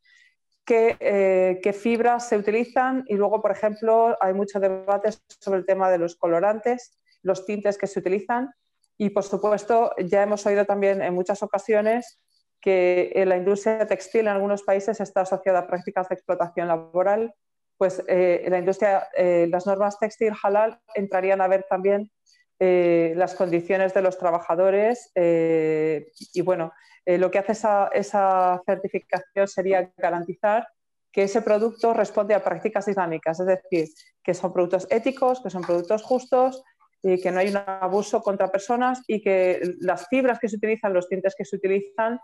[0.71, 3.05] eh, qué, fibras se utilizan.
[3.07, 5.11] Y luego, por ejemplo, hay mucho debate
[5.41, 8.51] sobre el tema de los colorantes, los tintes que se utilizan.
[8.97, 12.21] Y, por supuesto, ya hemos oído también en muchas ocasiones
[12.61, 17.35] que la industria textil en algunos países está asociada a prácticas de explotación laboral,
[17.77, 22.11] pues eh, la industria, eh, las normas textil halal entrarían a ver también
[22.59, 26.73] eh, las condiciones de los trabajadores y bueno,
[27.05, 30.69] lo que hace esa, esa certificación sería garantizar
[31.11, 33.89] que ese producto responde a prácticas dinámicas, es decir,
[34.23, 36.63] que son productos éticos, que son productos justos
[37.03, 40.95] y que no hay un abuso contra personas y que las fibras que se utilizan,
[40.95, 42.21] los tintes que se utilizan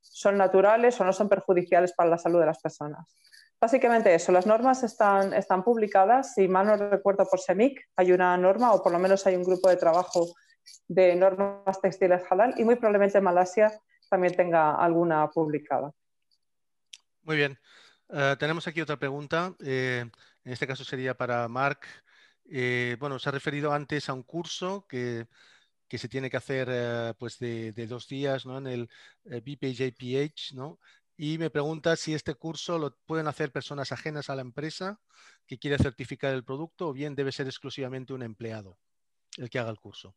[0.00, 3.14] son naturales o no son perjudiciales para la salud de las personas.
[3.62, 8.36] Básicamente eso, las normas están, están publicadas, si mal no recuerdo por SEMIC, hay una
[8.36, 10.34] norma o por lo menos hay un grupo de trabajo
[10.88, 13.72] de normas textiles halal y muy probablemente Malasia
[14.10, 15.92] también tenga alguna publicada.
[17.22, 17.56] Muy bien.
[18.08, 19.54] Eh, tenemos aquí otra pregunta.
[19.64, 20.10] Eh,
[20.44, 21.82] en este caso sería para Mark.
[22.50, 25.28] Eh, bueno, se ha referido antes a un curso que,
[25.88, 28.58] se tiene que hacer pues de, dos días ¿no?
[28.58, 28.90] en el
[29.24, 30.80] BPJPH, ¿no?
[31.16, 35.00] Y me pregunta si este curso lo pueden hacer personas ajenas a la empresa
[35.46, 38.78] que quiere certificar el producto o bien debe ser exclusivamente un empleado
[39.36, 40.14] el que haga el curso.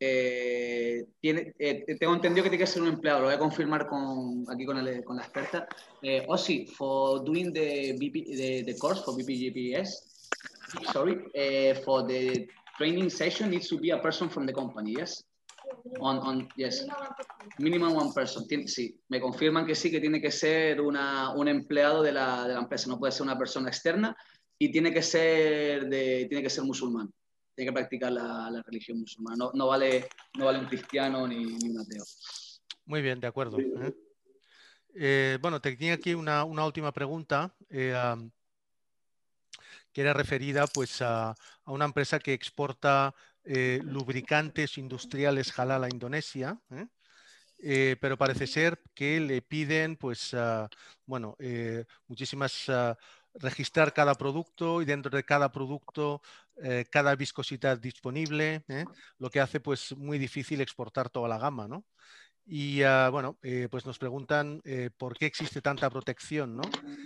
[0.00, 3.88] Eh, tiene, eh, tengo entendido que tiene que ser un empleado, lo voy a confirmar
[3.88, 5.66] con, aquí con, la experta.
[6.02, 9.88] Eh, Osi, for doing the, BP, the, course for BPGPS,
[10.92, 12.46] sorry, uh, for the
[12.76, 15.24] training session needs to be a person from the company, yes?
[16.00, 16.86] On, on, yes.
[17.58, 18.46] Minimum one person.
[18.66, 22.54] sí, me confirman que sí, que tiene que ser una, un empleado de la, de
[22.54, 24.16] la empresa, no puede ser una persona externa
[24.58, 27.12] y tiene que ser, de, tiene que ser musulmán
[27.58, 29.50] tiene que practicar la, religión musulmana.
[29.52, 30.08] No, vale,
[30.38, 32.04] no vale un cristiano ni, un ateo.
[32.84, 33.58] Muy bien, de acuerdo.
[33.58, 33.92] ¿eh?
[34.94, 37.96] Eh, bueno, te tenía aquí una, última pregunta eh,
[39.92, 41.34] que era referida pues, a,
[41.66, 43.12] una empresa que exporta
[43.82, 46.60] lubricantes industriales halal a Indonesia.
[48.00, 50.36] pero parece ser que le piden, pues,
[51.06, 51.36] bueno,
[52.06, 52.70] muchísimas
[53.34, 56.20] registrar cada producto y dentro de cada producto
[56.60, 58.84] eh, cada viscosidad disponible, ¿eh?
[59.18, 61.84] lo que hace pues muy difícil exportar toda la gama, ¿no?
[62.44, 64.62] Y ah, bueno, eh, pues nos preguntan
[64.96, 66.62] por qué existe tanta protección, ¿no?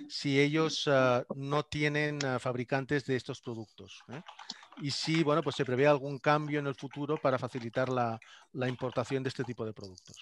[0.08, 0.88] Si ellos
[1.34, 4.04] no tienen fabricantes de estos productos.
[4.80, 8.18] Y si, bueno, pues se prevé algún cambio en el futuro para facilitar la,
[8.52, 10.16] la importación de este tipo de productos.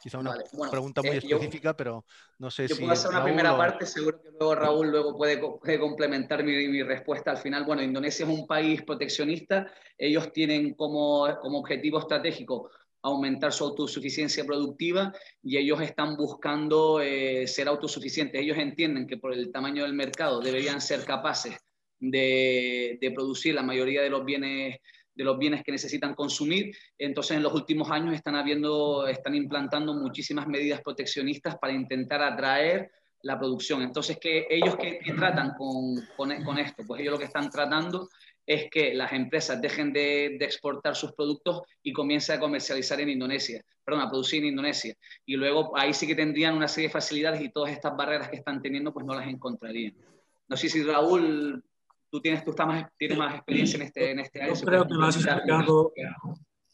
[0.00, 0.34] Quizá una
[0.70, 2.04] pregunta muy eh, específica, pero
[2.38, 2.82] no sé yo si.
[2.82, 6.82] Puedo hacer una primera parte, seguro que luego Raúl luego puede, puede complementar mi, mi,
[6.82, 7.64] respuesta al final.
[7.64, 12.70] Bueno, Indonesia es un país proteccionista, ellos tienen como, como objetivo estratégico
[13.02, 15.12] aumentar su autosuficiencia productiva
[15.42, 18.40] y ellos están buscando eh, ser autosuficientes.
[18.40, 21.56] Ellos entienden que por el tamaño del mercado deberían ser capaces
[22.00, 24.78] de, producir la mayoría de los bienes
[25.12, 26.74] de los bienes que necesitan consumir.
[26.96, 32.90] Entonces, en los últimos años están, habiendo, están implantando muchísimas medidas proteccionistas para intentar atraer
[33.22, 33.82] la producción.
[33.82, 36.84] Entonces, ¿qué, ¿ellos qué, tratan con, con, esto?
[36.86, 38.08] Pues ellos lo que están tratando
[38.46, 43.10] es que las empresas dejen de, de, exportar sus productos y comiencen a comercializar en
[43.10, 44.94] Indonesia, perdón, a producir en Indonesia.
[45.26, 48.36] Y luego ahí sí que tendrían una serie de facilidades y todas estas barreras que
[48.36, 49.94] están teniendo, pues no las encontrarían.
[50.48, 51.62] No sé si Raúl
[52.10, 55.06] tú tienes, tú más, tienes más experiencia en este, en este Yo creo que lo
[55.06, 55.92] has, explicado,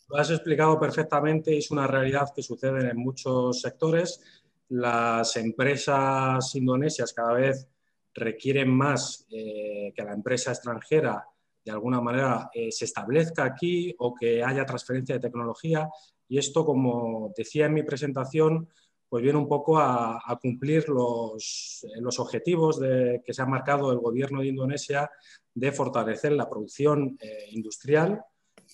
[0.09, 4.21] lo has explicado perfectamente, es una realidad que sucede en muchos sectores.
[4.69, 7.69] Las empresas indonesias cada vez
[8.15, 11.25] requieren más eh, que la empresa extranjera
[11.67, 15.89] de alguna manera eh, se establezca aquí o que haya transferencia de tecnología.
[16.29, 18.69] Y esto, como decía en mi presentación,
[19.09, 23.99] pues viene un poco a, cumplir los, los objetivos de, que se ha marcado el
[23.99, 25.11] gobierno de Indonesia
[25.55, 28.23] de fortalecer la producción eh, industrial,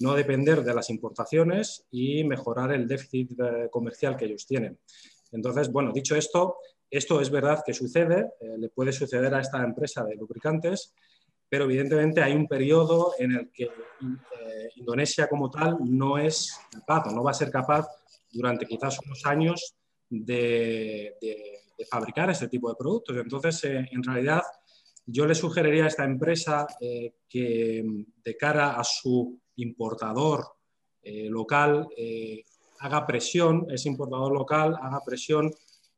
[0.01, 4.79] no depender de las importaciones y mejorar el déficit eh, comercial que ellos tienen.
[5.33, 6.57] Entonces, bueno, dicho esto,
[6.91, 10.95] esto es verdad que sucede, eh, le puede suceder a esta empresa de lubricantes,
[11.49, 13.69] pero evidentemente hay un periodo en el que
[14.77, 17.87] Indonesia como tal no es capaz o no va a ser capaz
[18.33, 19.77] durante quizás unos años
[20.13, 21.17] de,
[21.91, 23.17] fabricar este tipo de productos.
[23.17, 24.43] Entonces, eh, en realidad,
[25.05, 27.85] yo le sugeriría a esta empresa eh, que
[28.23, 30.45] de cara a su importador
[31.03, 31.89] eh, local
[32.79, 35.53] haga presión, ese importador local haga presión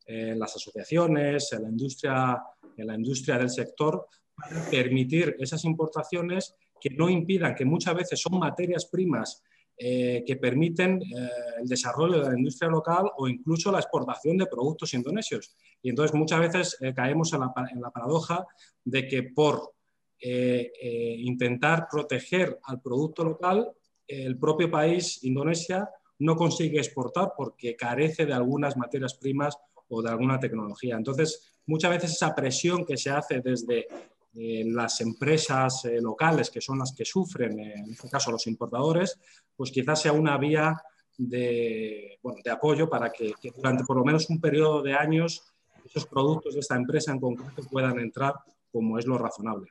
[0.07, 2.43] en las asociaciones, en la industria,
[2.77, 8.21] en la industria del sector, para permitir esas importaciones que no impidan, que muchas veces
[8.21, 9.43] son materias primas
[9.77, 11.29] eh, que permiten eh,
[11.61, 15.53] el desarrollo de la industria local o incluso la exportación de productos indonesios.
[15.83, 18.47] Y entonces muchas veces eh, caemos en la, en la, paradoja
[18.85, 19.73] de que por
[20.21, 23.73] intentar proteger al producto local,
[24.07, 25.91] el propio país, Indonesia,
[26.21, 30.97] no consigue exportar porque carece de algunas materias primas o de alguna tecnología.
[30.97, 33.87] Entonces, muchas veces esa presión que se hace desde
[34.35, 39.19] las empresas eh, locales, que son las que sufren, eh, en este caso los importadores,
[39.57, 40.75] pues quizás sea una vía
[41.17, 45.45] de, de apoyo para que, durante por lo menos un periodo de años
[45.85, 48.35] esos productos de esta empresa en concreto puedan entrar
[48.73, 49.71] como es lo razonable.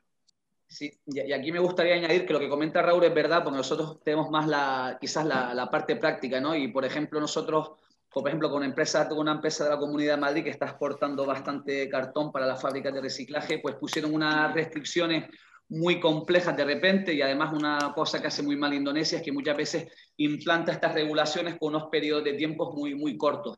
[0.66, 4.02] Sí, y aquí me gustaría añadir que lo que comenta Raúl es verdad, porque nosotros
[4.04, 6.56] tenemos más la, quizás la, la parte práctica, ¿no?
[6.56, 7.74] Y por ejemplo, nosotros
[8.22, 11.26] por ejemplo, con una empresa, una empresa de la Comunidad de Madrid que está exportando
[11.26, 15.26] bastante cartón para las fábricas de reciclaje, pues pusieron unas restricciones
[15.70, 19.32] muy complejas de repente y además una cosa que hace muy mal Indonesia es que
[19.32, 23.58] muchas veces implanta estas regulaciones con unos periodos de tiempos muy, muy cortos.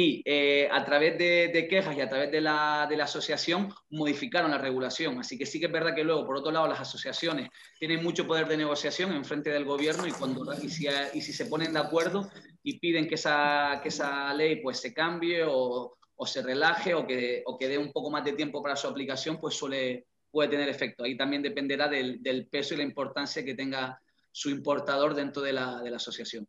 [0.00, 4.52] Y eh, a través de, quejas y a través de la, de la, asociación modificaron
[4.52, 5.18] la regulación.
[5.18, 7.48] Así que sí que es verdad que luego, por otro lado, las asociaciones
[7.80, 11.32] tienen mucho poder de negociación en frente del gobierno y, cuando, y, si, y si
[11.32, 12.30] se ponen de acuerdo
[12.62, 17.04] y piden que esa, que esa ley pues, se cambie o, o se relaje o
[17.04, 20.48] que, o que dé un poco más de tiempo para su aplicación, pues suele, puede
[20.48, 21.02] tener efecto.
[21.02, 24.00] Ahí también dependerá del, peso y la importancia que tenga
[24.30, 26.46] su importador dentro de la, asociación.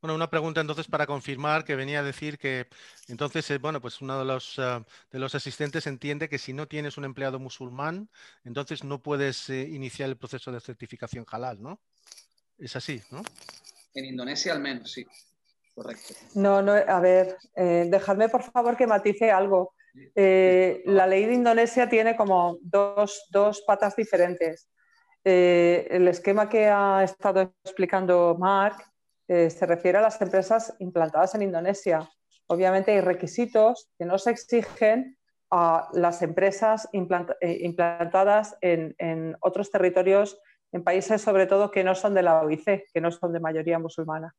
[0.00, 2.68] Bueno, una pregunta entonces para confirmar que venía a decir que
[3.08, 6.68] entonces, eh, bueno, pues uno de los, eh, de los asistentes entiende que si no
[6.68, 8.08] tienes un empleado musulmán,
[8.44, 11.80] entonces no puedes eh, iniciar el proceso de certificación halal, ¿no?
[12.58, 13.22] Es así, ¿no?
[13.94, 15.04] En Indonesia al menos, sí.
[15.74, 16.14] Correcto.
[16.34, 19.74] No, no, a ver, dejadme por favor que matice algo.
[20.14, 24.68] Eh, la ley de Indonesia tiene como dos, patas diferentes.
[25.24, 28.82] Eh, el esquema que ha estado explicando Mark
[29.28, 32.08] eh, se refiere a las empresas implantadas en Indonesia.
[32.46, 35.16] Obviamente hay requisitos que no se exigen
[35.50, 40.38] a las empresas implantadas en, otros territorios,
[40.72, 43.78] en países sobre todo que no son de la OIC, que no son de mayoría
[43.78, 44.34] musulmana.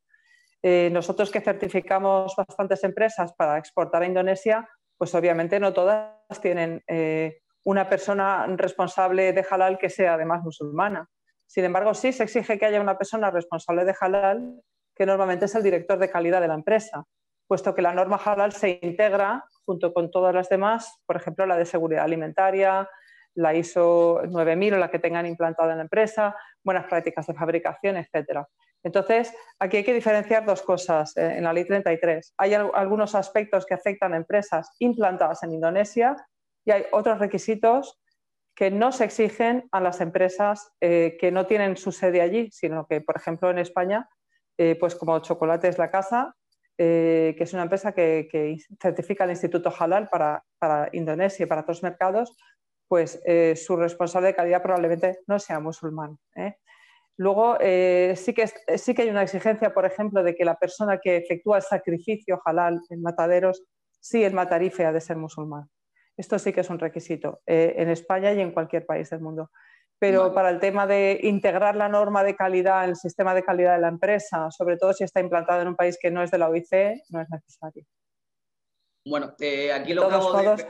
[0.61, 4.67] nosotros que certificamos bastantes empresas para exportar a Indonesia,
[4.99, 6.11] pues obviamente no todas
[6.41, 11.07] tienen eh, una persona responsable de halal que sea además musulmana.
[11.47, 14.61] Sin embargo, sí se exige que haya una persona responsable de halal,
[14.99, 17.05] que normalmente es el director de calidad de la empresa,
[17.47, 21.55] puesto que la norma halal se integra junto con todas las demás, por ejemplo, la
[21.55, 22.89] de seguridad alimentaria,
[23.33, 26.35] la ISO 9000 o la que tengan implantada en la empresa,
[26.65, 28.45] buenas prácticas de fabricación, etcétera.
[28.83, 32.33] Entonces, aquí hay que diferenciar dos cosas en la ley 33.
[32.37, 36.15] Hay algunos aspectos que afectan a empresas implantadas en Indonesia
[36.65, 38.01] y hay otros requisitos
[38.53, 42.85] que no se exigen a las empresas eh, que no tienen su sede allí, sino
[42.85, 44.09] que, por ejemplo, en España,
[44.59, 46.35] eh, pues como Chocolates La Casa,
[46.77, 52.37] que es una empresa que, certifica el Instituto Halal para, Indonesia y para otros mercados,
[52.87, 53.21] pues
[53.55, 56.17] su responsable de calidad probablemente no sea musulmán.
[57.19, 60.99] Luego, eh, sí, que sí que hay una exigencia, por ejemplo, de que la persona
[60.99, 63.61] que efectúa el sacrificio halal en mataderos,
[63.99, 65.69] sí el matarife ha de ser musulmán.
[66.15, 69.51] Esto sí que es un requisito eh, en España y en cualquier país del mundo.
[69.99, 73.75] Pero para el tema de integrar la norma de calidad en el sistema de calidad
[73.75, 76.37] de la empresa, sobre todo si está implantado en un país que no es de
[76.37, 77.83] la OIC, no es necesario.
[79.05, 80.65] Bueno, eh, aquí lo todos,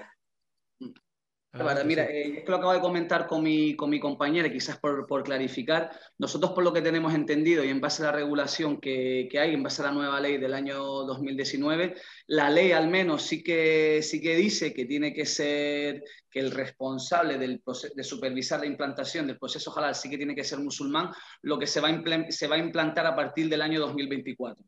[1.86, 5.08] mira, eh, es que lo acabo de comentar con mi, con mi compañera, quizás por,
[5.08, 5.92] por, clarificar.
[6.18, 9.54] Nosotros, por lo que tenemos entendido y en base a la regulación que, que, hay,
[9.56, 11.96] en base a la nueva ley del año 2019,
[12.28, 16.52] la ley al menos sí que, sí que dice que tiene que ser, que el
[16.52, 17.62] responsable del
[17.96, 21.10] de supervisar la implantación del proceso halal sí que tiene que ser musulmán,
[21.42, 24.64] lo que se va a, se va a implantar a partir del año 2024.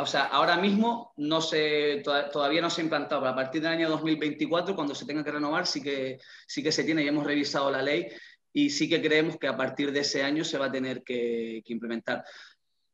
[0.00, 3.72] O sea, ahora mismo no se, todavía no se ha implantado, pero a partir del
[3.72, 7.26] año 2024, cuando se tenga que renovar, sí que, sí que se tiene y hemos
[7.26, 8.06] revisado la ley
[8.52, 11.64] y sí que creemos que a partir de ese año se va a tener que,
[11.66, 12.24] implementar.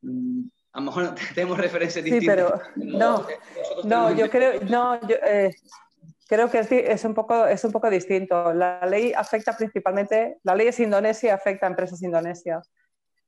[0.01, 2.23] Mm, a lo mejor tenemos referencias distintas.
[2.23, 3.27] Sí, pero no,
[3.85, 5.55] no, yo creo, no, yo, eh,
[6.27, 8.55] creo que es, es, un poco, es un poco distinto.
[8.55, 12.73] La ley afecta principalmente, la ley es indonesia y afecta a empresas indonesias.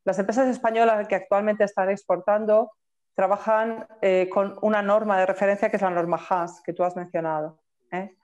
[0.03, 2.71] Las empresas españolas que actualmente están exportando
[3.17, 6.95] trabajan eh, con una norma de referencia que es la norma HAS, que tú has
[6.95, 7.59] mencionado.
[7.91, 8.15] ¿eh?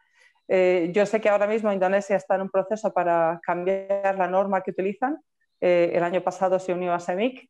[0.47, 4.61] Eh, yo sé que ahora mismo Indonesia está en un proceso para cambiar la norma
[4.61, 5.19] que utilizan.
[5.61, 7.49] el año pasado se unió a SEMIC,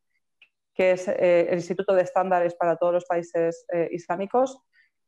[0.75, 4.59] que es el Instituto de Estándares para todos los países islámicos.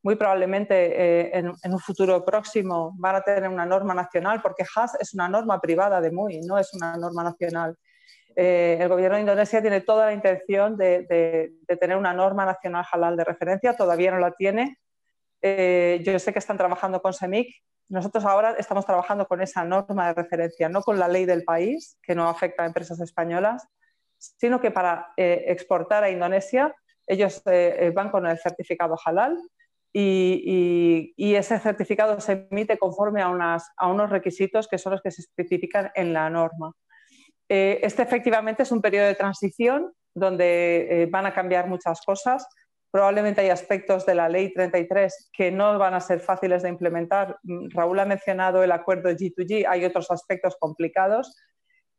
[0.03, 4.97] Muy probablemente en, en, un futuro próximo van a tener una norma nacional, porque HAS
[5.01, 7.77] es una norma privada de MUI, no es una norma nacional.
[8.37, 13.17] Eh, el gobierno de Indonesia tiene toda la intención de, tener una norma nacional halal
[13.17, 14.79] de referencia, todavía no la tiene.
[15.43, 17.49] Eh, yo sé que están trabajando con SEMIC.
[17.89, 21.99] Nosotros ahora estamos trabajando con esa norma de referencia, no con la ley del país,
[22.03, 23.67] que no afecta a empresas españolas,
[24.17, 26.75] sino que para exportar a Indonesia
[27.07, 27.43] ellos
[27.95, 29.37] van con el certificado halal
[29.97, 33.29] y, ese certificado se emite conforme a,
[33.89, 36.73] unos requisitos que son los que se especifican en la norma.
[37.49, 42.47] Eh, este efectivamente es un periodo de transición donde eh, van a cambiar muchas cosas.
[42.91, 47.39] Probablemente hay aspectos de la ley 33 que no van a ser fáciles de implementar.
[47.71, 51.37] Raúl ha mencionado el acuerdo G2G, hay otros aspectos complicados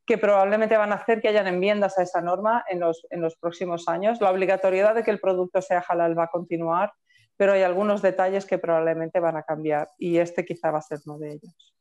[0.05, 3.35] que probablemente van a hacer que hayan enmiendas a esa norma en los, en los
[3.35, 4.21] próximos años.
[4.21, 6.91] La obligatoriedad de que el producto sea halal va a continuar
[7.37, 10.99] pero hay algunos detalles que probablemente van a cambiar y este quizá va a ser
[11.05, 11.75] uno de ellos.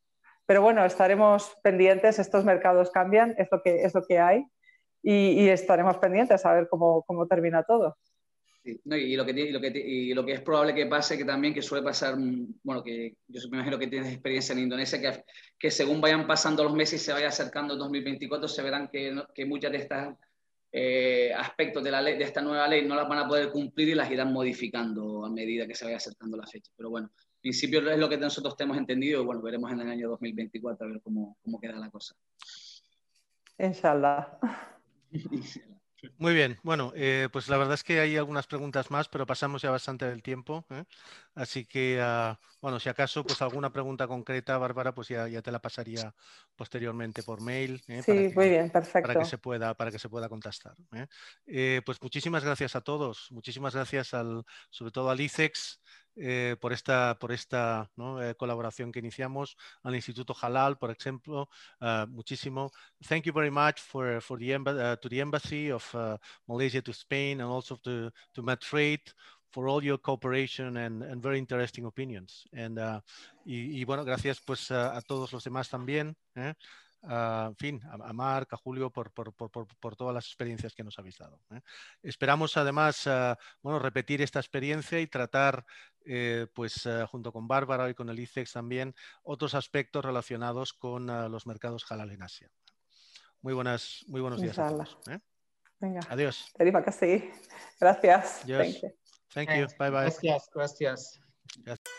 [0.47, 4.45] Pero bueno, estaremos pendientes, estos mercados cambian, es lo que, es lo que hay
[5.03, 7.97] y, estaremos pendientes a ver cómo, cómo termina todo.
[8.65, 12.17] y, lo que, es probable que pase, que también que suele pasar,
[12.63, 15.25] bueno, que yo me imagino que tienes experiencia en Indonesia, que,
[15.59, 19.15] que según vayan pasando los meses y se vaya acercando el 2024, se verán que,
[19.35, 20.17] que muchas de estas
[20.73, 23.95] eh, aspectos de, la de esta nueva ley no las van a poder cumplir y
[23.95, 26.73] las irán modificando a medida que se vaya acercando la fecha.
[26.77, 29.91] Pero bueno, en principio es lo que nosotros tenemos entendido y bueno, veremos en el
[29.91, 32.17] año 2024 a ver cómo, cómo queda la cosa.
[33.59, 34.39] Inshallah.
[36.19, 39.61] Muy bien, bueno, eh, pues la verdad es que hay algunas preguntas más, pero pasamos
[39.61, 40.65] ya bastante del tiempo.
[40.71, 40.85] ¿eh?
[41.35, 45.51] Así que, ah, bueno, si acaso, pues alguna pregunta concreta, Bárbara, pues ya, ya te
[45.51, 46.15] la pasaría
[46.57, 47.83] posteriormente por mail.
[47.89, 48.03] ¿eh?
[48.03, 49.09] Sí, muy bien, perfecto.
[49.09, 50.75] Para que se pueda, para que se pueda contestar.
[51.85, 55.81] pues muchísimas gracias a todos, muchísimas gracias al, sobre todo al ICEX.
[56.17, 57.91] Eh, por esta, por esta
[58.21, 61.49] eh, colaboración que iniciamos al Instituto Halal, por ejemplo,
[61.81, 62.71] uh, muchísimo.
[63.09, 66.17] Thank you very much for, for the uh, to the Embassy of uh,
[66.47, 69.13] Malaysia to Spain and also to, to Medtrade
[69.55, 72.49] for all your cooperation and, and very interesting opinions.
[72.53, 72.79] And,
[73.45, 76.17] y, y, bueno, gracias pues a todos los demás también.
[76.35, 76.55] ¿eh?
[77.09, 79.13] en fin, a, Marc, a Julio, por,
[79.97, 81.39] todas las experiencias que nos habéis dado.
[81.53, 81.61] ¿eh?
[82.03, 85.65] Esperamos además, ah, bueno, repetir esta experiencia y tratar,
[86.05, 91.47] eh, pues junto con Bárbara y con el ICEX también, otros aspectos relacionados con los
[91.47, 92.51] mercados halal en Asia.
[93.43, 94.99] Muy, buenas, muy buenos días a todos.
[95.11, 95.19] ¿eh?
[95.79, 96.01] Venga.
[96.09, 96.51] Adiós.
[97.79, 98.43] Gracias.
[99.35, 99.57] Thank you.
[99.57, 99.67] You.
[99.79, 100.03] Bye bye.
[100.05, 101.21] Gracias, gracias.
[101.65, 101.94] gracias.